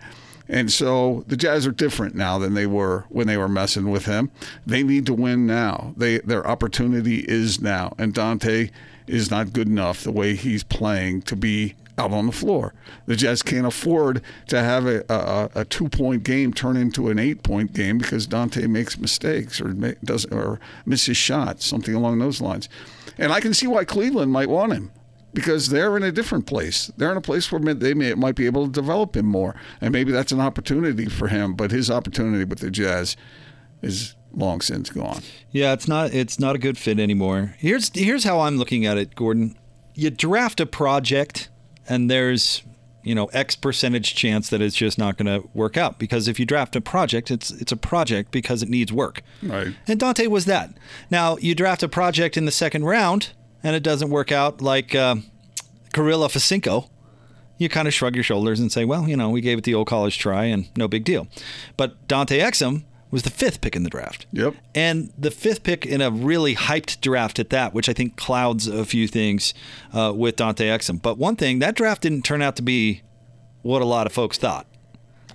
And 0.52 0.70
so 0.70 1.24
the 1.28 1.36
Jazz 1.36 1.66
are 1.66 1.72
different 1.72 2.14
now 2.14 2.38
than 2.38 2.52
they 2.52 2.66
were 2.66 3.06
when 3.08 3.26
they 3.26 3.38
were 3.38 3.48
messing 3.48 3.90
with 3.90 4.04
him. 4.04 4.30
They 4.66 4.82
need 4.82 5.06
to 5.06 5.14
win 5.14 5.46
now. 5.46 5.94
They 5.96 6.18
their 6.18 6.46
opportunity 6.46 7.20
is 7.20 7.62
now, 7.62 7.94
and 7.98 8.12
Dante 8.12 8.68
is 9.06 9.30
not 9.30 9.54
good 9.54 9.66
enough 9.66 10.04
the 10.04 10.12
way 10.12 10.36
he's 10.36 10.62
playing 10.62 11.22
to 11.22 11.36
be 11.36 11.74
out 11.96 12.12
on 12.12 12.26
the 12.26 12.32
floor. 12.32 12.74
The 13.06 13.16
Jazz 13.16 13.42
can't 13.42 13.66
afford 13.66 14.22
to 14.48 14.60
have 14.60 14.86
a, 14.86 15.02
a, 15.08 15.60
a 15.60 15.64
two 15.64 15.88
point 15.88 16.22
game 16.22 16.52
turn 16.52 16.76
into 16.76 17.08
an 17.08 17.18
eight 17.18 17.42
point 17.42 17.72
game 17.72 17.96
because 17.96 18.26
Dante 18.26 18.66
makes 18.66 18.98
mistakes 18.98 19.58
or 19.58 19.72
does 20.04 20.26
or 20.26 20.60
misses 20.84 21.16
shots, 21.16 21.64
something 21.64 21.94
along 21.94 22.18
those 22.18 22.42
lines. 22.42 22.68
And 23.16 23.32
I 23.32 23.40
can 23.40 23.54
see 23.54 23.66
why 23.66 23.86
Cleveland 23.86 24.32
might 24.32 24.50
want 24.50 24.74
him 24.74 24.90
because 25.34 25.68
they're 25.68 25.96
in 25.96 26.02
a 26.02 26.12
different 26.12 26.46
place. 26.46 26.90
They're 26.96 27.10
in 27.10 27.16
a 27.16 27.22
place 27.22 27.50
where 27.50 27.74
they 27.74 27.94
may, 27.94 28.14
might 28.14 28.34
be 28.34 28.46
able 28.46 28.66
to 28.66 28.72
develop 28.72 29.16
him 29.16 29.26
more, 29.26 29.54
and 29.80 29.92
maybe 29.92 30.12
that's 30.12 30.32
an 30.32 30.40
opportunity 30.40 31.06
for 31.06 31.28
him. 31.28 31.54
But 31.54 31.70
his 31.70 31.90
opportunity 31.90 32.44
with 32.44 32.60
the 32.60 32.70
Jazz 32.70 33.16
is 33.80 34.14
long 34.34 34.60
since 34.60 34.90
gone. 34.90 35.22
Yeah, 35.50 35.72
it's 35.72 35.88
not 35.88 36.14
it's 36.14 36.38
not 36.38 36.56
a 36.56 36.58
good 36.58 36.78
fit 36.78 36.98
anymore. 36.98 37.54
Here's 37.58 37.90
here's 37.94 38.24
how 38.24 38.40
I'm 38.40 38.56
looking 38.56 38.86
at 38.86 38.98
it, 38.98 39.14
Gordon. 39.14 39.56
You 39.94 40.10
draft 40.10 40.60
a 40.60 40.66
project 40.66 41.50
and 41.88 42.10
there's 42.10 42.62
you 43.02 43.14
know 43.14 43.26
X 43.26 43.56
percentage 43.56 44.14
chance 44.14 44.48
that 44.50 44.62
it's 44.62 44.76
just 44.76 44.98
not 44.98 45.16
going 45.16 45.26
to 45.26 45.48
work 45.54 45.76
out 45.76 45.98
because 45.98 46.28
if 46.28 46.38
you 46.38 46.46
draft 46.46 46.76
a 46.76 46.80
project, 46.80 47.30
it's 47.30 47.50
it's 47.50 47.72
a 47.72 47.76
project 47.76 48.30
because 48.30 48.62
it 48.62 48.68
needs 48.68 48.92
work. 48.92 49.22
Right. 49.42 49.74
And 49.86 49.98
Dante 49.98 50.26
was 50.26 50.44
that. 50.46 50.70
Now 51.10 51.36
you 51.38 51.54
draft 51.54 51.82
a 51.82 51.88
project 51.88 52.36
in 52.36 52.44
the 52.44 52.52
second 52.52 52.84
round 52.84 53.30
and 53.62 53.76
it 53.76 53.82
doesn't 53.82 54.10
work 54.10 54.32
out 54.32 54.60
like 54.60 54.94
uh, 54.94 55.16
Kyrylo 55.92 56.28
Fesenko. 56.28 56.88
You 57.58 57.68
kind 57.68 57.86
of 57.86 57.94
shrug 57.94 58.14
your 58.16 58.24
shoulders 58.24 58.58
and 58.58 58.72
say, 58.72 58.84
well, 58.84 59.08
you 59.08 59.16
know, 59.16 59.30
we 59.30 59.40
gave 59.40 59.58
it 59.58 59.64
the 59.64 59.74
old 59.74 59.86
college 59.86 60.18
try 60.18 60.46
and 60.46 60.68
no 60.76 60.88
big 60.88 61.04
deal. 61.04 61.28
But 61.76 62.08
Dante 62.08 62.38
Exum 62.40 62.84
was 63.12 63.22
the 63.22 63.30
fifth 63.30 63.60
pick 63.60 63.76
in 63.76 63.84
the 63.84 63.90
draft. 63.90 64.26
Yep. 64.32 64.54
And 64.74 65.12
the 65.16 65.30
fifth 65.30 65.62
pick 65.62 65.84
in 65.86 66.00
a 66.00 66.10
really 66.10 66.56
hyped 66.56 67.00
draft 67.00 67.38
at 67.38 67.50
that, 67.50 67.74
which 67.74 67.88
I 67.88 67.92
think 67.92 68.16
clouds 68.16 68.66
a 68.66 68.84
few 68.84 69.06
things 69.06 69.54
uh, 69.92 70.12
with 70.16 70.36
Dante 70.36 70.66
Exum. 70.66 71.00
But 71.00 71.18
one 71.18 71.36
thing, 71.36 71.58
that 71.60 71.76
draft 71.76 72.02
didn't 72.02 72.22
turn 72.22 72.42
out 72.42 72.56
to 72.56 72.62
be 72.62 73.02
what 73.60 73.82
a 73.82 73.84
lot 73.84 74.06
of 74.06 74.12
folks 74.12 74.38
thought. 74.38 74.66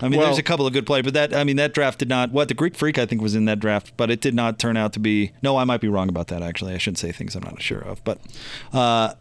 I 0.02 0.10
mean, 0.10 0.20
well, 0.20 0.28
there's 0.28 0.38
a 0.38 0.44
couple 0.44 0.68
of 0.68 0.74
good 0.74 0.86
players, 0.86 1.04
but 1.04 1.14
that 1.14 1.34
I 1.34 1.44
mean, 1.44 1.56
that 1.58 1.74
draft 1.74 2.00
did 2.00 2.10
not. 2.10 2.32
What 2.32 2.48
the 2.48 2.54
Greek 2.54 2.76
Freak 2.76 2.98
I 2.98 3.06
think 3.06 3.22
was 3.22 3.36
in 3.36 3.46
that 3.46 3.60
draft, 3.60 3.94
but 3.98 4.12
it 4.12 4.22
did 4.22 4.36
not 4.36 4.60
turn 4.60 4.78
out 4.78 4.94
to 4.94 5.00
be. 5.00 5.32
No, 5.42 5.58
I 5.58 5.64
might 5.64 5.82
be 5.82 5.88
wrong 5.88 6.10
about 6.10 6.28
that. 6.28 6.44
Actually, 6.44 6.74
I 6.74 6.78
shouldn't 6.78 7.00
say 7.00 7.12
things 7.12 7.36
I'm 7.36 7.44
not 7.44 7.62
sure 7.62 7.80
of. 7.80 8.04
But 8.04 8.20
uh, 8.74 9.14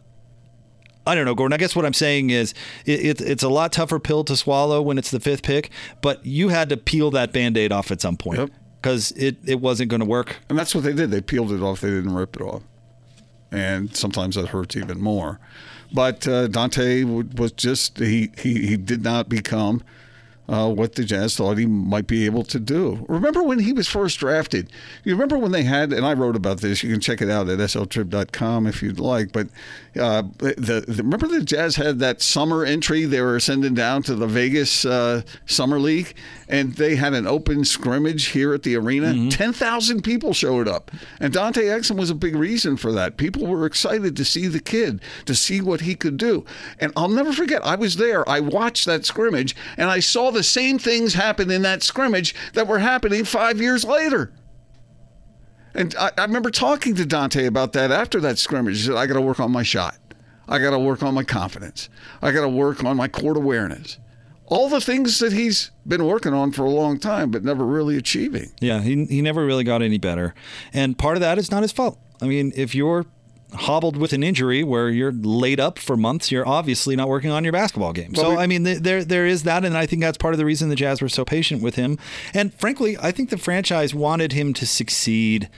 I 1.07 1.15
don't 1.15 1.25
know, 1.25 1.35
Gordon. 1.35 1.53
I 1.53 1.57
guess 1.57 1.75
what 1.75 1.85
I'm 1.85 1.93
saying 1.93 2.31
is 2.31 2.53
it, 2.85 3.21
it, 3.21 3.21
it's 3.21 3.43
a 3.43 3.49
lot 3.49 3.71
tougher 3.71 3.99
pill 3.99 4.23
to 4.25 4.35
swallow 4.35 4.81
when 4.81 4.97
it's 4.97 5.09
the 5.09 5.21
fifth 5.21 5.41
pick, 5.41 5.71
but 6.01 6.25
you 6.25 6.49
had 6.49 6.69
to 6.69 6.77
peel 6.77 7.11
that 7.11 7.31
band 7.31 7.57
aid 7.57 7.71
off 7.71 7.91
at 7.91 8.01
some 8.01 8.17
point 8.17 8.51
because 8.81 9.13
yep. 9.15 9.35
it, 9.43 9.49
it 9.51 9.61
wasn't 9.61 9.89
going 9.89 10.01
to 10.01 10.05
work. 10.05 10.37
And 10.49 10.59
that's 10.59 10.75
what 10.75 10.83
they 10.83 10.93
did. 10.93 11.09
They 11.09 11.21
peeled 11.21 11.51
it 11.53 11.61
off, 11.61 11.81
they 11.81 11.89
didn't 11.89 12.13
rip 12.13 12.35
it 12.35 12.41
off. 12.41 12.63
And 13.51 13.95
sometimes 13.95 14.35
that 14.35 14.49
hurts 14.49 14.75
even 14.75 14.99
more. 14.99 15.39
But 15.93 16.27
uh, 16.27 16.47
Dante 16.47 17.05
was 17.05 17.53
just, 17.53 17.97
he, 17.99 18.29
he, 18.37 18.67
he 18.67 18.75
did 18.75 19.03
not 19.03 19.29
become 19.29 19.81
uh, 20.49 20.71
what 20.71 20.95
the 20.95 21.03
Jazz 21.03 21.35
thought 21.35 21.57
he 21.57 21.65
might 21.65 22.07
be 22.07 22.25
able 22.25 22.43
to 22.45 22.59
do. 22.59 23.05
Remember 23.09 23.43
when 23.43 23.59
he 23.59 23.73
was 23.73 23.87
first 23.87 24.19
drafted? 24.19 24.71
You 25.03 25.13
remember 25.13 25.37
when 25.37 25.51
they 25.51 25.63
had, 25.63 25.91
and 25.91 26.05
I 26.05 26.13
wrote 26.13 26.35
about 26.35 26.61
this. 26.61 26.83
You 26.83 26.91
can 26.91 27.01
check 27.01 27.21
it 27.21 27.29
out 27.29 27.49
at 27.49 27.59
sltrib.com 27.59 28.67
if 28.67 28.81
you'd 28.81 28.99
like. 28.99 29.31
But 29.33 29.47
uh, 29.99 30.23
the, 30.39 30.85
the 30.87 31.03
remember 31.03 31.27
the 31.27 31.43
Jazz 31.43 31.75
had 31.75 31.99
that 31.99 32.21
summer 32.21 32.63
entry. 32.63 33.05
They 33.05 33.21
were 33.21 33.39
sending 33.39 33.73
down 33.73 34.03
to 34.03 34.15
the 34.15 34.27
Vegas 34.27 34.85
uh, 34.85 35.23
Summer 35.45 35.79
League, 35.79 36.15
and 36.47 36.73
they 36.75 36.95
had 36.95 37.13
an 37.13 37.27
open 37.27 37.65
scrimmage 37.65 38.27
here 38.27 38.53
at 38.53 38.63
the 38.63 38.75
arena. 38.75 39.29
Ten 39.29 39.51
thousand 39.51 40.03
people 40.03 40.33
showed 40.33 40.67
up, 40.67 40.91
and 41.19 41.33
Dante 41.33 41.63
Exum 41.63 41.97
was 41.97 42.09
a 42.09 42.15
big 42.15 42.35
reason 42.35 42.77
for 42.77 42.91
that. 42.93 43.17
People 43.17 43.47
were 43.47 43.65
excited 43.65 44.15
to 44.15 44.23
see 44.23 44.47
the 44.47 44.59
kid, 44.59 45.01
to 45.25 45.35
see 45.35 45.59
what 45.59 45.81
he 45.81 45.95
could 45.95 46.15
do. 46.17 46.45
And 46.79 46.93
I'll 46.95 47.09
never 47.09 47.33
forget. 47.33 47.65
I 47.65 47.75
was 47.75 47.97
there. 47.97 48.27
I 48.29 48.39
watched 48.39 48.85
that 48.85 49.05
scrimmage, 49.05 49.55
and 49.75 49.89
I 49.89 49.99
saw 49.99 50.31
the 50.37 50.43
same 50.43 50.77
things 50.77 51.15
happened 51.15 51.51
in 51.51 51.63
that 51.63 51.81
scrimmage 51.83 52.35
that 52.53 52.67
were 52.67 52.79
happening 52.79 53.25
five 53.25 53.59
years 53.59 53.83
later. 53.83 54.31
And 55.73 55.95
I, 55.99 56.11
I 56.17 56.25
remember 56.25 56.51
talking 56.51 56.95
to 56.95 57.05
Dante 57.05 57.45
about 57.45 57.73
that 57.73 57.91
after 57.91 58.19
that 58.21 58.37
scrimmage. 58.37 58.77
He 58.77 58.83
said, 58.83 58.95
I 58.95 59.07
got 59.07 59.15
to 59.15 59.21
work 59.21 59.39
on 59.39 59.51
my 59.51 59.63
shot. 59.63 59.97
I 60.47 60.59
got 60.59 60.71
to 60.71 60.79
work 60.79 61.03
on 61.03 61.13
my 61.13 61.23
confidence. 61.23 61.89
I 62.21 62.31
got 62.31 62.41
to 62.41 62.49
work 62.49 62.83
on 62.83 62.95
my 62.95 63.07
court 63.07 63.35
awareness. 63.35 63.97
All 64.45 64.69
the 64.69 64.79
things 64.79 65.19
that 65.19 65.33
he's 65.33 65.71
been 65.85 66.05
working 66.05 66.33
on 66.33 66.51
for 66.51 66.63
a 66.63 66.69
long 66.69 66.99
time, 66.99 67.31
but 67.31 67.43
never 67.43 67.65
really 67.65 67.97
achieving. 67.97 68.53
Yeah, 68.61 68.81
he, 68.81 69.05
he 69.05 69.21
never 69.21 69.45
really 69.45 69.65
got 69.65 69.81
any 69.81 69.97
better. 69.97 70.33
And 70.71 70.97
part 70.97 71.17
of 71.17 71.21
that 71.21 71.37
is 71.37 71.51
not 71.51 71.63
his 71.63 71.73
fault. 71.73 71.99
I 72.21 72.27
mean, 72.27 72.53
if 72.55 72.73
you're 72.73 73.05
hobbled 73.53 73.95
with 73.97 74.11
an 74.13 74.23
injury 74.23 74.63
where 74.63 74.89
you're 74.89 75.11
laid 75.13 75.59
up 75.59 75.79
for 75.79 75.95
months, 75.95 76.31
you're 76.31 76.47
obviously 76.47 76.95
not 76.95 77.07
working 77.07 77.31
on 77.31 77.43
your 77.43 77.53
basketball 77.53 77.93
game. 77.93 78.11
Well, 78.15 78.25
so, 78.25 78.29
we- 78.31 78.37
I 78.37 78.47
mean, 78.47 78.65
th- 78.65 78.79
there 78.79 79.03
there 79.03 79.25
is 79.25 79.43
that, 79.43 79.63
and 79.63 79.77
I 79.77 79.85
think 79.85 80.01
that's 80.01 80.17
part 80.17 80.33
of 80.33 80.37
the 80.37 80.45
reason 80.45 80.69
the 80.69 80.75
Jazz 80.75 81.01
were 81.01 81.09
so 81.09 81.23
patient 81.23 81.61
with 81.61 81.75
him. 81.75 81.97
And 82.33 82.53
frankly, 82.53 82.97
I 83.01 83.11
think 83.11 83.29
the 83.29 83.37
franchise 83.37 83.95
wanted 83.95 84.33
him 84.33 84.53
to 84.55 84.65
succeed 84.65 85.49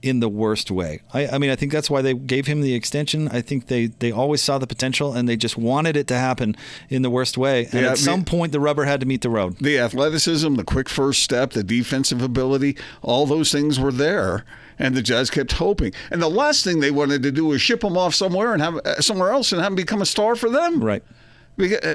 in 0.00 0.20
the 0.20 0.28
worst 0.28 0.70
way. 0.70 1.00
I, 1.12 1.26
I 1.26 1.38
mean, 1.38 1.50
I 1.50 1.56
think 1.56 1.72
that's 1.72 1.90
why 1.90 2.02
they 2.02 2.14
gave 2.14 2.46
him 2.46 2.60
the 2.60 2.72
extension. 2.74 3.26
I 3.28 3.40
think 3.40 3.66
they, 3.66 3.86
they 3.86 4.12
always 4.12 4.40
saw 4.40 4.56
the 4.58 4.66
potential 4.68 5.12
and 5.12 5.28
they 5.28 5.36
just 5.36 5.56
wanted 5.56 5.96
it 5.96 6.06
to 6.06 6.14
happen 6.14 6.54
in 6.88 7.02
the 7.02 7.10
worst 7.10 7.36
way. 7.36 7.64
And 7.64 7.74
Yeah, 7.74 7.80
I 7.80 7.84
at 7.86 7.88
mean- 7.90 7.96
some 7.96 8.24
point, 8.24 8.52
the 8.52 8.60
rubber 8.60 8.84
had 8.84 9.00
to 9.00 9.06
meet 9.06 9.22
the 9.22 9.30
road. 9.30 9.56
the 9.60 9.76
athleticism, 9.78 10.54
the 10.54 10.62
quick 10.62 10.88
first 10.88 11.24
step, 11.24 11.50
the 11.50 11.64
defensive 11.64 12.22
ability, 12.22 12.76
all 13.02 13.26
those 13.26 13.50
things 13.50 13.80
were 13.80 13.90
there. 13.90 14.44
And 14.78 14.94
the 14.94 15.02
Jazz 15.02 15.30
kept 15.30 15.52
hoping. 15.52 15.92
And 16.10 16.22
the 16.22 16.28
last 16.28 16.64
thing 16.64 16.80
they 16.80 16.90
wanted 16.90 17.22
to 17.24 17.32
do 17.32 17.46
was 17.46 17.60
ship 17.60 17.82
him 17.82 17.96
off 17.96 18.14
somewhere 18.14 18.52
and 18.52 18.62
have 18.62 18.76
uh, 18.76 19.00
somewhere 19.00 19.30
else 19.30 19.52
and 19.52 19.60
have 19.60 19.72
him 19.72 19.76
become 19.76 20.02
a 20.02 20.06
star 20.06 20.36
for 20.36 20.48
them. 20.48 20.82
Right. 20.82 21.02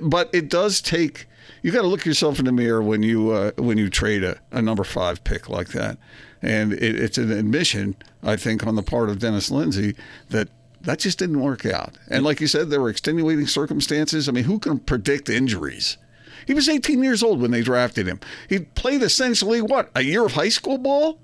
But 0.02 0.30
it 0.34 0.50
does 0.50 0.82
take. 0.82 1.28
You 1.62 1.72
got 1.72 1.82
to 1.82 1.88
look 1.88 2.06
yourself 2.06 2.40
in 2.40 2.46
the 2.46 2.52
mirror 2.52 2.82
when 2.82 3.04
you 3.04 3.32
uh, 3.32 3.52
when 3.58 3.78
you 3.78 3.90
trade 3.90 4.24
a, 4.24 4.38
a 4.52 4.62
number 4.62 4.84
five 4.84 5.24
pick 5.24 5.48
like 5.48 5.70
that, 5.70 5.98
and 6.42 6.74
it, 6.74 7.00
it's 7.00 7.18
an 7.18 7.32
admission, 7.32 7.96
I 8.22 8.36
think, 8.36 8.68
on 8.68 8.76
the 8.76 8.84
part 8.84 9.10
of 9.10 9.20
Dennis 9.20 9.50
Lindsey 9.50 9.96
that 10.30 10.50
that 10.82 11.00
just 11.00 11.18
didn't 11.18 11.40
work 11.40 11.66
out. 11.66 11.98
And 12.10 12.26
like 12.26 12.42
you 12.42 12.48
said, 12.48 12.70
there 12.70 12.82
were 12.82 12.90
extenuating 12.90 13.48
circumstances. 13.48 14.28
I 14.28 14.34
mean, 14.34 14.44
who 14.44 14.60
can 14.60 14.80
predict 14.80 15.30
injuries? 15.30 15.98
He 16.46 16.54
was 16.54 16.68
18 16.68 17.02
years 17.02 17.24
old 17.24 17.42
when 17.42 17.52
they 17.52 17.62
drafted 17.62 18.08
him. 18.08 18.20
He 18.50 18.60
played 18.60 19.02
essentially 19.02 19.62
what 19.62 19.90
a 19.96 20.02
year 20.02 20.26
of 20.26 20.34
high 20.34 20.50
school 20.50 20.78
ball. 20.78 21.20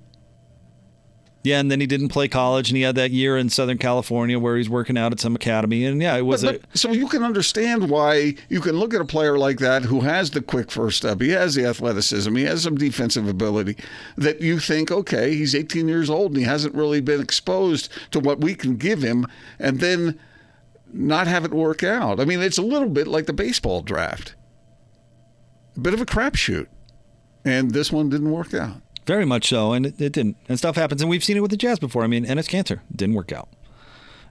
Yeah, 1.41 1.61
and 1.61 1.71
then 1.71 1.79
he 1.79 1.87
didn't 1.87 2.09
play 2.09 2.27
college, 2.27 2.69
and 2.69 2.75
he 2.75 2.83
had 2.83 2.95
that 2.95 3.11
year 3.11 3.37
in 3.37 3.47
Southern 3.49 3.77
California 3.77 4.37
where 4.37 4.57
he's 4.57 4.69
working 4.69 4.97
out 4.97 5.13
at 5.13 5.21
some 5.21 5.35
academy, 5.35 5.85
and 5.85 6.01
yeah, 6.01 6.17
it 6.17 6.23
was 6.25 6.43
But, 6.43 6.55
a 6.55 6.59
but- 6.59 6.77
so 6.77 6.91
you 6.91 7.07
can 7.07 7.23
understand 7.23 7.89
why 7.89 8.35
you 8.49 8.59
can 8.59 8.77
look 8.77 8.93
at 8.93 8.99
a 8.99 9.05
player 9.05 9.37
like 9.37 9.59
that 9.59 9.83
who 9.83 10.01
has 10.01 10.31
the 10.31 10.41
quick 10.41 10.69
first 10.69 10.97
step, 10.97 11.21
he 11.21 11.29
has 11.29 11.55
the 11.55 11.65
athleticism, 11.65 12.35
he 12.35 12.43
has 12.43 12.63
some 12.63 12.75
defensive 12.75 13.25
ability, 13.25 13.77
that 14.17 14.41
you 14.41 14.59
think, 14.59 14.91
okay, 14.91 15.33
he's 15.33 15.55
18 15.55 15.87
years 15.87 16.09
old 16.09 16.31
and 16.31 16.39
he 16.39 16.43
hasn't 16.43 16.75
really 16.75 16.99
been 16.99 17.21
exposed 17.21 17.89
to 18.11 18.19
what 18.19 18.41
we 18.41 18.53
can 18.53 18.75
give 18.75 19.01
him, 19.01 19.25
and 19.59 19.79
then 19.79 20.19
not 20.91 21.27
have 21.27 21.45
it 21.45 21.51
work 21.51 21.83
out. 21.83 22.19
I 22.19 22.25
mean, 22.25 22.41
it's 22.41 22.57
a 22.57 22.61
little 22.63 22.89
bit 22.89 23.07
like 23.07 23.27
the 23.27 23.33
baseball 23.33 23.81
draft, 23.81 24.35
a 25.77 25.79
bit 25.79 25.93
of 25.93 26.01
a 26.01 26.05
crapshoot, 26.05 26.67
and 27.45 27.71
this 27.71 27.93
one 27.93 28.09
didn't 28.09 28.31
work 28.31 28.53
out. 28.53 28.81
Very 29.09 29.25
much 29.25 29.49
so, 29.49 29.73
and 29.73 29.87
it, 29.87 29.99
it 29.99 30.13
didn't. 30.13 30.37
And 30.47 30.59
stuff 30.59 30.75
happens, 30.75 31.01
and 31.01 31.09
we've 31.09 31.23
seen 31.23 31.35
it 31.35 31.39
with 31.39 31.49
the 31.49 31.57
Jazz 31.57 31.79
before. 31.79 32.03
I 32.03 32.07
mean, 32.07 32.25
and 32.27 32.39
Enes 32.39 32.47
Kanter 32.47 32.81
didn't 32.95 33.15
work 33.15 33.31
out. 33.31 33.49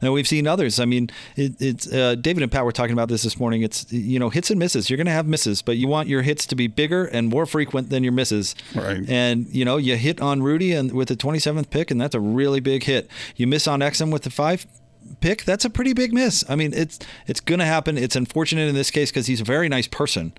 And 0.00 0.12
we've 0.12 0.28
seen 0.28 0.46
others. 0.46 0.78
I 0.78 0.84
mean, 0.84 1.10
it, 1.34 1.60
it's 1.60 1.92
uh, 1.92 2.14
David 2.14 2.44
and 2.44 2.52
Pat 2.52 2.64
were 2.64 2.70
talking 2.70 2.92
about 2.92 3.08
this 3.08 3.24
this 3.24 3.40
morning. 3.40 3.62
It's 3.62 3.92
you 3.92 4.20
know 4.20 4.30
hits 4.30 4.52
and 4.52 4.58
misses. 4.60 4.88
You're 4.88 4.96
going 4.96 5.08
to 5.08 5.12
have 5.12 5.26
misses, 5.26 5.62
but 5.62 5.78
you 5.78 5.88
want 5.88 6.08
your 6.08 6.22
hits 6.22 6.46
to 6.46 6.54
be 6.54 6.68
bigger 6.68 7.06
and 7.06 7.28
more 7.28 7.44
frequent 7.44 7.90
than 7.90 8.04
your 8.04 8.12
misses. 8.12 8.54
Right. 8.72 9.02
And 9.08 9.48
you 9.48 9.64
know 9.64 9.78
you 9.78 9.96
hit 9.96 10.20
on 10.20 10.44
Rudy 10.44 10.72
and 10.74 10.92
with 10.92 11.08
the 11.08 11.16
27th 11.16 11.70
pick, 11.70 11.90
and 11.90 12.00
that's 12.00 12.14
a 12.14 12.20
really 12.20 12.60
big 12.60 12.84
hit. 12.84 13.10
You 13.34 13.48
miss 13.48 13.66
on 13.66 13.80
Exum 13.80 14.12
with 14.12 14.22
the 14.22 14.30
five 14.30 14.64
pick. 15.20 15.44
That's 15.44 15.64
a 15.64 15.70
pretty 15.70 15.92
big 15.92 16.12
miss. 16.12 16.44
I 16.48 16.54
mean, 16.54 16.72
it's 16.72 17.00
it's 17.26 17.40
going 17.40 17.58
to 17.58 17.66
happen. 17.66 17.98
It's 17.98 18.14
unfortunate 18.14 18.68
in 18.68 18.76
this 18.76 18.92
case 18.92 19.10
because 19.10 19.26
he's 19.26 19.40
a 19.40 19.44
very 19.44 19.68
nice 19.68 19.88
person. 19.88 20.34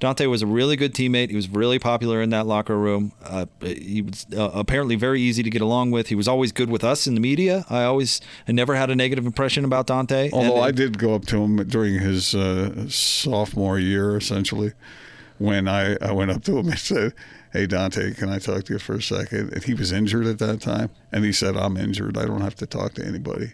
Dante 0.00 0.24
was 0.26 0.40
a 0.40 0.46
really 0.46 0.76
good 0.76 0.94
teammate. 0.94 1.28
He 1.28 1.36
was 1.36 1.48
really 1.50 1.78
popular 1.78 2.22
in 2.22 2.30
that 2.30 2.46
locker 2.46 2.76
room. 2.76 3.12
Uh, 3.22 3.44
he 3.60 4.00
was 4.00 4.26
uh, 4.34 4.50
apparently 4.54 4.96
very 4.96 5.20
easy 5.20 5.42
to 5.42 5.50
get 5.50 5.60
along 5.60 5.90
with. 5.90 6.08
He 6.08 6.14
was 6.14 6.26
always 6.26 6.52
good 6.52 6.70
with 6.70 6.82
us 6.82 7.06
in 7.06 7.14
the 7.14 7.20
media. 7.20 7.66
I 7.68 7.84
always 7.84 8.20
I 8.48 8.52
never 8.52 8.74
had 8.74 8.88
a 8.88 8.96
negative 8.96 9.26
impression 9.26 9.64
about 9.64 9.86
Dante. 9.86 10.30
Although 10.32 10.56
And- 10.56 10.64
I 10.64 10.70
did 10.70 10.98
go 10.98 11.14
up 11.14 11.26
to 11.26 11.42
him 11.42 11.56
during 11.68 11.98
his 12.00 12.34
uh, 12.34 12.88
sophomore 12.88 13.78
year, 13.78 14.16
essentially, 14.16 14.72
when 15.36 15.68
I, 15.68 15.96
I 16.00 16.12
went 16.12 16.30
up 16.30 16.44
to 16.44 16.58
him 16.58 16.68
and 16.68 16.78
said, 16.78 17.12
Hey, 17.52 17.66
Dante, 17.66 18.14
can 18.14 18.30
I 18.30 18.38
talk 18.38 18.64
to 18.64 18.74
you 18.74 18.78
for 18.78 18.94
a 18.94 19.02
second? 19.02 19.52
And 19.52 19.64
he 19.64 19.74
was 19.74 19.92
injured 19.92 20.26
at 20.26 20.38
that 20.38 20.60
time. 20.62 20.90
And 21.12 21.24
he 21.24 21.32
said, 21.32 21.56
I'm 21.56 21.76
injured. 21.76 22.16
I 22.16 22.24
don't 22.24 22.40
have 22.42 22.54
to 22.56 22.66
talk 22.66 22.94
to 22.94 23.04
anybody. 23.04 23.52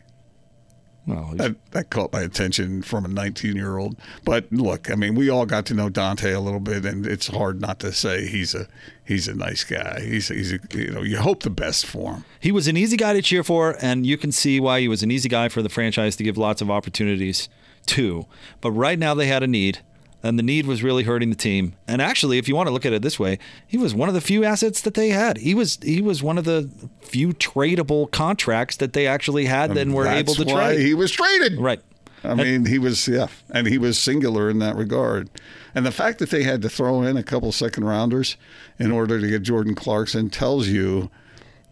Well, 1.06 1.32
That, 1.34 1.54
that 1.70 1.90
caught 1.90 2.12
my 2.12 2.22
attention 2.22 2.82
from 2.82 3.04
a 3.04 3.08
19 3.08 3.54
year 3.54 3.78
old. 3.78 3.96
But 4.24 4.50
look, 4.50 4.90
I 4.90 4.96
mean, 4.96 5.14
we 5.14 5.30
all 5.30 5.46
got 5.46 5.64
to 5.66 5.74
know 5.74 5.88
Dante 5.88 6.32
a 6.32 6.40
little 6.40 6.60
bit, 6.60 6.84
and 6.84 7.06
it's 7.06 7.28
hard 7.28 7.60
not 7.60 7.78
to 7.80 7.92
say 7.92 8.26
he's 8.26 8.54
a 8.54 8.66
he's 9.04 9.28
a 9.28 9.34
nice 9.34 9.62
guy. 9.62 10.00
He's 10.00 10.28
he's 10.28 10.52
a, 10.52 10.58
you 10.72 10.90
know 10.90 11.02
you 11.02 11.18
hope 11.18 11.42
the 11.42 11.50
best 11.50 11.86
for 11.86 12.14
him. 12.14 12.24
he 12.40 12.50
was 12.50 12.66
an 12.66 12.76
easy 12.76 12.96
guy 12.96 13.12
to 13.12 13.22
cheer 13.22 13.44
for, 13.44 13.76
and 13.80 14.04
you 14.04 14.16
can 14.18 14.32
see 14.32 14.58
why 14.58 14.80
he 14.80 14.88
was 14.88 15.02
an 15.02 15.10
easy 15.10 15.28
guy 15.28 15.48
for 15.48 15.62
the 15.62 15.68
franchise 15.68 16.16
to 16.16 16.24
give 16.24 16.36
lots 16.36 16.60
of 16.60 16.70
opportunities 16.70 17.48
to. 17.86 18.26
But 18.60 18.72
right 18.72 18.98
now 18.98 19.14
they 19.14 19.26
had 19.26 19.42
a 19.44 19.46
need, 19.46 19.78
and 20.22 20.38
the 20.38 20.42
need 20.42 20.66
was 20.66 20.82
really 20.82 21.04
hurting 21.04 21.30
the 21.30 21.36
team. 21.36 21.74
And 21.86 22.02
actually, 22.02 22.38
if 22.38 22.48
you 22.48 22.56
want 22.56 22.66
to 22.68 22.72
look 22.72 22.84
at 22.86 22.92
it 22.92 23.02
this 23.02 23.18
way, 23.18 23.38
he 23.66 23.76
was 23.76 23.94
one 23.94 24.08
of 24.08 24.14
the 24.14 24.20
few 24.20 24.44
assets 24.44 24.80
that 24.82 24.94
they 24.94 25.10
had. 25.10 25.38
He 25.38 25.54
was 25.54 25.78
he 25.82 26.00
was 26.02 26.22
one 26.22 26.38
of 26.38 26.44
the 26.44 26.70
few 27.00 27.28
tradable 27.34 28.10
contracts 28.10 28.76
that 28.76 28.92
they 28.92 29.06
actually 29.06 29.44
had 29.46 29.76
and 29.76 29.94
were 29.94 30.04
That's 30.04 30.18
able 30.20 30.34
to 30.34 30.44
why 30.52 30.74
trade. 30.74 30.80
he 30.86 30.94
was 30.94 31.10
traded. 31.12 31.58
right. 31.60 31.80
I 32.24 32.34
mean, 32.34 32.66
he 32.66 32.78
was 32.78 33.06
yeah, 33.06 33.28
and 33.50 33.68
he 33.68 33.78
was 33.78 33.98
singular 33.98 34.50
in 34.50 34.58
that 34.58 34.74
regard. 34.74 35.30
And 35.76 35.86
the 35.86 35.92
fact 35.92 36.18
that 36.18 36.30
they 36.30 36.42
had 36.42 36.60
to 36.62 36.68
throw 36.68 37.02
in 37.02 37.16
a 37.16 37.22
couple 37.22 37.52
second 37.52 37.84
rounders 37.84 38.36
in 38.78 38.90
order 38.90 39.20
to 39.20 39.28
get 39.28 39.42
Jordan 39.42 39.74
Clarkson 39.76 40.30
tells 40.30 40.66
you 40.66 41.10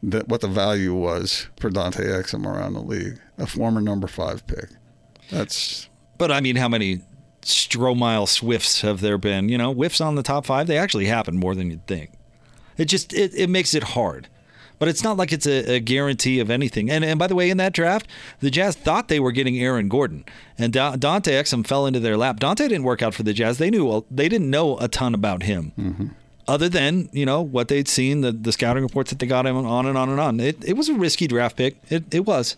that 0.02 0.28
what 0.28 0.42
the 0.42 0.48
value 0.48 0.94
was 0.94 1.48
for 1.58 1.70
Dante 1.70 2.04
Exum 2.04 2.46
around 2.46 2.74
the 2.74 2.82
league, 2.82 3.18
a 3.38 3.46
former 3.46 3.80
number 3.80 4.06
five 4.06 4.46
pick. 4.46 4.68
That's 5.30 5.88
But 6.18 6.30
I 6.30 6.40
mean, 6.40 6.56
how 6.56 6.68
many 6.68 7.00
Stromile 7.44 8.28
Swifts 8.28 8.80
have 8.82 9.00
there 9.00 9.18
been? 9.18 9.48
You 9.48 9.58
know, 9.58 9.72
whiffs 9.72 10.00
on 10.00 10.14
the 10.14 10.22
top 10.22 10.46
five. 10.46 10.66
They 10.66 10.78
actually 10.78 11.06
happen 11.06 11.36
more 11.36 11.54
than 11.54 11.70
you'd 11.70 11.86
think. 11.86 12.10
It 12.76 12.86
just 12.86 13.12
it, 13.12 13.32
it 13.34 13.48
makes 13.48 13.74
it 13.74 13.82
hard. 13.82 14.28
But 14.80 14.88
it's 14.88 15.04
not 15.04 15.16
like 15.16 15.32
it's 15.32 15.46
a, 15.46 15.76
a 15.76 15.80
guarantee 15.80 16.40
of 16.40 16.50
anything. 16.50 16.90
And 16.90 17.04
and 17.04 17.18
by 17.18 17.26
the 17.26 17.34
way, 17.34 17.48
in 17.48 17.56
that 17.58 17.72
draft, 17.72 18.08
the 18.40 18.50
Jazz 18.50 18.74
thought 18.74 19.08
they 19.08 19.20
were 19.20 19.32
getting 19.32 19.58
Aaron 19.58 19.88
Gordon, 19.88 20.24
and 20.58 20.72
Da- 20.72 20.96
Dante 20.96 21.32
Exum 21.32 21.66
fell 21.66 21.86
into 21.86 22.00
their 22.00 22.16
lap. 22.16 22.40
Dante 22.40 22.64
didn't 22.64 22.84
work 22.84 23.00
out 23.00 23.14
for 23.14 23.22
the 23.22 23.32
Jazz. 23.32 23.58
They 23.58 23.70
knew 23.70 23.86
well, 23.86 24.04
they 24.10 24.28
didn't 24.28 24.50
know 24.50 24.76
a 24.78 24.88
ton 24.88 25.14
about 25.14 25.44
him. 25.44 25.72
Mm-hmm. 25.78 26.06
Other 26.46 26.68
than 26.68 27.08
you 27.12 27.24
know 27.24 27.40
what 27.40 27.68
they'd 27.68 27.88
seen, 27.88 28.20
the, 28.20 28.32
the 28.32 28.52
scouting 28.52 28.82
reports 28.82 29.10
that 29.10 29.18
they 29.20 29.26
got 29.26 29.46
him 29.46 29.56
on 29.56 29.86
and 29.86 29.96
on 29.96 30.08
and 30.10 30.20
on. 30.20 30.40
It, 30.40 30.62
it 30.64 30.76
was 30.76 30.88
a 30.88 30.94
risky 30.94 31.26
draft 31.26 31.56
pick. 31.56 31.76
It, 31.88 32.12
it 32.12 32.26
was, 32.26 32.56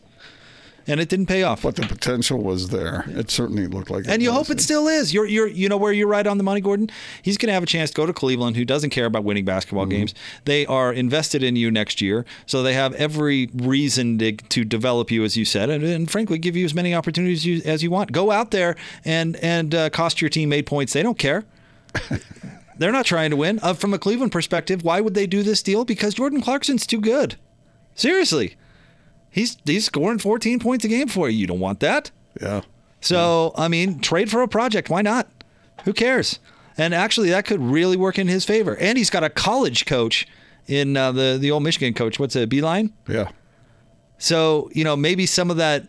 and 0.87 1.01
it 1.01 1.09
didn't 1.09 1.27
pay 1.27 1.43
off. 1.43 1.63
but 1.63 1.77
the 1.77 1.83
potential 1.87 2.43
was 2.43 2.69
there. 2.69 3.05
It 3.09 3.31
certainly 3.31 3.67
looked 3.67 3.91
like. 3.91 4.05
And 4.09 4.23
you 4.23 4.31
was. 4.31 4.39
hope 4.49 4.51
it 4.51 4.61
still 4.61 4.89
is. 4.89 5.13
You're, 5.13 5.27
you're, 5.27 5.47
you 5.47 5.69
know 5.69 5.77
where 5.77 5.93
you're 5.93 6.09
right 6.09 6.27
on 6.27 6.39
the 6.39 6.45
money, 6.45 6.61
Gordon. 6.61 6.91
He's 7.23 7.37
going 7.39 7.49
to 7.49 7.53
have 7.55 7.63
a 7.63 7.67
chance 7.67 7.91
to 7.91 7.97
go 7.97 8.07
to 8.07 8.13
Cleveland, 8.13 8.57
who 8.57 8.65
doesn't 8.65 8.91
care 8.91 9.07
about 9.07 9.25
winning 9.25 9.45
basketball 9.45 9.85
Mm-hmm. 9.85 9.91
games. 9.91 10.15
They 10.45 10.65
are 10.67 10.93
invested 10.93 11.43
in 11.43 11.57
you 11.57 11.71
next 11.71 12.01
year, 12.01 12.25
so 12.47 12.63
they 12.63 12.75
have 12.75 12.93
every 12.95 13.49
reason 13.55 14.19
to, 14.19 14.33
to 14.33 14.65
develop 14.65 15.11
you, 15.11 15.25
as 15.25 15.37
you 15.37 15.45
said, 15.45 15.71
and, 15.71 15.83
and 15.85 16.11
frankly, 16.11 16.39
give 16.39 16.57
you 16.57 16.65
as 16.65 16.75
many 16.75 16.95
opportunities 16.95 17.45
you, 17.45 17.63
as 17.65 17.83
you 17.83 17.91
want. 17.91 18.13
Go 18.13 18.31
out 18.31 18.51
there 18.51 18.77
and 19.05 19.37
and 19.37 19.75
uh, 19.75 19.91
cost 19.91 20.21
your 20.21 20.31
team 20.31 20.53
eight 20.53 20.67
points. 20.67 20.93
They 20.93 21.03
don't 21.03 21.19
care. 21.19 21.45
They're 22.79 22.93
not 22.93 23.07
trying 23.07 23.31
to 23.31 23.37
win. 23.37 23.59
Uh, 23.63 23.73
from 23.75 23.95
a 23.95 23.99
Cleveland 23.99 24.33
perspective, 24.33 24.85
why 24.85 25.01
would 25.01 25.15
they 25.15 25.27
do 25.27 25.43
this 25.43 25.63
deal? 25.63 25.85
Because 25.85 26.15
Jordan 26.15 26.43
Clarkson's 26.43 26.87
too 26.87 27.01
good. 27.01 27.37
Seriously, 27.95 28.57
he's 29.37 29.57
he's 29.65 29.85
scoring 29.85 30.19
14 30.19 30.59
points 30.59 30.85
a 30.85 30.89
game 30.89 31.07
for 31.07 31.29
you. 31.29 31.39
You 31.39 31.47
don't 31.47 31.61
want 31.61 31.79
that. 31.81 32.11
Yeah. 32.41 32.63
So, 33.01 33.53
I 33.57 33.69
mean, 33.69 34.01
trade 34.01 34.31
for 34.31 34.43
a 34.43 34.49
project. 34.49 34.91
Why 34.91 35.03
not? 35.03 35.29
Who 35.85 35.93
cares? 35.93 36.41
and 36.79 36.93
actually 36.95 37.31
that 37.31 37.47
could 37.47 37.61
really 37.61 37.97
work 37.97 38.19
in 38.19 38.29
his 38.29 38.45
favor. 38.45 38.77
And 38.77 38.99
he's 38.99 39.09
got 39.09 39.25
a 39.25 39.31
college 39.31 39.87
coach 39.87 40.27
in 40.67 40.97
uh, 40.97 41.13
the 41.13 41.39
the 41.41 41.51
old 41.51 41.63
Michigan 41.63 41.95
coach. 41.95 42.19
What's 42.19 42.35
it, 42.37 42.51
Beilein? 42.51 42.91
Yeah. 43.09 43.31
So 44.19 44.71
you 44.75 44.85
know 44.85 44.97
maybe 44.97 45.27
some 45.27 45.51
of 45.51 45.57
that 45.59 45.89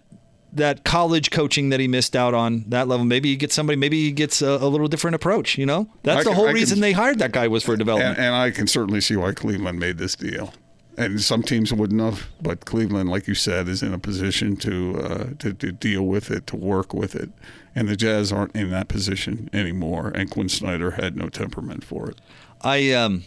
that 0.53 0.83
college 0.85 1.29
coaching 1.29 1.69
that 1.69 1.79
he 1.79 1.87
missed 1.87 2.15
out 2.15 2.33
on 2.33 2.63
that 2.69 2.87
level. 2.87 3.05
Maybe 3.05 3.29
he 3.29 3.35
gets 3.35 3.53
somebody. 3.53 3.75
Maybe 3.77 4.03
he 4.05 4.11
gets 4.11 4.41
a, 4.41 4.47
a 4.51 4.67
little 4.67 4.87
different 4.87 5.15
approach. 5.15 5.57
You 5.57 5.65
know, 5.65 5.89
that's 6.03 6.23
the 6.23 6.29
can- 6.29 6.35
whole 6.35 6.45
I 6.45 6.49
can- 6.49 6.55
reason 6.55 6.79
they 6.79 6.93
hired 6.93 7.19
that 7.19 7.31
guy 7.33 7.47
was 7.47 7.63
for 7.63 7.75
development. 7.75 8.17
And, 8.17 8.27
and 8.27 8.35
I 8.35 8.51
can 8.51 8.67
certainly 8.67 9.01
see 9.01 9.15
why 9.17 9.33
Cleveland 9.33 9.79
made 9.79 9.97
this 9.97 10.15
deal. 10.15 10.53
And 10.97 11.21
some 11.21 11.43
teams 11.43 11.71
wouldn't 11.71 12.01
have, 12.01 12.27
but 12.41 12.65
Cleveland, 12.65 13.09
like 13.09 13.27
you 13.27 13.35
said, 13.35 13.67
is 13.67 13.83
in 13.83 13.93
a 13.93 13.99
position 13.99 14.55
to, 14.57 14.99
uh, 14.99 15.25
to 15.37 15.53
to 15.53 15.71
deal 15.71 16.01
with 16.01 16.31
it, 16.31 16.47
to 16.47 16.55
work 16.55 16.91
with 16.91 17.15
it, 17.15 17.29
and 17.75 17.87
the 17.87 17.95
Jazz 17.95 18.31
aren't 18.31 18.55
in 18.55 18.71
that 18.71 18.87
position 18.87 19.47
anymore. 19.53 20.11
And 20.15 20.31
Quin 20.31 20.49
Snyder 20.49 20.91
had 20.91 21.15
no 21.15 21.29
temperament 21.29 21.83
for 21.83 22.09
it. 22.09 22.19
I 22.61 22.93
um, 22.93 23.25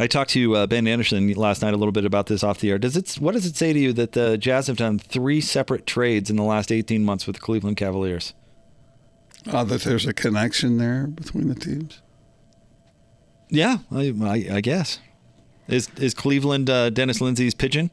I 0.00 0.06
talked 0.06 0.30
to 0.30 0.56
uh, 0.56 0.66
Ben 0.66 0.88
Anderson 0.88 1.30
last 1.34 1.62
night 1.62 1.74
a 1.74 1.76
little 1.76 1.92
bit 1.92 2.04
about 2.04 2.26
this 2.26 2.42
off 2.42 2.58
the 2.58 2.70
air. 2.70 2.78
Does 2.78 2.96
it? 2.96 3.16
What 3.20 3.32
does 3.32 3.46
it 3.46 3.54
say 3.54 3.72
to 3.72 3.78
you 3.78 3.92
that 3.92 4.12
the 4.12 4.38
Jazz 4.38 4.66
have 4.66 4.76
done 4.76 4.98
three 4.98 5.40
separate 5.40 5.86
trades 5.86 6.30
in 6.30 6.36
the 6.36 6.42
last 6.42 6.72
18 6.72 7.04
months 7.04 7.26
with 7.26 7.36
the 7.36 7.42
Cleveland 7.42 7.76
Cavaliers? 7.76 8.34
Uh, 9.46 9.62
that 9.64 9.82
there's 9.82 10.06
a 10.06 10.12
connection 10.12 10.78
there 10.78 11.06
between 11.06 11.48
the 11.48 11.54
teams. 11.54 12.00
Yeah, 13.48 13.78
I, 13.90 14.14
I, 14.22 14.56
I 14.56 14.60
guess. 14.60 15.00
Is 15.72 15.88
is 15.96 16.14
Cleveland 16.14 16.68
uh, 16.68 16.90
Dennis 16.90 17.20
Lindsey's 17.20 17.54
pigeon? 17.54 17.90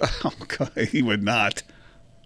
Oh 0.24 0.32
God, 0.48 0.72
he 0.90 1.02
would 1.02 1.22
not 1.22 1.62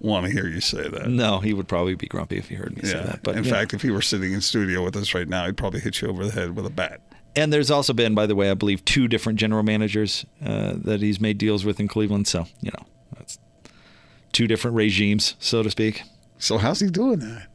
want 0.00 0.26
to 0.26 0.32
hear 0.32 0.46
you 0.46 0.60
say 0.60 0.86
that. 0.88 1.08
No, 1.08 1.40
he 1.40 1.52
would 1.52 1.66
probably 1.66 1.96
be 1.96 2.06
grumpy 2.06 2.36
if 2.36 2.48
he 2.48 2.54
heard 2.54 2.76
me 2.76 2.82
say 2.82 3.02
that. 3.02 3.24
But 3.24 3.36
in 3.36 3.42
yeah. 3.42 3.50
fact, 3.50 3.74
if 3.74 3.82
he 3.82 3.90
were 3.90 4.02
sitting 4.02 4.32
in 4.32 4.40
studio 4.40 4.84
with 4.84 4.94
us 4.96 5.12
right 5.12 5.28
now, 5.28 5.46
he'd 5.46 5.56
probably 5.56 5.80
hit 5.80 6.00
you 6.00 6.08
over 6.08 6.24
the 6.24 6.30
head 6.30 6.54
with 6.54 6.66
a 6.66 6.70
bat. 6.70 7.00
and 7.34 7.52
there's 7.52 7.72
also 7.72 7.92
been, 7.92 8.14
by 8.14 8.26
the 8.26 8.36
way, 8.36 8.48
I 8.48 8.54
believe 8.54 8.84
two 8.84 9.08
different 9.08 9.40
general 9.40 9.64
managers 9.64 10.24
uh, 10.44 10.74
that 10.76 11.00
he's 11.00 11.20
made 11.20 11.36
deals 11.36 11.64
with 11.64 11.80
in 11.80 11.88
Cleveland. 11.88 12.28
So 12.28 12.46
you 12.60 12.70
know, 12.70 12.86
that's 13.16 13.38
two 14.32 14.46
different 14.46 14.76
regimes, 14.76 15.34
so 15.40 15.64
to 15.64 15.70
speak. 15.70 16.02
So 16.38 16.58
how's 16.58 16.78
he 16.78 16.88
doing 16.88 17.18
that? 17.20 17.48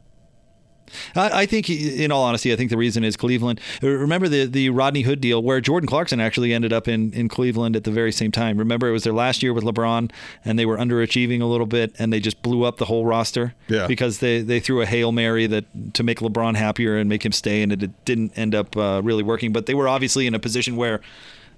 I, 1.14 1.42
I 1.42 1.46
think, 1.46 1.68
in 1.70 2.12
all 2.12 2.22
honesty, 2.24 2.52
I 2.52 2.56
think 2.56 2.70
the 2.70 2.76
reason 2.76 3.04
is 3.04 3.16
Cleveland. 3.16 3.60
Remember 3.82 4.28
the 4.28 4.46
the 4.46 4.70
Rodney 4.70 5.02
Hood 5.02 5.20
deal, 5.20 5.42
where 5.42 5.60
Jordan 5.60 5.88
Clarkson 5.88 6.20
actually 6.20 6.52
ended 6.52 6.72
up 6.72 6.88
in, 6.88 7.12
in 7.12 7.28
Cleveland 7.28 7.76
at 7.76 7.84
the 7.84 7.90
very 7.90 8.12
same 8.12 8.32
time. 8.32 8.58
Remember, 8.58 8.88
it 8.88 8.92
was 8.92 9.04
their 9.04 9.12
last 9.12 9.42
year 9.42 9.52
with 9.52 9.64
LeBron, 9.64 10.10
and 10.44 10.58
they 10.58 10.66
were 10.66 10.76
underachieving 10.76 11.40
a 11.40 11.46
little 11.46 11.66
bit, 11.66 11.94
and 11.98 12.12
they 12.12 12.20
just 12.20 12.42
blew 12.42 12.64
up 12.64 12.78
the 12.78 12.86
whole 12.86 13.04
roster. 13.04 13.54
Yeah. 13.68 13.86
Because 13.86 14.18
they, 14.18 14.42
they 14.42 14.60
threw 14.60 14.80
a 14.82 14.86
hail 14.86 15.12
mary 15.12 15.46
that 15.46 15.94
to 15.94 16.02
make 16.02 16.18
LeBron 16.20 16.56
happier 16.56 16.96
and 16.96 17.08
make 17.08 17.24
him 17.24 17.32
stay, 17.32 17.62
and 17.62 17.72
it 17.72 18.04
didn't 18.04 18.36
end 18.36 18.54
up 18.54 18.76
uh, 18.76 19.00
really 19.02 19.22
working. 19.22 19.52
But 19.52 19.66
they 19.66 19.74
were 19.74 19.88
obviously 19.88 20.26
in 20.26 20.34
a 20.34 20.38
position 20.38 20.76
where. 20.76 21.00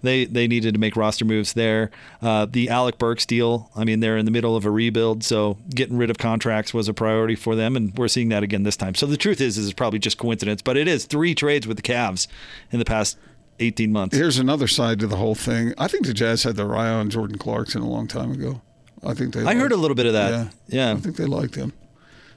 They, 0.03 0.25
they 0.25 0.47
needed 0.49 0.75
to 0.75 0.81
make 0.81 0.97
roster 0.97 1.25
moves 1.25 1.53
there. 1.53 1.91
Uh, 2.21 2.47
the 2.47 2.69
Alec 2.69 2.99
Burks 2.99 3.25
deal, 3.25 3.71
I 3.77 3.85
mean, 3.85 4.01
they're 4.01 4.17
in 4.17 4.25
the 4.25 4.31
middle 4.31 4.57
of 4.57 4.65
a 4.65 4.71
rebuild, 4.71 5.25
so 5.25 5.59
getting 5.71 5.97
rid 5.97 6.11
of 6.11 6.19
contracts 6.19 6.75
was 6.75 6.89
a 6.89 6.95
priority 6.95 7.35
for 7.37 7.55
them, 7.55 7.77
and 7.77 7.97
we're 7.97 8.09
seeing 8.09 8.29
that 8.31 8.43
again 8.43 8.65
this 8.65 8.77
time. 8.77 8.95
So 8.95 9.07
the 9.07 9.17
truth 9.17 9.41
is, 9.41 9.57
is 9.57 9.67
it's 9.67 9.75
probably 9.75 9.99
just 9.99 10.19
coincidence, 10.19 10.61
but 10.63 10.77
it 10.77 10.89
is 10.89 11.05
three 11.05 11.35
trades 11.35 11.67
with 11.67 11.77
the 11.77 11.83
Cavs 11.83 12.27
in 12.71 12.79
the 12.79 12.85
past 12.85 13.17
18 13.61 13.93
months. 13.93 14.17
Here's 14.17 14.39
another 14.39 14.67
side 14.67 14.99
to 15.01 15.07
the 15.07 15.17
whole 15.17 15.35
thing. 15.35 15.73
I 15.79 15.87
think 15.89 16.07
the 16.07 16.15
Jazz 16.15 16.43
had 16.43 16.57
their 16.57 16.75
eye 16.75 16.89
on 16.89 17.11
Jordan 17.11 17.39
Clarkson 17.39 17.83
a 17.83 17.89
long 17.89 18.09
time 18.09 18.33
ago. 18.33 18.61
I 19.05 19.15
think 19.15 19.35
they. 19.35 19.45
I 19.45 19.55
heard 19.55 19.73
a 19.73 19.77
little 19.77 19.95
bit 19.95 20.07
of 20.07 20.13
that. 20.13 20.31
Yeah, 20.31 20.49
Yeah. 20.69 20.93
I 20.93 21.01
think 21.01 21.17
they 21.17 21.27
liked 21.27 21.55
him, 21.55 21.73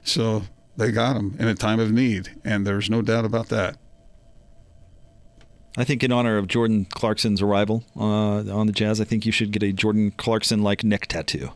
so 0.02 0.42
they 0.76 0.90
got 0.92 1.16
him 1.16 1.36
in 1.38 1.48
a 1.48 1.54
time 1.54 1.80
of 1.80 1.92
need, 1.92 2.30
and 2.44 2.66
there's 2.66 2.90
no 2.90 3.02
doubt 3.02 3.24
about 3.24 3.48
that. 3.48 3.76
I 5.76 5.84
think 5.84 6.02
in 6.02 6.12
honor 6.12 6.38
of 6.38 6.48
Jordan 6.48 6.86
Clarkson's 6.86 7.42
arrival 7.42 7.84
uh, 7.96 8.50
on 8.50 8.66
the 8.66 8.72
Jazz, 8.72 9.00
I 9.00 9.04
think 9.04 9.26
you 9.26 9.32
should 9.32 9.50
get 9.50 9.62
a 9.62 9.72
Jordan 9.72 10.12
Clarkson 10.16 10.62
like 10.62 10.82
neck 10.82 11.06
tattoo. 11.06 11.50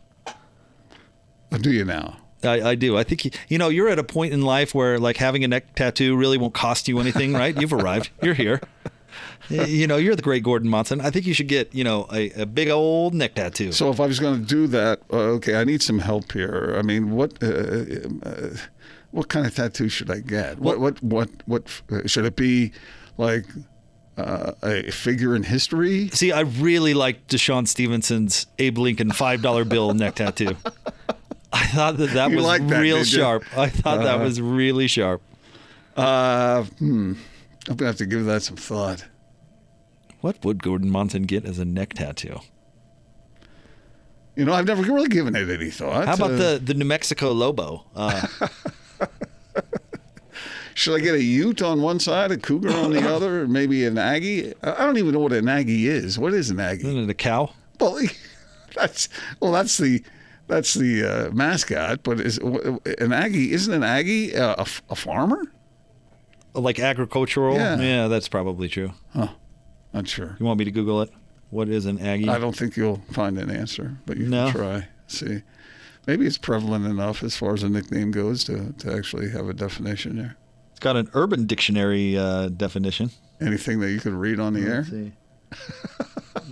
Do 1.59 1.71
you 1.71 1.83
now? 1.83 2.17
I, 2.43 2.61
I 2.69 2.75
do. 2.75 2.97
I 2.97 3.03
think 3.03 3.25
you, 3.25 3.31
you 3.49 3.57
know 3.57 3.69
you're 3.69 3.89
at 3.89 3.99
a 3.99 4.03
point 4.03 4.33
in 4.33 4.41
life 4.41 4.73
where 4.73 4.99
like 4.99 5.17
having 5.17 5.43
a 5.43 5.47
neck 5.47 5.75
tattoo 5.75 6.15
really 6.15 6.37
won't 6.37 6.53
cost 6.53 6.87
you 6.87 6.99
anything, 6.99 7.33
right? 7.33 7.59
You've 7.59 7.73
arrived. 7.73 8.09
You're 8.21 8.33
here. 8.33 8.61
You 9.49 9.87
know 9.87 9.97
you're 9.97 10.15
the 10.15 10.21
great 10.21 10.43
Gordon 10.43 10.69
Monson. 10.69 11.01
I 11.01 11.09
think 11.09 11.25
you 11.25 11.33
should 11.33 11.49
get 11.49 11.75
you 11.75 11.83
know 11.83 12.07
a, 12.13 12.29
a 12.31 12.45
big 12.45 12.69
old 12.69 13.13
neck 13.13 13.35
tattoo. 13.35 13.73
So 13.73 13.89
if 13.89 13.99
I 13.99 14.05
was 14.05 14.19
going 14.19 14.39
to 14.39 14.45
do 14.45 14.67
that, 14.67 15.01
uh, 15.11 15.17
okay, 15.17 15.55
I 15.55 15.65
need 15.65 15.81
some 15.81 15.99
help 15.99 16.31
here. 16.31 16.75
I 16.77 16.81
mean, 16.81 17.11
what 17.11 17.41
uh, 17.43 17.47
uh, 18.23 18.49
what 19.11 19.27
kind 19.27 19.45
of 19.45 19.53
tattoo 19.53 19.89
should 19.89 20.09
I 20.09 20.19
get? 20.19 20.59
What 20.59 20.79
what 20.79 21.03
what 21.03 21.29
what 21.45 21.81
uh, 21.91 22.07
should 22.07 22.25
it 22.25 22.37
be? 22.37 22.71
Like 23.17 23.45
uh, 24.21 24.53
a 24.63 24.91
figure 24.91 25.35
in 25.35 25.43
history? 25.43 26.09
See, 26.09 26.31
I 26.31 26.41
really 26.41 26.93
like 26.93 27.27
DeShawn 27.27 27.67
Stevenson's 27.67 28.47
Abe 28.59 28.77
Lincoln 28.77 29.11
five 29.11 29.41
dollar 29.41 29.65
bill 29.65 29.93
neck 29.93 30.15
tattoo. 30.15 30.55
I 31.53 31.65
thought 31.67 31.97
that 31.97 32.11
that 32.11 32.29
You 32.31 32.37
was 32.37 32.45
like 32.45 32.65
that, 32.67 32.79
real 32.81 33.03
sharp. 33.03 33.43
I 33.57 33.67
thought 33.69 34.03
that 34.03 34.19
was 34.19 34.39
really 34.41 34.87
sharp. 34.87 35.21
Uh, 35.97 36.63
hmm. 36.63 37.13
I'm 37.67 37.75
gonna 37.75 37.89
have 37.89 37.97
to 37.97 38.05
give 38.05 38.25
that 38.25 38.41
some 38.43 38.55
thought. 38.55 39.05
What 40.21 40.43
would 40.45 40.63
Gordon 40.63 40.89
Monson 40.89 41.23
get 41.23 41.45
as 41.45 41.59
a 41.59 41.65
neck 41.65 41.93
tattoo? 41.95 42.39
You 44.35 44.45
know, 44.45 44.53
I've 44.53 44.65
never 44.65 44.81
really 44.83 45.09
given 45.09 45.35
it 45.35 45.49
any 45.49 45.69
thought. 45.71 46.07
How 46.07 46.13
about 46.13 46.31
Uh, 46.31 46.35
the 46.37 46.61
the 46.63 46.73
New 46.73 46.85
Mexico 46.85 47.31
Lobo? 47.31 47.85
Should 50.81 50.95
I 50.99 50.99
get 51.03 51.13
a 51.13 51.21
Ute 51.23 51.61
on 51.61 51.83
one 51.83 51.99
side, 51.99 52.31
a 52.31 52.37
Cougar 52.37 52.73
on 52.73 52.91
the 52.91 53.07
other, 53.15 53.43
or 53.43 53.47
maybe 53.47 53.85
an 53.85 53.99
Aggie? 53.99 54.51
I 54.63 54.83
don't 54.83 54.97
even 54.97 55.11
know 55.13 55.19
what 55.19 55.31
an 55.31 55.47
Aggie 55.47 55.87
is. 55.87 56.17
What 56.17 56.33
is 56.33 56.49
an 56.49 56.59
Aggie? 56.59 56.87
isn't 56.87 57.03
it 57.03 57.07
a 57.11 57.13
cow? 57.13 57.51
Well, 57.79 57.99
that's 58.75 59.07
well, 59.39 59.51
that's 59.51 59.77
the 59.77 60.03
that's 60.47 60.73
the 60.73 61.03
uh, 61.27 61.31
mascot. 61.35 62.01
But 62.01 62.19
is 62.19 62.39
an 62.39 63.13
Aggie? 63.13 63.51
Isn't 63.51 63.71
an 63.75 63.83
Aggie 63.83 64.35
uh, 64.35 64.55
a, 64.57 64.65
a 64.89 64.95
farmer? 64.95 65.43
Like 66.55 66.79
agricultural? 66.79 67.53
Yeah. 67.57 68.07
that's 68.07 68.27
probably 68.27 68.67
true. 68.67 68.91
Huh? 69.13 69.27
Not 69.93 70.07
sure. 70.07 70.35
You 70.39 70.47
want 70.47 70.57
me 70.57 70.65
to 70.65 70.71
Google 70.71 71.03
it? 71.03 71.11
What 71.51 71.69
is 71.69 71.85
an 71.85 71.99
Aggie? 71.99 72.27
I 72.27 72.39
don't 72.39 72.57
think 72.57 72.75
you'll 72.75 73.03
find 73.11 73.37
an 73.37 73.51
answer, 73.51 73.97
but 74.07 74.17
you 74.17 74.25
No. 74.27 74.45
can 74.49 74.55
try. 74.59 74.87
See, 75.05 75.43
maybe 76.07 76.25
it's 76.25 76.39
prevalent 76.39 76.87
enough 76.87 77.21
as 77.21 77.37
far 77.37 77.53
as 77.53 77.61
a 77.61 77.69
nickname 77.69 78.09
goes 78.09 78.43
to 78.45 78.73
to 78.79 78.91
actually 78.95 79.29
have 79.29 79.47
a 79.47 79.53
definition 79.53 80.17
there. 80.17 80.37
Got 80.81 80.97
an 80.97 81.09
Urban 81.13 81.45
Dictionary 81.45 82.17
uh, 82.17 82.49
definition. 82.49 83.11
Anything 83.39 83.79
that 83.79 83.91
you 83.91 83.99
could 83.99 84.13
read 84.13 84.39
on 84.39 84.53
the 84.53 84.61
air? 84.61 84.83
see. 84.83 85.13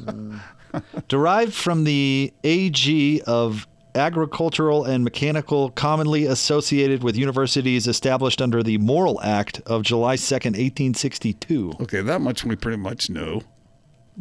Derived 1.08 1.54
from 1.54 1.84
the 1.84 2.32
AG 2.44 3.22
of 3.26 3.68
agricultural 3.96 4.86
and 4.86 5.04
mechanical 5.04 5.72
commonly 5.72 6.26
associated 6.26 7.04
with 7.04 7.18
universities 7.18 7.88
established 7.88 8.40
under 8.40 8.62
the 8.62 8.78
Morrill 8.78 9.20
Act 9.22 9.62
of 9.66 9.82
July 9.82 10.16
2nd, 10.16 10.54
1862. 10.56 11.74
Okay, 11.82 12.02
that 12.02 12.22
much 12.22 12.46
we 12.46 12.56
pretty 12.56 12.78
much 12.78 13.10
know. 13.10 13.42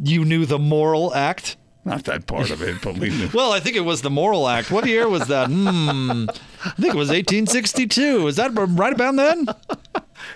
You 0.01 0.25
knew 0.25 0.47
the 0.47 0.59
Morrill 0.59 1.13
Act? 1.13 1.55
Not 1.89 2.03
that 2.05 2.27
part 2.27 2.51
of 2.51 2.61
it, 2.61 2.81
but 2.83 2.97
we 2.97 3.09
knew. 3.09 3.29
Well, 3.33 3.51
I 3.51 3.59
think 3.59 3.75
it 3.75 3.81
was 3.81 4.01
the 4.03 4.09
Moral 4.11 4.47
Act. 4.47 4.69
What 4.69 4.85
year 4.85 5.09
was 5.09 5.27
that? 5.27 5.47
Hmm. 5.47 6.27
I 6.63 6.71
think 6.79 6.93
it 6.93 6.97
was 6.97 7.09
1862. 7.09 8.27
Is 8.27 8.35
that 8.35 8.51
right 8.53 8.93
about 8.93 9.15
then? 9.15 9.47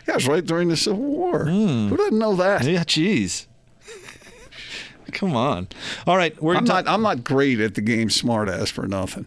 Yeah, 0.08 0.14
it 0.14 0.16
was 0.16 0.28
right 0.30 0.45
during 0.45 0.70
the 0.70 0.78
Civil 0.78 1.04
War. 1.04 1.43
Who 1.45 1.95
doesn't 1.97 2.18
know 2.18 2.36
that? 2.38 2.64
Yeah, 2.64 2.84
jeez. 2.86 3.47
Come 5.12 5.36
on. 5.36 5.68
All 6.08 6.16
right, 6.18 6.41
we're 6.41 6.56
I'm 6.56 6.64
gonna 6.66 6.84
not. 6.84 6.91
I'm 6.91 7.01
not 7.01 7.24
great 7.24 7.60
at 7.60 7.76
the 7.76 7.82
game 7.82 8.08
Smartass 8.08 8.72
for 8.72 8.88
nothing. 8.88 9.26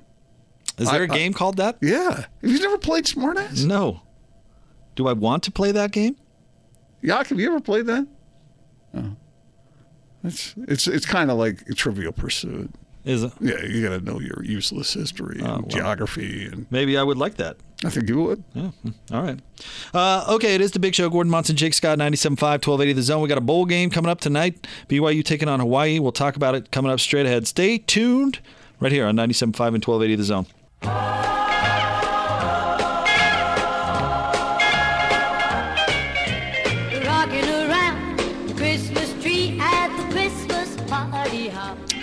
Is 0.78 0.90
there 0.90 1.04
a 1.04 1.10
I- 1.10 1.14
I- 1.14 1.16
game 1.18 1.32
called 1.34 1.58
that? 1.58 1.76
Yeah, 1.82 2.14
have 2.16 2.26
you 2.42 2.58
never 2.58 2.78
played 2.78 3.04
Smartass? 3.04 3.64
No. 3.66 4.00
Do 4.96 5.06
I 5.08 5.12
want 5.12 5.42
to 5.44 5.50
play 5.52 5.72
that 5.72 5.92
game? 5.92 6.16
Yak, 7.02 7.26
have 7.28 7.38
you 7.38 7.48
ever 7.50 7.60
played 7.60 7.86
that? 7.86 8.06
Oh. 8.96 9.14
It's 10.26 10.54
it's 10.68 10.86
it's 10.88 11.06
kind 11.06 11.30
of 11.30 11.38
like 11.38 11.64
Trivial 11.76 12.12
Pursuit. 12.12 12.70
Is 13.04 13.22
it? 13.22 13.32
Yeah, 13.40 13.62
you 13.62 13.82
got 13.88 13.96
to 13.96 14.04
know 14.04 14.18
your 14.18 14.42
useless 14.42 14.92
history 14.94 15.38
and 15.38 15.46
well. 15.48 15.62
geography, 15.68 16.46
and 16.46 16.66
Maybe 16.72 16.98
I 16.98 17.04
would 17.04 17.16
like 17.16 17.36
that. 17.36 17.56
I 17.84 17.90
think 17.90 18.08
you 18.08 18.20
would. 18.22 18.42
Yeah. 18.52 18.70
hmm. 18.82 18.90
All 19.14 19.22
right. 19.22 19.38
Uh, 19.94 20.24
okay, 20.34 20.56
it 20.56 20.60
is 20.60 20.72
the 20.72 20.80
big 20.80 20.92
show. 20.92 21.08
Gordon 21.08 21.30
Monson, 21.30 21.54
Jake 21.54 21.72
Scott, 21.74 21.98
97.5, 21.98 22.40
1280 22.40 22.92
The 22.94 23.02
Zone. 23.02 23.22
We 23.22 23.28
got 23.28 23.38
a 23.38 23.42
bowl 23.42 23.64
game 23.64 23.90
coming 23.90 24.10
up 24.10 24.20
tonight. 24.20 24.66
BYU 24.88 25.24
taking 25.24 25.48
on 25.48 25.60
Hawaii. 25.60 26.00
We'll 26.00 26.10
talk 26.10 26.34
about 26.34 26.56
it 26.56 26.72
coming 26.72 26.90
up 26.90 26.98
straight 26.98 27.26
ahead. 27.26 27.46
Stay 27.46 27.78
tuned 27.78 28.40
right 28.80 28.90
here 28.90 29.06
on 29.06 29.14
97.5 29.14 29.44
and 29.74 29.84
1280 29.84 30.16
The 30.16 30.24
Zone. 30.24 30.46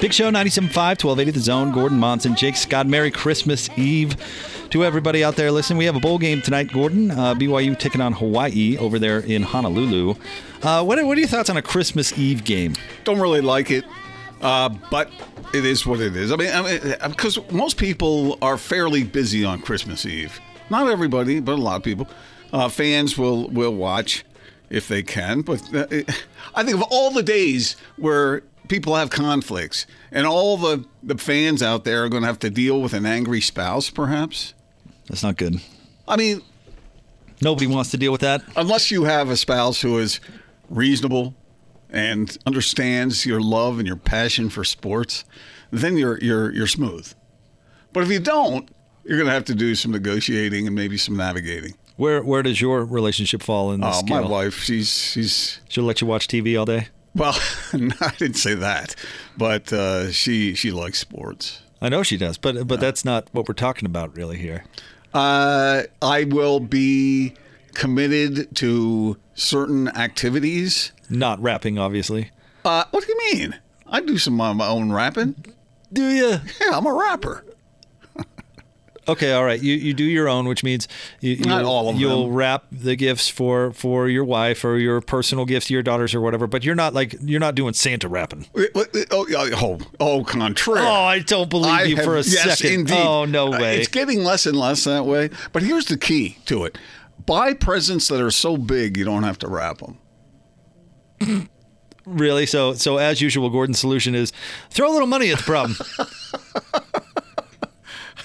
Big 0.04 0.12
Show 0.12 0.30
97.5, 0.30 0.76
1280 0.76 1.32
The 1.32 1.39
Zone. 1.39 1.72
Gordon 1.72 1.97
Monson, 1.97 2.36
Jake 2.36 2.58
Scott. 2.58 2.88
Merry 2.88 3.10
Christmas 3.10 3.70
Eve 3.78 4.18
To 4.72 4.84
everybody 4.84 5.24
out 5.24 5.38
there 5.38 5.49
Listen, 5.49 5.78
we 5.78 5.86
have 5.86 5.95
a 5.95 5.99
bowl 6.01 6.18
game 6.18 6.41
tonight, 6.41 6.74
Gordon. 6.74 7.10
Uh, 7.10 7.34
BYU 7.36 7.80
taking 7.80 8.01
on 8.01 8.12
Hawaii 8.12 8.76
over 8.80 8.99
there 8.99 9.20
in 9.20 9.43
Honolulu. 9.43 10.16
Uh, 10.62 10.84
what, 10.84 10.99
are, 10.99 11.06
what 11.06 11.16
are 11.16 11.22
your 11.22 11.30
thoughts 11.30 11.49
on 11.49 11.56
a 11.56 11.62
Christmas 11.62 12.18
Eve 12.20 12.43
game? 12.43 12.76
Don't 13.06 13.22
really 13.22 13.39
like 13.39 13.72
it, 13.72 13.86
uh, 14.41 14.68
but 14.91 15.10
it 15.54 15.64
is 15.64 15.86
what 15.86 16.01
it 16.01 16.18
is. 16.18 16.34
I 16.34 16.36
mean, 16.36 16.51
I 16.51 16.62
mean, 16.62 16.95
because 17.10 17.39
most 17.49 17.78
people 17.78 18.38
are 18.41 18.58
fairly 18.58 19.06
busy 19.06 19.45
on 19.45 19.62
Christmas 19.62 20.06
Eve. 20.06 20.38
Not 20.70 20.89
everybody, 20.89 21.39
but 21.39 21.54
a 21.54 21.62
lot 21.62 21.78
of 21.78 21.84
people. 21.84 22.10
Uh, 22.51 22.68
fans 22.68 23.18
will 23.18 23.47
will 23.47 23.74
watch 23.74 24.26
if 24.70 24.89
they 24.89 25.01
can. 25.01 25.43
But 25.43 25.74
uh, 25.74 25.88
I 26.56 26.64
think 26.66 26.76
of 26.76 26.84
all 26.91 27.10
the 27.12 27.24
days 27.24 27.78
where 27.95 28.43
people 28.68 28.95
have 28.95 29.09
conflicts, 29.09 29.86
and 30.11 30.26
all 30.26 30.57
the 30.57 30.86
the 31.01 31.18
fans 31.18 31.61
out 31.61 31.84
there 31.84 32.03
are 32.05 32.09
going 32.09 32.24
to 32.24 32.28
have 32.28 32.39
to 32.39 32.49
deal 32.49 32.82
with 32.82 32.93
an 32.93 33.05
angry 33.05 33.41
spouse, 33.41 33.89
perhaps. 33.89 34.53
That's 35.09 35.24
not 35.24 35.38
good. 35.38 35.61
I 36.07 36.16
mean, 36.18 36.41
Nobody 37.41 37.68
wants 37.68 37.91
to 37.91 37.97
deal 37.97 38.11
with 38.14 38.22
that. 38.22 38.41
unless 38.55 38.89
you 38.89 39.03
have 39.03 39.30
a 39.30 39.36
spouse 39.36 39.82
who 39.82 39.97
is 39.99 40.22
reasonable 40.70 41.36
and 41.89 42.38
understands 42.45 43.26
your 43.26 43.41
love 43.41 43.80
and 43.80 43.88
your 43.88 43.97
passion 43.97 44.49
for 44.49 44.64
sports, 44.64 45.26
then 45.72 45.97
you're 45.97 46.18
you're 46.20 46.51
you're 46.53 46.68
smooth. 46.68 47.11
But 47.91 48.03
if 48.03 48.09
you 48.09 48.20
don't, 48.20 48.70
you're 49.03 49.18
going 49.18 49.28
to 49.28 49.34
have 49.34 49.45
to 49.45 49.55
do 49.55 49.76
some 49.76 49.91
negotiating 49.91 50.66
and 50.68 50.76
maybe 50.76 50.97
some 50.97 51.18
navigating. 51.18 51.74
Where 51.97 52.24
where 52.24 52.41
does 52.43 52.59
your 52.61 52.86
relationship 52.86 53.43
fall 53.43 53.72
in 53.74 53.82
this 53.82 54.01
Oh, 54.03 54.07
my 54.07 54.22
wife, 54.22 54.59
she's 54.64 54.89
she's 54.89 55.59
She'll 55.70 55.84
let 55.84 55.99
you 56.01 56.07
watch 56.07 56.28
TV 56.28 56.57
all 56.57 56.66
day. 56.66 56.88
Well, 57.16 57.38
I 57.74 58.14
didn't 58.18 58.38
say 58.38 58.55
that, 58.55 58.95
but 59.38 59.72
uh, 59.72 60.11
she 60.11 60.53
she 60.55 60.72
likes 60.72 60.99
sports. 60.99 61.61
I 61.82 61.89
know 61.89 62.03
she 62.03 62.18
does, 62.18 62.38
but 62.38 62.68
but 62.68 62.80
that's 62.80 63.03
not 63.03 63.28
what 63.32 63.47
we're 63.47 63.53
talking 63.53 63.86
about 63.86 64.16
really 64.16 64.38
here. 64.38 64.66
Uh, 65.14 65.84
I 66.01 66.24
will 66.24 66.59
be 66.59 67.34
committed 67.74 68.55
to 68.55 69.18
certain 69.36 69.89
activities. 69.89 70.91
Not 71.09 71.41
rapping, 71.41 71.78
obviously. 71.78 72.32
Uh, 72.66 72.86
what 72.91 73.05
do 73.05 73.11
you 73.11 73.38
mean? 73.38 73.59
I 73.88 73.99
do 73.99 74.18
some 74.18 74.39
of 74.39 74.55
my 74.55 74.68
own 74.68 74.91
rapping. 74.91 75.36
Do 75.91 76.09
you? 76.09 76.39
Yeah, 76.61 76.78
I'm 76.78 76.86
a 76.88 76.93
rapper. 76.93 77.45
Okay, 79.08 79.34
all 79.34 79.43
right. 79.43 79.62
You 79.62 79.74
you 79.76 79.93
do 79.93 80.04
your 80.06 80.30
own, 80.30 80.47
which 80.47 80.64
means 80.64 80.88
you, 81.20 81.36
Not 81.38 81.62
you'll, 81.62 81.70
all 81.70 81.89
of 81.89 81.97
you'll 81.97 82.28
them. 82.28 82.34
wrap 82.36 82.66
the 82.72 82.95
gifts 82.95 83.28
for 83.28 83.74
for 83.74 84.08
your 84.08 84.24
wife 84.24 84.64
or 84.64 84.78
your 84.78 85.01
personal 85.01 85.45
gifts 85.45 85.68
to 85.68 85.74
your 85.74 85.84
daughters 85.84 86.14
or 86.16 86.22
whatever. 86.22 86.47
But 86.47 86.64
you're 86.64 86.76
not 86.76 86.93
like 86.93 87.16
you're 87.22 87.39
not 87.41 87.56
doing 87.56 87.74
Santa 87.74 88.08
rapping. 88.08 88.47
Wait, 88.54 88.70
wait, 88.74 88.93
wait, 88.93 89.08
Oh, 89.12 89.26
oh, 89.30 89.80
oh, 89.99 90.24
contraire. 90.24 90.78
Oh, 90.86 91.04
I 91.04 91.20
don't 91.20 91.49
believe 91.49 91.72
I 91.72 91.84
you 91.84 91.95
have- 91.97 92.06
for 92.06 92.14
a 92.16 92.22
yes, 92.24 92.60
second. 92.60 92.74
Indeed. 92.82 92.97
Oh 92.97 93.26
no 93.26 93.54
Uh, 93.54 93.60
way. 93.60 93.78
It's 93.80 93.89
getting 93.89 94.24
less 94.24 94.45
and 94.45 94.58
less 94.58 94.84
that 94.86 95.06
way. 95.06 95.30
But 95.51 95.64
here's 95.64 95.86
the 95.86 95.97
key 95.97 96.38
to 96.45 96.64
it: 96.64 96.78
buy 97.26 97.54
presents 97.54 98.08
that 98.08 98.22
are 98.22 98.32
so 98.32 98.56
big 98.58 98.95
you 98.95 99.04
don't 99.04 99.24
have 99.24 99.38
to 99.39 99.47
wrap 99.49 99.80
them. 99.80 101.49
really? 102.06 102.45
So 102.45 102.74
so 102.74 102.97
as 102.97 103.22
usual, 103.22 103.49
Gordon's 103.49 103.80
solution 103.80 104.16
is 104.16 104.32
throw 104.70 104.89
a 104.89 104.93
little 104.93 105.08
money 105.08 105.30
at 105.32 105.38
the 105.39 105.43
problem. 105.43 105.76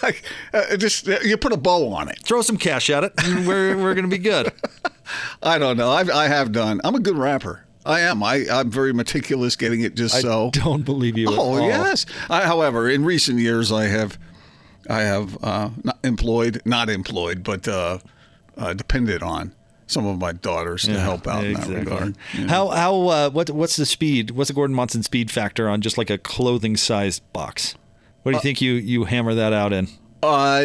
Uh, 0.03 0.77
just 0.77 1.09
uh, 1.09 1.19
you 1.23 1.37
put 1.37 1.53
a 1.53 1.57
bow 1.57 1.93
on 1.93 2.09
it. 2.09 2.19
throw 2.23 2.43
some 2.43 2.57
cash 2.57 2.91
at 2.91 3.05
it, 3.05 3.13
and 3.19 3.47
we're 3.47 3.77
we're 3.77 3.95
gonna 3.95 4.09
be 4.09 4.19
good. 4.19 4.53
I 5.43 5.59
don't 5.59 5.77
know. 5.77 5.91
I've, 5.91 6.11
I 6.11 6.29
have 6.29 6.53
done. 6.53 6.81
I'm 6.85 6.95
a 6.95 7.01
good 7.01 7.17
rapper. 7.17 7.65
I 7.87 8.01
am. 8.01 8.23
I, 8.23 8.45
I'm 8.51 8.71
very 8.71 8.93
meticulous 8.93 9.57
getting 9.57 9.81
it 9.81 9.95
just 9.95 10.21
so. 10.21 10.49
I 10.49 10.51
don't 10.51 10.85
believe 10.85 11.17
you. 11.17 11.29
at 11.33 11.39
Oh 11.39 11.67
yes. 11.67 12.05
I, 12.29 12.43
however, 12.43 12.89
in 12.89 13.05
recent 13.05 13.39
years, 13.39 13.73
I 13.73 13.85
have, 13.85 14.19
I 14.91 15.01
have 15.01 15.43
uh, 15.43 15.71
not 15.83 15.99
employed, 16.05 16.61
not 16.67 16.91
employed, 16.91 17.43
but 17.43 17.67
uh, 17.67 17.99
uh, 18.59 18.75
depended 18.75 19.23
on 19.23 19.55
some 19.87 20.07
of 20.07 20.19
my 20.19 20.33
daughters 20.33 20.83
to 20.83 21.01
help 21.01 21.27
out 21.27 21.45
in 21.45 21.55
that 21.55 21.67
regard. 21.69 22.17
Yeah. 22.37 22.47
How 22.49 22.69
how 22.69 23.09
uh, 23.09 23.31
what 23.31 23.49
what's 23.51 23.77
the 23.77 23.87
speed? 23.87 24.33
What's 24.33 24.49
the 24.49 24.55
Gordon 24.55 24.77
Monson 24.77 25.03
speed 25.03 25.31
factor 25.31 25.69
on 25.69 25.81
just 25.81 25.97
like 25.97 26.11
a 26.11 26.19
clothing 26.19 26.77
sized 26.77 27.23
box? 27.33 27.75
What 28.23 28.33
do 28.33 28.37
Uh, 28.37 28.39
you 28.39 28.43
think 28.43 28.61
you 28.61 28.73
you 28.75 29.05
hammer 29.05 29.35
that 29.35 29.53
out 29.53 29.73
in? 29.73 29.89
Uh, 30.23 30.65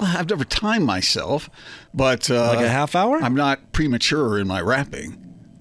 I've 0.00 0.28
never 0.30 0.44
timed 0.44 0.86
myself, 0.86 1.50
but 1.92 2.30
uh, 2.30 2.46
Like 2.54 2.64
a 2.64 2.68
half 2.68 2.94
hour? 2.94 3.18
I'm 3.22 3.34
not 3.34 3.72
premature 3.72 4.38
in 4.38 4.46
my 4.48 4.60
rapping. 4.60 5.16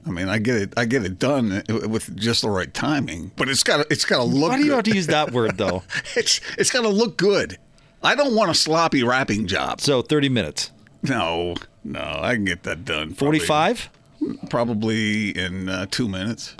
I 0.07 0.11
mean, 0.11 0.29
I 0.29 0.39
get 0.39 0.55
it. 0.55 0.73
I 0.77 0.85
get 0.85 1.03
it 1.03 1.19
done 1.19 1.61
with 1.67 2.15
just 2.15 2.41
the 2.41 2.49
right 2.49 2.73
timing. 2.73 3.31
But 3.35 3.49
it's 3.49 3.61
got. 3.63 3.77
to 3.77 3.93
It's 3.93 4.05
got 4.05 4.17
to 4.17 4.23
look. 4.23 4.51
Why 4.51 4.57
do 4.57 4.63
you 4.63 4.69
good. 4.69 4.75
have 4.77 4.83
to 4.85 4.95
use 4.95 5.07
that 5.07 5.31
word 5.33 5.57
though? 5.57 5.83
It's. 6.15 6.39
It's 6.57 6.71
got 6.71 6.81
to 6.81 6.89
look 6.89 7.17
good. 7.17 7.57
I 8.01 8.15
don't 8.15 8.33
want 8.33 8.49
a 8.49 8.53
sloppy 8.55 9.03
rapping 9.03 9.45
job. 9.45 9.81
So 9.81 10.01
thirty 10.01 10.29
minutes, 10.29 10.71
No, 11.03 11.55
no, 11.83 11.99
I 12.21 12.35
can 12.35 12.45
get 12.45 12.63
that 12.63 12.85
done. 12.85 13.13
Forty-five. 13.13 13.89
probably- 14.19 14.49
Probably 14.49 15.29
in 15.37 15.69
uh, 15.69 15.85
two 15.89 16.07
minutes. 16.09 16.55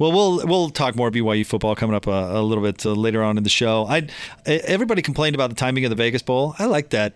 Well, 0.00 0.10
we'll 0.12 0.46
we'll 0.46 0.70
talk 0.70 0.96
more 0.96 1.10
BYU 1.12 1.46
football 1.46 1.76
coming 1.76 1.94
up 1.94 2.06
a, 2.08 2.10
a 2.10 2.42
little 2.42 2.64
bit 2.64 2.84
uh, 2.84 2.90
later 2.92 3.22
on 3.22 3.36
in 3.36 3.44
the 3.44 3.50
show. 3.50 3.86
I 3.86 4.08
everybody 4.46 5.02
complained 5.02 5.34
about 5.36 5.50
the 5.50 5.56
timing 5.56 5.84
of 5.84 5.90
the 5.90 5.96
Vegas 5.96 6.22
Bowl. 6.22 6.56
I 6.58 6.64
like 6.64 6.90
that 6.90 7.12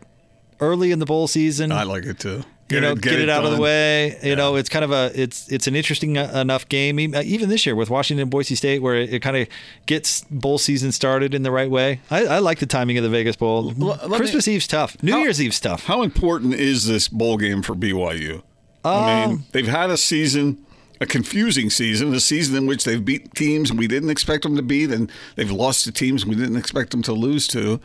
early 0.61 0.93
in 0.93 0.99
the 1.01 1.07
bowl 1.07 1.27
season. 1.27 1.73
I 1.73 1.83
like 1.83 2.05
it 2.05 2.19
too. 2.21 2.45
you 2.71 2.81
know, 2.81 2.95
get, 2.95 3.21
it, 3.21 3.29
out 3.29 3.45
of 3.45 3.53
the 3.53 3.61
way. 3.61 4.19
You 4.23 4.37
know, 4.37 4.57
it's 4.57 4.69
kind 4.69 4.85
of 4.85 4.91
a 4.93 5.11
it's 5.15 5.51
it's 5.51 5.67
an 5.67 5.75
interesting 5.77 6.17
uh, 6.19 6.31
enough 6.35 6.69
game, 6.69 6.99
e- 7.01 7.13
even 7.25 7.49
this 7.49 7.67
year 7.67 7.75
with 7.75 7.91
Washington 7.91 8.23
and 8.23 8.31
Boise 8.31 8.55
State, 8.55 8.81
where 8.83 8.95
it, 8.97 9.13
it 9.15 9.21
kind 9.21 9.37
of 9.37 9.49
gets 9.87 10.23
bowl 10.31 10.59
season 10.59 10.93
started 10.93 11.35
in 11.35 11.43
the 11.43 11.51
right 11.51 11.71
way. 11.71 12.01
I, 12.11 12.25
I 12.27 12.39
like 12.39 12.59
the 12.61 12.67
timing 12.67 12.97
of 12.99 13.03
the 13.05 13.11
Vegas 13.11 13.37
Bowl. 13.37 13.73
me- 13.73 13.95
Christmas 14.17 14.47
Eve's 14.49 14.67
tough. 14.67 15.03
New 15.03 15.13
How- 15.13 15.19
Year's 15.21 15.41
Eve's 15.43 15.61
tough. 15.61 15.85
How 15.85 16.03
important 16.03 16.55
is 16.55 16.87
this 16.87 17.09
bowl 17.09 17.37
game 17.39 17.63
for 17.63 17.75
BYU? 17.75 18.43
I 18.85 19.23
Um, 19.25 19.31
mean, 19.31 19.43
they've 19.53 19.67
had 19.69 19.89
a 19.91 19.97
season, 19.97 20.64
a 21.01 21.07
confusing 21.07 21.71
season, 21.71 22.15
a 22.15 22.21
season 22.21 22.57
in 22.57 22.67
which 22.67 22.85
they've 22.85 23.05
beat 23.05 23.35
teams 23.35 23.73
we 23.73 23.87
didn't 23.87 24.11
expect 24.11 24.43
them 24.43 24.57
to 24.57 24.63
beat, 24.63 24.91
and 24.91 25.11
they've 25.37 25.51
lost 25.51 25.85
to 25.85 25.93
teams 25.93 26.25
we 26.25 26.35
didn't 26.35 26.57
expect 26.57 26.91
them 26.91 27.03
to 27.03 27.13
lose 27.13 27.47
to. 27.49 27.81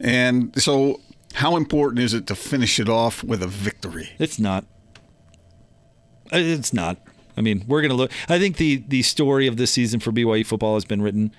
And 0.00 0.60
so, 0.60 1.00
how 1.34 1.56
important 1.56 2.00
is 2.00 2.14
it 2.14 2.26
to 2.28 2.34
finish 2.34 2.78
it 2.80 2.88
off 2.88 3.22
with 3.22 3.42
a 3.42 3.46
victory? 3.46 4.10
It's 4.18 4.38
not. 4.38 4.64
It's 6.32 6.72
not. 6.72 6.98
I 7.36 7.40
mean, 7.40 7.64
we're 7.68 7.80
going 7.80 7.90
to 7.90 7.96
look. 7.96 8.10
I 8.28 8.38
think 8.38 8.56
the 8.56 8.82
the 8.88 9.02
story 9.02 9.46
of 9.46 9.56
this 9.56 9.70
season 9.70 10.00
for 10.00 10.12
BYU 10.12 10.44
football 10.44 10.74
has 10.74 10.84
been 10.84 11.02
written. 11.02 11.32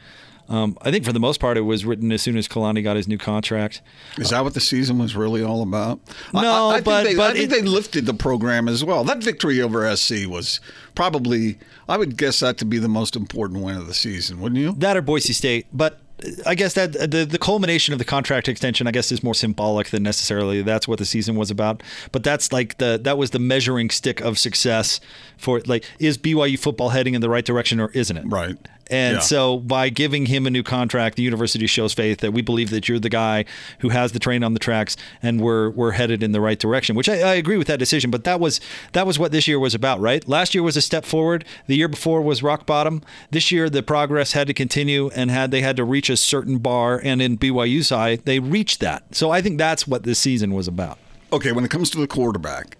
Um, 0.49 0.77
I 0.81 0.89
think 0.89 1.05
for 1.05 1.13
the 1.13 1.19
most 1.19 1.39
part, 1.39 1.57
it 1.57 1.61
was 1.61 1.85
written 1.85 2.11
as 2.11 2.21
soon 2.23 2.35
as 2.35 2.47
Kalani 2.47 2.83
got 2.83 2.95
his 2.95 3.07
new 3.07 3.19
contract. 3.19 3.81
Is 4.17 4.31
that 4.31 4.43
what 4.43 4.55
the 4.55 4.59
season 4.59 4.97
was 4.97 5.15
really 5.15 5.43
all 5.43 5.61
about? 5.61 5.99
No, 6.33 6.69
I, 6.69 6.69
I 6.69 6.73
think 6.75 6.85
but- 6.85 7.03
they, 7.03 7.15
but 7.15 7.31
I 7.31 7.33
think 7.33 7.45
it- 7.45 7.55
they 7.55 7.61
lifted 7.61 8.05
the 8.07 8.15
program 8.15 8.67
as 8.67 8.83
well. 8.83 9.03
That 9.03 9.23
victory 9.23 9.61
over 9.61 9.95
SC 9.95 10.27
was 10.27 10.59
probably, 10.95 11.57
I 11.87 11.97
would 11.97 12.17
guess 12.17 12.39
that 12.39 12.57
to 12.57 12.65
be 12.65 12.79
the 12.79 12.89
most 12.89 13.15
important 13.15 13.63
win 13.63 13.75
of 13.77 13.87
the 13.87 13.93
season, 13.93 14.41
wouldn't 14.41 14.59
you? 14.59 14.73
That 14.77 14.97
or 14.97 15.01
Boise 15.01 15.33
State, 15.33 15.67
but 15.71 15.99
I 16.45 16.53
guess 16.55 16.73
that 16.73 16.91
the 16.93 17.25
the 17.25 17.37
culmination 17.37 17.93
of 17.93 17.97
the 17.99 18.03
contract 18.03 18.49
extension, 18.49 18.87
I 18.87 18.91
guess, 18.91 19.09
is 19.09 19.23
more 19.23 19.33
symbolic 19.33 19.87
than 19.89 20.03
necessarily 20.03 20.61
that's 20.63 20.85
what 20.85 20.99
the 20.99 21.05
season 21.05 21.35
was 21.37 21.49
about. 21.49 21.81
But 22.11 22.23
that's 22.25 22.51
like 22.51 22.77
the 22.77 22.99
that 23.03 23.17
was 23.17 23.29
the 23.29 23.39
measuring 23.39 23.89
stick 23.89 24.19
of 24.19 24.37
success 24.37 24.99
for 25.37 25.61
like 25.65 25.85
is 25.97 26.17
BYU 26.17 26.59
football 26.59 26.89
heading 26.89 27.13
in 27.13 27.21
the 27.21 27.29
right 27.29 27.45
direction 27.45 27.79
or 27.79 27.89
isn't 27.91 28.17
it? 28.17 28.25
Right. 28.27 28.57
And 28.89 29.15
Yeah. 29.15 29.19
so 29.21 29.57
by 29.59 29.89
giving 29.89 30.25
him 30.25 30.47
a 30.47 30.49
new 30.49 30.63
contract, 30.63 31.15
the 31.15 31.23
university 31.23 31.67
shows 31.67 31.93
faith 31.93 32.19
that 32.19 32.31
we 32.33 32.41
believe 32.41 32.69
that 32.71 32.89
you're 32.89 32.99
the 32.99 33.09
guy 33.09 33.45
who 33.79 33.89
has 33.89 34.13
the 34.13 34.19
train 34.19 34.43
on 34.43 34.53
the 34.53 34.59
tracks 34.59 34.97
and 35.21 35.39
we're 35.39 35.69
we're 35.69 35.91
headed 35.91 36.23
in 36.23 36.31
the 36.31 36.41
right 36.41 36.57
direction. 36.57 36.95
Which 36.95 37.07
I, 37.07 37.19
I 37.19 37.33
agree 37.35 37.57
with 37.57 37.67
that 37.67 37.77
decision, 37.79 38.09
but 38.09 38.23
that 38.23 38.39
was 38.39 38.59
that 38.93 39.05
was 39.05 39.19
what 39.19 39.31
this 39.31 39.47
year 39.47 39.59
was 39.59 39.75
about, 39.75 39.99
right? 39.99 40.27
Last 40.27 40.53
year 40.55 40.63
was 40.63 40.75
a 40.77 40.81
step 40.81 41.05
forward. 41.05 41.45
The 41.67 41.75
year 41.75 41.87
before 41.87 42.21
was 42.21 42.41
rock 42.41 42.65
bottom. 42.65 43.01
This 43.31 43.51
year 43.51 43.69
the 43.69 43.83
progress 43.83 44.33
had 44.33 44.47
to 44.47 44.53
continue 44.53 45.09
and 45.15 45.29
had 45.29 45.51
they 45.51 45.61
had 45.61 45.75
to 45.77 45.83
reach 45.83 46.09
a 46.09 46.17
certain 46.17 46.57
bar 46.57 46.99
and 47.03 47.21
in 47.21 47.37
BYU's 47.37 47.91
eye, 47.91 48.15
they 48.25 48.39
reached 48.39 48.79
that. 48.79 49.15
So 49.15 49.29
I 49.31 49.41
think 49.41 49.57
that's 49.57 49.87
what 49.87 50.03
this 50.03 50.19
season 50.19 50.53
was 50.53 50.67
about. 50.67 50.97
Okay, 51.31 51.51
when 51.51 51.63
it 51.63 51.69
comes 51.69 51.89
to 51.91 51.99
the 51.99 52.07
quarterback, 52.07 52.77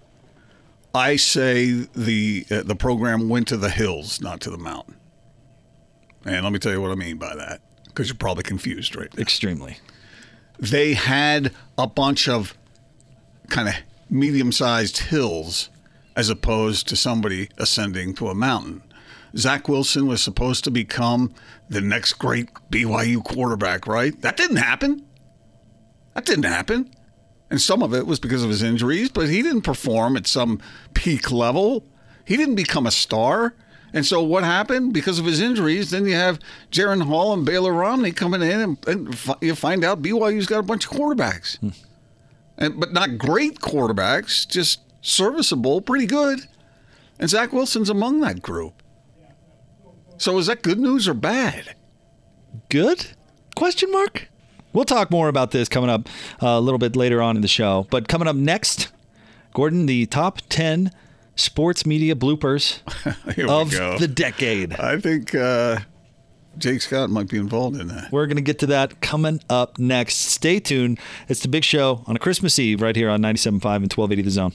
I 0.92 1.14
say 1.16 1.86
the 1.94 2.44
uh, 2.50 2.62
the 2.64 2.74
program 2.74 3.28
went 3.28 3.46
to 3.48 3.56
the 3.56 3.70
hills, 3.70 4.20
not 4.20 4.40
to 4.40 4.50
the 4.50 4.58
mountain. 4.58 4.96
And 6.24 6.44
let 6.44 6.52
me 6.52 6.58
tell 6.58 6.72
you 6.72 6.80
what 6.80 6.90
I 6.90 6.96
mean 6.96 7.16
by 7.16 7.34
that, 7.34 7.60
because 7.86 8.08
you're 8.08 8.16
probably 8.16 8.42
confused 8.42 8.94
right 8.96 9.14
now. 9.14 9.20
Extremely. 9.22 9.78
They 10.58 10.94
had 10.94 11.52
a 11.78 11.86
bunch 11.86 12.28
of 12.28 12.56
kind 13.48 13.68
of 13.68 13.74
medium-sized 14.10 14.98
hills, 14.98 15.70
as 16.16 16.28
opposed 16.28 16.88
to 16.88 16.96
somebody 16.96 17.48
ascending 17.56 18.14
to 18.14 18.28
a 18.28 18.34
mountain. 18.34 18.82
Zach 19.36 19.68
Wilson 19.68 20.06
was 20.06 20.22
supposed 20.22 20.64
to 20.64 20.70
become 20.70 21.32
the 21.68 21.80
next 21.80 22.14
great 22.14 22.50
BYU 22.70 23.22
quarterback, 23.24 23.86
right? 23.86 24.20
That 24.20 24.36
didn't 24.36 24.56
happen. 24.56 25.06
That 26.14 26.26
didn't 26.26 26.44
happen. 26.44 26.92
And 27.48 27.60
some 27.60 27.82
of 27.82 27.94
it 27.94 28.06
was 28.06 28.20
because 28.20 28.42
of 28.42 28.50
his 28.50 28.62
injuries, 28.62 29.08
but 29.08 29.28
he 29.28 29.42
didn't 29.42 29.62
perform 29.62 30.16
at 30.16 30.26
some 30.26 30.60
peak 30.94 31.30
level. 31.30 31.84
He 32.24 32.36
didn't 32.36 32.56
become 32.56 32.86
a 32.86 32.90
star. 32.90 33.54
And 33.92 34.06
so 34.06 34.22
what 34.22 34.44
happened? 34.44 34.92
Because 34.92 35.18
of 35.18 35.24
his 35.24 35.40
injuries, 35.40 35.90
then 35.90 36.06
you 36.06 36.14
have 36.14 36.38
Jaren 36.70 37.02
Hall 37.02 37.32
and 37.32 37.44
Baylor 37.44 37.72
Romney 37.72 38.12
coming 38.12 38.42
in, 38.42 38.60
and, 38.60 38.88
and 38.88 39.36
you 39.40 39.54
find 39.54 39.84
out 39.84 40.02
BYU's 40.02 40.46
got 40.46 40.60
a 40.60 40.62
bunch 40.64 40.84
of 40.86 40.92
quarterbacks. 40.92 41.58
and 42.58 42.78
but 42.78 42.92
not 42.92 43.18
great 43.18 43.60
quarterbacks, 43.60 44.46
just 44.48 44.80
serviceable, 45.00 45.80
pretty 45.80 46.06
good. 46.06 46.40
And 47.18 47.28
Zach 47.28 47.52
Wilson's 47.52 47.90
among 47.90 48.20
that 48.20 48.40
group. 48.40 48.82
So 50.18 50.38
is 50.38 50.46
that 50.46 50.62
good 50.62 50.78
news 50.78 51.08
or 51.08 51.14
bad? 51.14 51.74
Good? 52.68 53.08
Question 53.56 53.90
mark? 53.90 54.28
We'll 54.72 54.84
talk 54.84 55.10
more 55.10 55.28
about 55.28 55.50
this 55.50 55.68
coming 55.68 55.90
up 55.90 56.08
uh, 56.42 56.48
a 56.48 56.60
little 56.60 56.78
bit 56.78 56.94
later 56.94 57.20
on 57.20 57.36
in 57.36 57.42
the 57.42 57.48
show. 57.48 57.86
But 57.90 58.06
coming 58.06 58.28
up 58.28 58.36
next, 58.36 58.92
Gordon, 59.52 59.86
the 59.86 60.06
top 60.06 60.40
10 60.48 60.92
sports 61.40 61.84
media 61.86 62.14
bloopers 62.14 62.80
of 63.48 63.70
go. 63.70 63.98
the 63.98 64.08
decade. 64.08 64.74
I 64.74 65.00
think 65.00 65.34
uh, 65.34 65.80
Jake 66.58 66.82
Scott 66.82 67.10
might 67.10 67.28
be 67.28 67.38
involved 67.38 67.80
in 67.80 67.88
that. 67.88 68.12
We're 68.12 68.26
going 68.26 68.36
to 68.36 68.42
get 68.42 68.58
to 68.60 68.66
that 68.66 69.00
coming 69.00 69.40
up 69.48 69.78
next. 69.78 70.16
Stay 70.16 70.60
tuned. 70.60 70.98
It's 71.28 71.40
the 71.40 71.48
big 71.48 71.64
show 71.64 72.04
on 72.06 72.16
a 72.16 72.18
Christmas 72.18 72.58
Eve 72.58 72.80
right 72.82 72.94
here 72.96 73.08
on 73.10 73.20
97.5 73.20 73.46
and 73.54 73.62
1280 73.92 74.22
The 74.22 74.30
Zone. 74.30 74.52